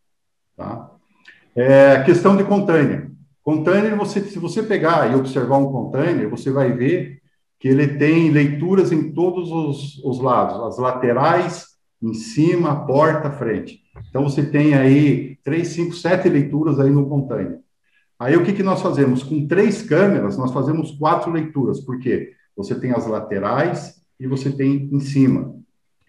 [0.57, 0.91] Tá?
[1.55, 3.10] É, questão de container.
[3.43, 7.22] Container, você, se você pegar e observar um container, você vai ver
[7.59, 11.65] que ele tem leituras em todos os, os lados, as laterais,
[12.01, 13.81] em cima, porta, frente.
[14.09, 17.59] Então, você tem aí três, cinco, sete leituras aí no container.
[18.19, 19.23] Aí, o que, que nós fazemos?
[19.23, 21.80] Com três câmeras, nós fazemos quatro leituras.
[21.80, 22.34] Por quê?
[22.55, 25.55] Você tem as laterais e você tem em cima.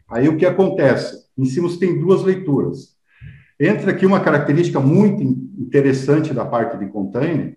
[0.09, 1.26] Aí, o que acontece?
[1.36, 2.91] Em cima, você tem duas leituras.
[3.58, 7.56] Entra aqui uma característica muito interessante da parte de container,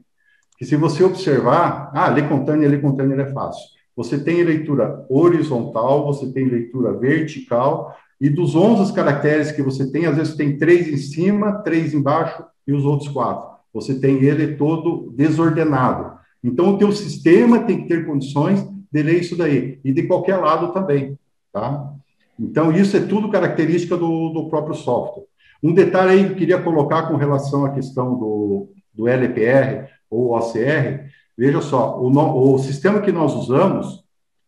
[0.57, 3.63] que se você observar, ah, ler container, ler container é fácil.
[3.95, 10.05] Você tem leitura horizontal, você tem leitura vertical, e dos 11 caracteres que você tem,
[10.05, 13.55] às vezes tem três em cima, três embaixo e os outros quatro.
[13.73, 16.17] Você tem ele todo desordenado.
[16.43, 20.37] Então, o teu sistema tem que ter condições de ler isso daí, e de qualquer
[20.37, 21.17] lado também,
[21.51, 21.91] tá?
[22.39, 25.25] Então, isso é tudo característica do, do próprio software.
[25.65, 30.35] Um detalhe aí que eu queria colocar com relação à questão do, do LPR ou
[30.37, 31.05] OCR,
[31.37, 34.03] Veja só, o, o sistema que nós usamos,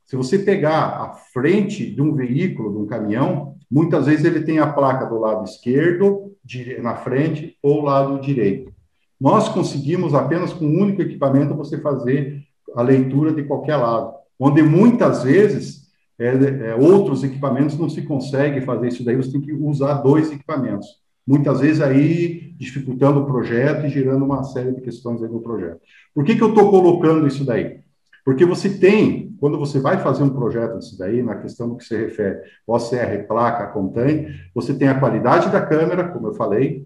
[0.05, 4.59] se você pegar a frente de um veículo, de um caminhão, muitas vezes ele tem
[4.59, 6.31] a placa do lado esquerdo,
[6.81, 8.71] na frente, ou lado direito.
[9.19, 12.41] Nós conseguimos apenas com um único equipamento você fazer
[12.73, 15.87] a leitura de qualquer lado, onde muitas vezes
[16.17, 16.27] é,
[16.69, 20.87] é, outros equipamentos não se consegue fazer isso daí, você tem que usar dois equipamentos
[21.27, 25.79] muitas vezes aí dificultando o projeto e gerando uma série de questões aí no projeto.
[26.15, 27.79] Por que, que eu estou colocando isso daí?
[28.23, 31.85] Porque você tem, quando você vai fazer um projeto disso daí, na questão do que
[31.85, 36.85] se refere OCR, placa, contém, você tem a qualidade da câmera, como eu falei,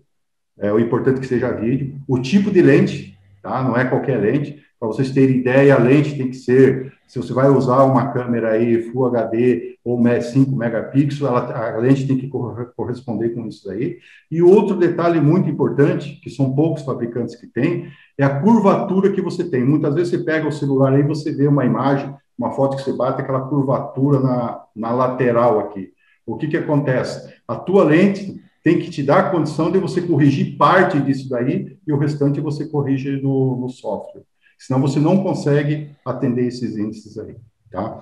[0.59, 3.63] é o importante que seja vídeo, o tipo de lente, tá?
[3.63, 4.61] Não é qualquer lente.
[4.80, 8.51] Para vocês terem ideia, a lente tem que ser se você vai usar uma câmera
[8.51, 12.29] aí Full HD ou 5 megapixels, ela, a lente tem que
[12.73, 13.97] corresponder com isso daí.
[14.31, 19.21] E outro detalhe muito importante, que são poucos fabricantes que têm, é a curvatura que
[19.21, 19.61] você tem.
[19.61, 22.93] Muitas vezes você pega o celular aí, você vê uma imagem, uma foto que você
[22.93, 25.89] bate, aquela curvatura na, na lateral aqui.
[26.25, 27.29] O que que acontece?
[27.45, 31.77] A tua lente tem que te dar a condição de você corrigir parte disso daí
[31.85, 34.23] e o restante você corrige no, no software.
[34.61, 37.35] Senão você não consegue atender esses índices aí,
[37.71, 37.99] tá?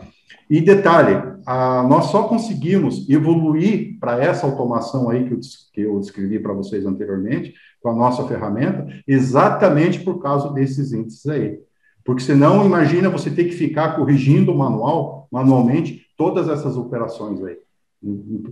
[0.49, 5.40] E detalhe, a, nós só conseguimos evoluir para essa automação aí que eu,
[5.73, 11.26] que eu descrevi para vocês anteriormente, com a nossa ferramenta, exatamente por causa desses índices
[11.27, 11.60] aí.
[12.03, 17.56] Porque senão, imagina você ter que ficar corrigindo manual, manualmente, todas essas operações aí.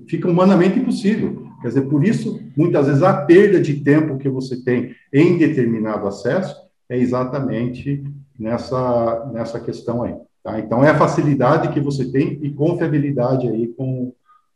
[0.08, 1.46] Fica humanamente impossível.
[1.62, 6.08] Quer dizer, por isso, muitas vezes, a perda de tempo que você tem em determinado
[6.08, 8.04] acesso é exatamente
[8.38, 10.16] nessa, nessa questão aí.
[10.44, 10.60] Tá?
[10.60, 14.14] Então, é a facilidade que você tem e confiabilidade aí com,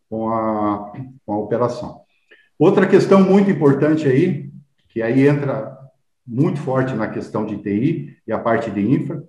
[0.10, 0.94] com, a,
[1.26, 2.02] com a operação.
[2.58, 4.50] Outra questão muito importante aí,
[4.88, 5.78] que aí entra
[6.26, 9.24] muito forte na questão de TI e a parte de infra,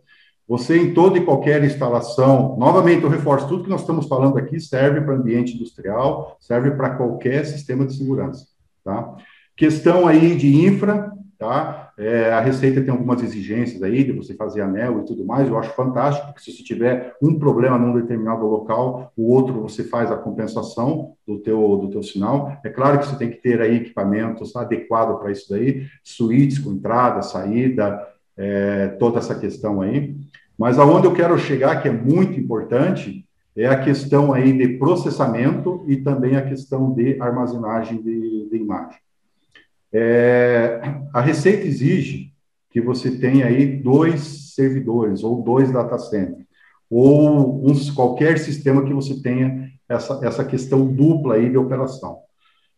[0.46, 4.60] você em toda e qualquer instalação, novamente eu reforço, tudo que nós estamos falando aqui
[4.60, 8.46] serve para ambiente industrial, serve para qualquer sistema de segurança,
[8.84, 9.16] tá?
[9.56, 11.81] Questão aí de infra, tá?
[11.98, 15.58] É, a Receita tem algumas exigências aí de você fazer anel e tudo mais, eu
[15.58, 20.10] acho fantástico, porque se você tiver um problema num determinado local, o outro você faz
[20.10, 22.56] a compensação do teu, do teu sinal.
[22.64, 26.72] É claro que você tem que ter aí equipamentos adequados para isso daí, suítes com
[26.72, 28.06] entrada, saída,
[28.36, 30.16] é, toda essa questão aí.
[30.58, 35.84] Mas aonde eu quero chegar, que é muito importante, é a questão aí de processamento
[35.86, 38.98] e também a questão de armazenagem de, de imagem.
[39.92, 40.80] É,
[41.12, 42.32] a Receita exige
[42.70, 46.46] que você tenha aí dois servidores ou dois data centers,
[46.90, 47.62] ou
[47.94, 52.20] qualquer sistema que você tenha essa, essa questão dupla aí de operação.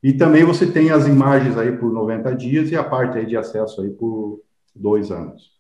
[0.02, 3.36] E também você tem as imagens aí por 90 dias e a parte aí de
[3.36, 4.40] acesso aí por
[4.74, 5.54] dois anos.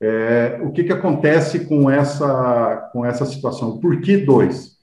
[0.00, 3.78] É, o que, que acontece com essa, com essa situação?
[3.78, 4.78] Por que dois?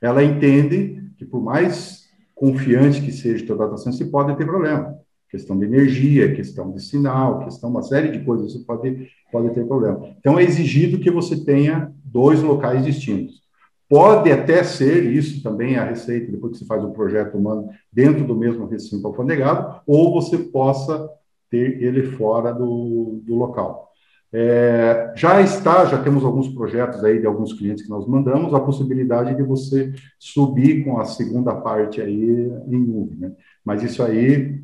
[0.00, 4.44] Ela entende que por mais confiante que seja o teu data center, você pode ter
[4.44, 4.98] problema
[5.30, 9.66] questão de energia, questão de sinal, questão uma série de coisas, você pode, pode ter
[9.66, 10.14] problema.
[10.18, 13.42] Então, é exigido que você tenha dois locais distintos.
[13.88, 18.24] Pode até ser isso também a receita, depois que você faz o projeto humano dentro
[18.24, 21.08] do mesmo recinto alfandegado, ou você possa
[21.50, 23.88] ter ele fora do, do local.
[24.30, 28.60] É, já está, já temos alguns projetos aí de alguns clientes que nós mandamos, a
[28.60, 33.32] possibilidade de você subir com a segunda parte aí em nuvem, né?
[33.64, 34.62] Mas isso aí,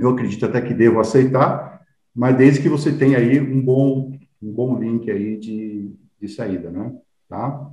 [0.00, 1.82] eu acredito até que devo aceitar,
[2.14, 4.12] mas desde que você tenha aí um bom,
[4.42, 6.92] um bom link aí de, de saída, né?
[7.28, 7.70] Tá?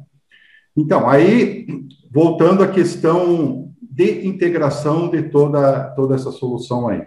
[0.75, 1.65] Então, aí,
[2.11, 7.03] voltando à questão de integração de toda, toda essa solução aí.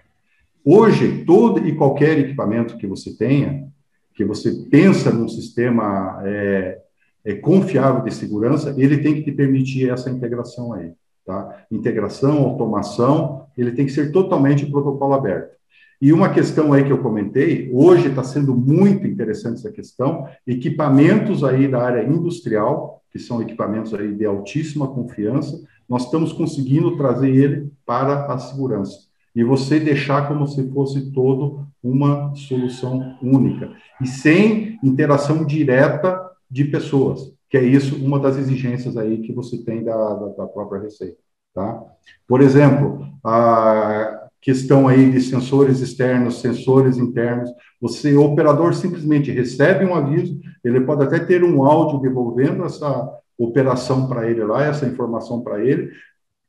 [0.64, 3.68] Hoje, todo e qualquer equipamento que você tenha,
[4.14, 6.80] que você pensa num sistema é,
[7.24, 10.92] é, confiável de segurança, ele tem que te permitir essa integração aí,
[11.31, 11.65] tá?
[11.70, 15.55] Integração, automação, ele tem que ser totalmente protocolo aberto.
[16.02, 21.44] E uma questão aí que eu comentei, hoje está sendo muito interessante essa questão, equipamentos
[21.44, 27.28] aí da área industrial, que são equipamentos aí de altíssima confiança, nós estamos conseguindo trazer
[27.28, 28.98] ele para a segurança.
[29.36, 33.70] E você deixar como se fosse todo uma solução única.
[34.01, 36.19] E sem interação direta
[36.51, 40.47] de pessoas, que é isso uma das exigências aí que você tem da, da, da
[40.47, 41.18] própria Receita.
[41.52, 41.82] Tá?
[42.27, 47.51] Por exemplo, a, questão aí de sensores externos, sensores internos.
[47.81, 53.18] Você, o operador simplesmente recebe um aviso, ele pode até ter um áudio devolvendo essa
[53.36, 55.90] operação para ele lá, essa informação para ele,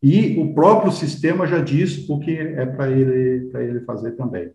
[0.02, 4.52] e o próprio sistema já diz o que é para ele, para ele fazer também.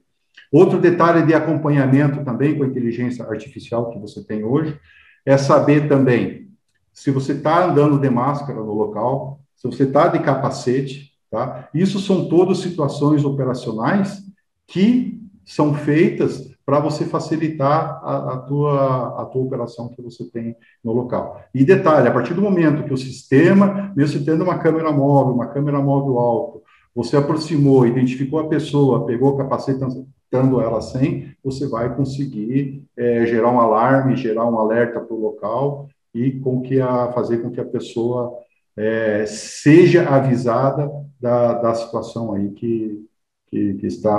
[0.51, 4.79] Outro detalhe de acompanhamento também com a inteligência artificial que você tem hoje
[5.27, 6.49] é saber também
[6.93, 11.69] se você está andando de máscara no local, se você está de capacete, Tá?
[11.75, 14.23] Isso são todas situações operacionais
[14.67, 20.57] que são feitas para você facilitar a, a, tua, a tua operação que você tem
[20.83, 21.41] no local.
[21.55, 25.47] E detalhe, a partir do momento que o sistema, mesmo tendo uma câmera móvel, uma
[25.47, 26.63] câmera móvel alto,
[26.95, 29.79] você aproximou, identificou a pessoa, pegou o capacete
[30.27, 35.21] estando ela sem, você vai conseguir é, gerar um alarme, gerar um alerta para o
[35.21, 38.33] local e com que a, fazer com que a pessoa
[38.77, 40.91] é, seja avisada
[41.21, 43.07] da, da situação aí que,
[43.47, 44.17] que, que está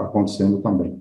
[0.00, 1.00] acontecendo também.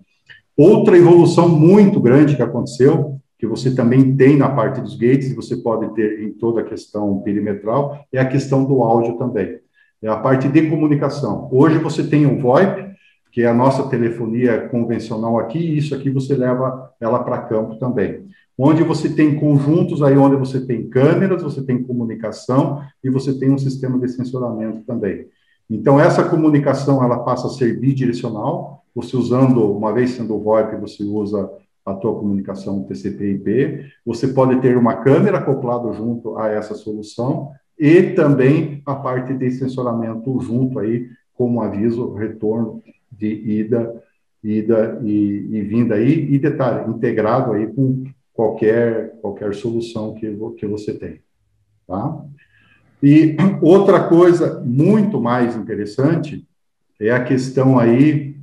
[0.55, 5.35] Outra evolução muito grande que aconteceu, que você também tem na parte dos gates, e
[5.35, 9.59] você pode ter em toda a questão perimetral, é a questão do áudio também.
[10.01, 11.49] É a parte de comunicação.
[11.51, 12.92] Hoje você tem o VoIP,
[13.33, 17.75] que é a nossa telefonia convencional aqui, e isso aqui você leva ela para campo
[17.75, 18.23] também
[18.57, 23.51] onde você tem conjuntos aí onde você tem câmeras, você tem comunicação e você tem
[23.51, 25.27] um sistema de sensoramento também.
[25.69, 28.83] Então essa comunicação ela passa a ser bidirecional.
[28.93, 31.49] Você usando uma vez sendo VoIP, você usa
[31.85, 33.85] a tua comunicação TCP/IP.
[34.05, 39.49] Você pode ter uma câmera acoplado junto a essa solução e também a parte de
[39.51, 42.83] sensoramento junto aí como aviso retorno
[43.17, 44.03] de ida
[44.43, 48.03] ida e, e vinda aí e detalhe integrado aí com
[48.33, 51.21] qualquer, qualquer solução que, que você tem.
[51.87, 52.25] Tá?
[53.01, 56.45] E outra coisa muito mais interessante
[56.99, 58.35] é a questão aí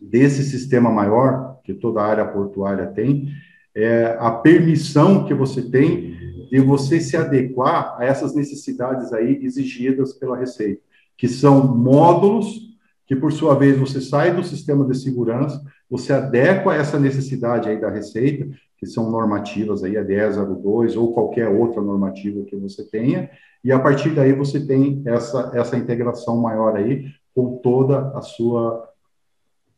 [0.00, 3.28] desse sistema maior que toda a área portuária tem,
[3.74, 6.14] é a permissão que você tem
[6.50, 10.80] de você se adequar a essas necessidades aí exigidas pela Receita,
[11.16, 12.73] que são módulos
[13.06, 17.68] que, por sua vez, você sai do sistema de segurança, você adequa a essa necessidade
[17.68, 18.48] aí da Receita,
[18.78, 23.30] que são normativas aí, a 1002 ou qualquer outra normativa que você tenha,
[23.62, 28.90] e a partir daí você tem essa, essa integração maior aí com toda a sua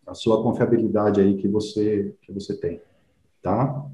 [0.06, 2.80] a sua confiabilidade aí que você que você tem,
[3.42, 3.84] tá?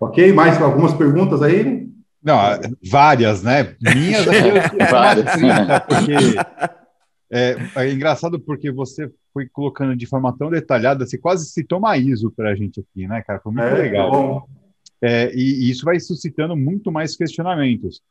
[0.00, 0.32] Ok?
[0.32, 1.88] Mais algumas perguntas aí?
[2.22, 2.36] Não,
[2.90, 3.76] várias, né?
[3.80, 4.24] Minhas
[4.90, 5.26] várias.
[5.86, 6.77] Porque
[7.30, 11.96] é, é, engraçado porque você foi colocando de forma tão detalhada, você quase citou uma
[11.96, 13.40] ISO para a gente aqui, né, cara?
[13.40, 14.48] Foi muito é, legal.
[15.00, 18.02] É, e, e, isso vai suscitando muito mais questionamentos.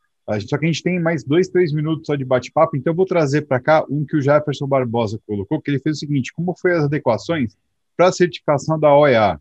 [0.46, 3.06] Só que a gente tem mais dois, três minutos só de bate-papo, então eu vou
[3.06, 6.54] trazer para cá um que o Jefferson Barbosa colocou, que ele fez o seguinte: como
[6.54, 7.56] foi as adequações
[7.96, 9.40] para a certificação da OEA?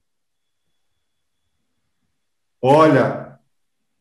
[2.61, 3.37] Olha,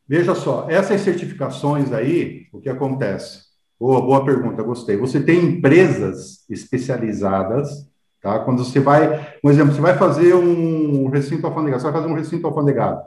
[0.09, 3.46] veja só, essas certificações aí, o que acontece?
[3.79, 4.97] Boa, boa pergunta, gostei.
[4.97, 7.87] Você tem empresas especializadas,
[8.23, 8.39] tá?
[8.41, 12.17] Quando você vai, um exemplo, você vai fazer um recinto alfandegado, você vai fazer um
[12.17, 13.03] recinto alfandegado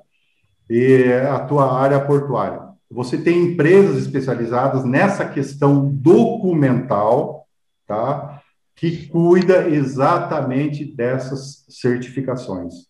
[0.69, 2.61] e a tua área portuária.
[2.91, 7.47] Você tem empresas especializadas nessa questão documental,
[7.87, 8.41] tá?
[8.75, 12.88] Que cuida exatamente dessas certificações.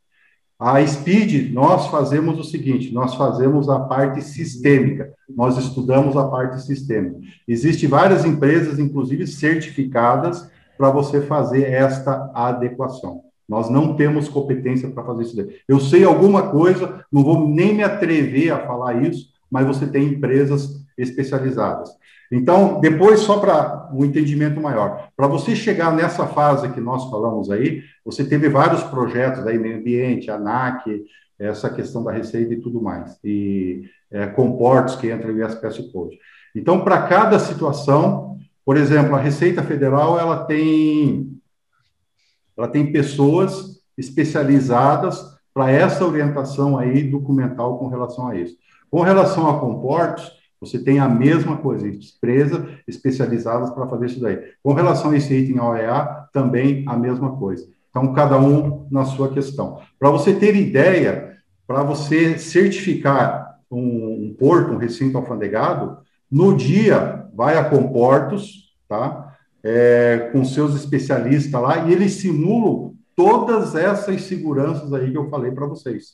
[0.60, 6.62] A Speed, nós fazemos o seguinte: nós fazemos a parte sistêmica, nós estudamos a parte
[6.62, 7.18] sistêmica.
[7.48, 13.22] Existem várias empresas, inclusive certificadas, para você fazer esta adequação.
[13.48, 15.48] Nós não temos competência para fazer isso.
[15.68, 20.10] Eu sei alguma coisa, não vou nem me atrever a falar isso, mas você tem
[20.10, 21.90] empresas especializadas.
[22.32, 27.50] Então, depois, só para um entendimento maior, para você chegar nessa fase que nós falamos
[27.50, 31.04] aí, você teve vários projetos aí, meio ambiente, ANAC,
[31.40, 36.20] essa questão da receita e tudo mais, e é, comportos que entram em SPS Code.
[36.56, 41.40] Então, para cada situação, por exemplo, a Receita Federal, ela tem,
[42.58, 48.56] ela tem pessoas especializadas para essa orientação aí documental com relação a isso.
[48.90, 54.38] Com relação a comportos, você tem a mesma coisa, empresas especializadas para fazer isso daí.
[54.62, 57.66] Com relação a esse item OEA, também a mesma coisa.
[57.90, 59.80] Então, cada um na sua questão.
[59.98, 66.00] Para você ter ideia, para você certificar um, um, porto, um recinto alfandegado,
[66.30, 69.36] no dia vai a Comportos, tá?
[69.64, 75.52] É, com seus especialistas lá, e eles simulam todas essas seguranças aí que eu falei
[75.52, 76.14] para vocês.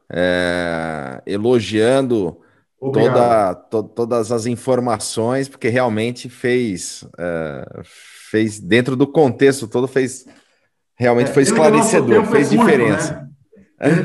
[0.09, 2.37] é, elogiando
[2.79, 7.81] toda, to, todas as informações, porque realmente fez, é,
[8.31, 10.25] fez dentro do contexto todo, fez
[10.97, 13.13] realmente é, foi esclarecedor, fez é diferença.
[13.13, 13.24] né?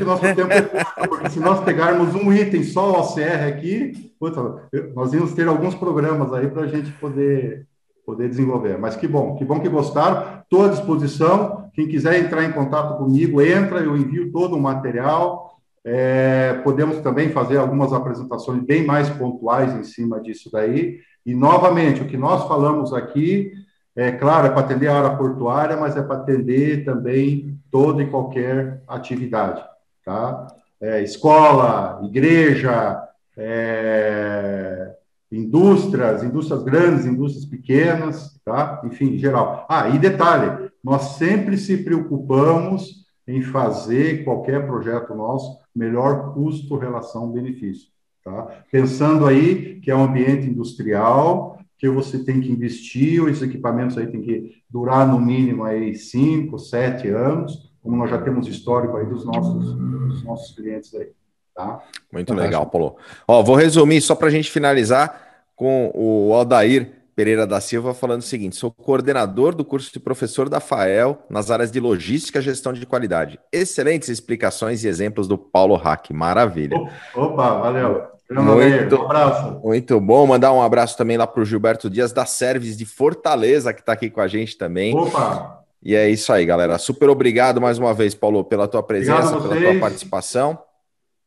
[0.05, 5.75] Nosso tempo se nós pegarmos um item só OCR aqui, puta, nós íamos ter alguns
[5.75, 7.67] programas aí para a gente poder,
[8.05, 8.77] poder desenvolver.
[8.77, 10.41] Mas que bom, que bom que gostaram.
[10.43, 11.69] Estou à disposição.
[11.73, 15.57] Quem quiser entrar em contato comigo, entra, eu envio todo o material.
[15.83, 20.99] É, podemos também fazer algumas apresentações bem mais pontuais em cima disso daí.
[21.25, 23.51] E, novamente, o que nós falamos aqui,
[23.95, 28.07] é claro, é para atender a área portuária, mas é para atender também toda e
[28.07, 29.63] qualquer atividade,
[30.05, 30.47] tá?
[30.79, 33.07] É, escola, igreja,
[33.37, 34.95] é,
[35.31, 38.81] indústrias, indústrias grandes, indústrias pequenas, tá?
[38.85, 39.65] Enfim, em geral.
[39.69, 47.31] Ah, e detalhe, nós sempre se preocupamos em fazer qualquer projeto nosso melhor custo relação
[47.31, 47.87] benefício,
[48.23, 48.47] tá?
[48.71, 54.07] Pensando aí que é um ambiente industrial, que você tem que investir, os equipamentos aí
[54.07, 59.05] tem que durar no mínimo aí cinco, sete anos, como nós já temos histórico aí
[59.05, 61.09] dos nossos, dos nossos clientes aí.
[61.53, 61.81] Tá?
[62.11, 62.95] Muito legal, Paulo.
[63.27, 68.21] Ó, vou resumir só para a gente finalizar com o Aldair Pereira da Silva falando
[68.21, 72.41] o seguinte: sou coordenador do curso de professor da FAEL nas áreas de logística e
[72.41, 73.39] gestão de qualidade.
[73.51, 76.11] Excelentes explicações e exemplos do Paulo Hack.
[76.11, 76.77] Maravilha.
[77.13, 78.11] Opa, valeu.
[78.31, 79.59] Muito, um abraço.
[79.61, 80.25] Muito bom.
[80.25, 83.91] Mandar um abraço também lá para o Gilberto Dias da Service de Fortaleza, que está
[83.91, 84.95] aqui com a gente também.
[84.95, 85.60] Opa!
[85.83, 86.77] E é isso aí, galera.
[86.77, 90.57] Super obrigado mais uma vez, Paulo, pela tua presença, pela tua participação.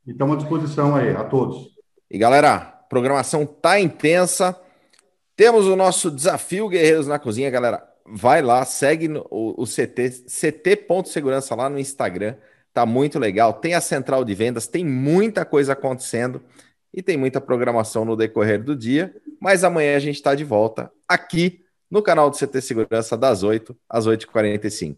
[0.06, 1.74] E estamos à disposição aí, a todos.
[2.08, 4.56] E galera, a programação tá intensa.
[5.34, 7.82] Temos o nosso desafio Guerreiros na Cozinha, galera.
[8.06, 12.36] Vai lá, segue o, o CT, ct.segurança lá no Instagram.
[12.72, 13.54] Tá muito legal.
[13.54, 16.40] Tem a central de vendas, tem muita coisa acontecendo
[16.92, 19.12] e tem muita programação no decorrer do dia.
[19.40, 21.63] Mas amanhã a gente está de volta aqui
[21.94, 24.96] no canal do CT Segurança das 8 às 8h45.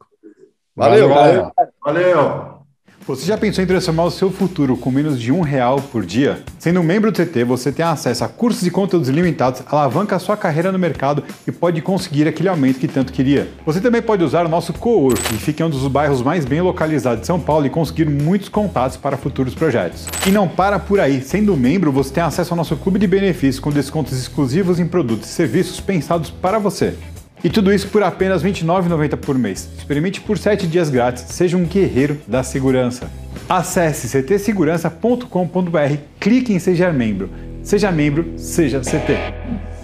[0.74, 1.52] Valeu, valeu.
[1.84, 2.65] valeu.
[3.06, 6.42] Você já pensou em transformar o seu futuro com menos de um real por dia?
[6.58, 10.18] Sendo um membro do CT, você tem acesso a cursos e conteúdos ilimitados, alavanca a
[10.18, 13.48] sua carreira no mercado e pode conseguir aquele aumento que tanto queria.
[13.64, 16.60] Você também pode usar o nosso co-work, que fica em um dos bairros mais bem
[16.60, 20.08] localizados de São Paulo e conseguir muitos contatos para futuros projetos.
[20.26, 23.60] E não para por aí, sendo membro, você tem acesso ao nosso clube de benefícios
[23.60, 26.96] com descontos exclusivos em produtos e serviços pensados para você.
[27.46, 29.68] E tudo isso por apenas R$ 29,90 por mês.
[29.78, 33.08] Experimente por 7 dias grátis, seja um guerreiro da segurança.
[33.48, 37.30] Acesse ctsegurança.com.br, clique em Seja Membro.
[37.62, 39.75] Seja membro, seja CT.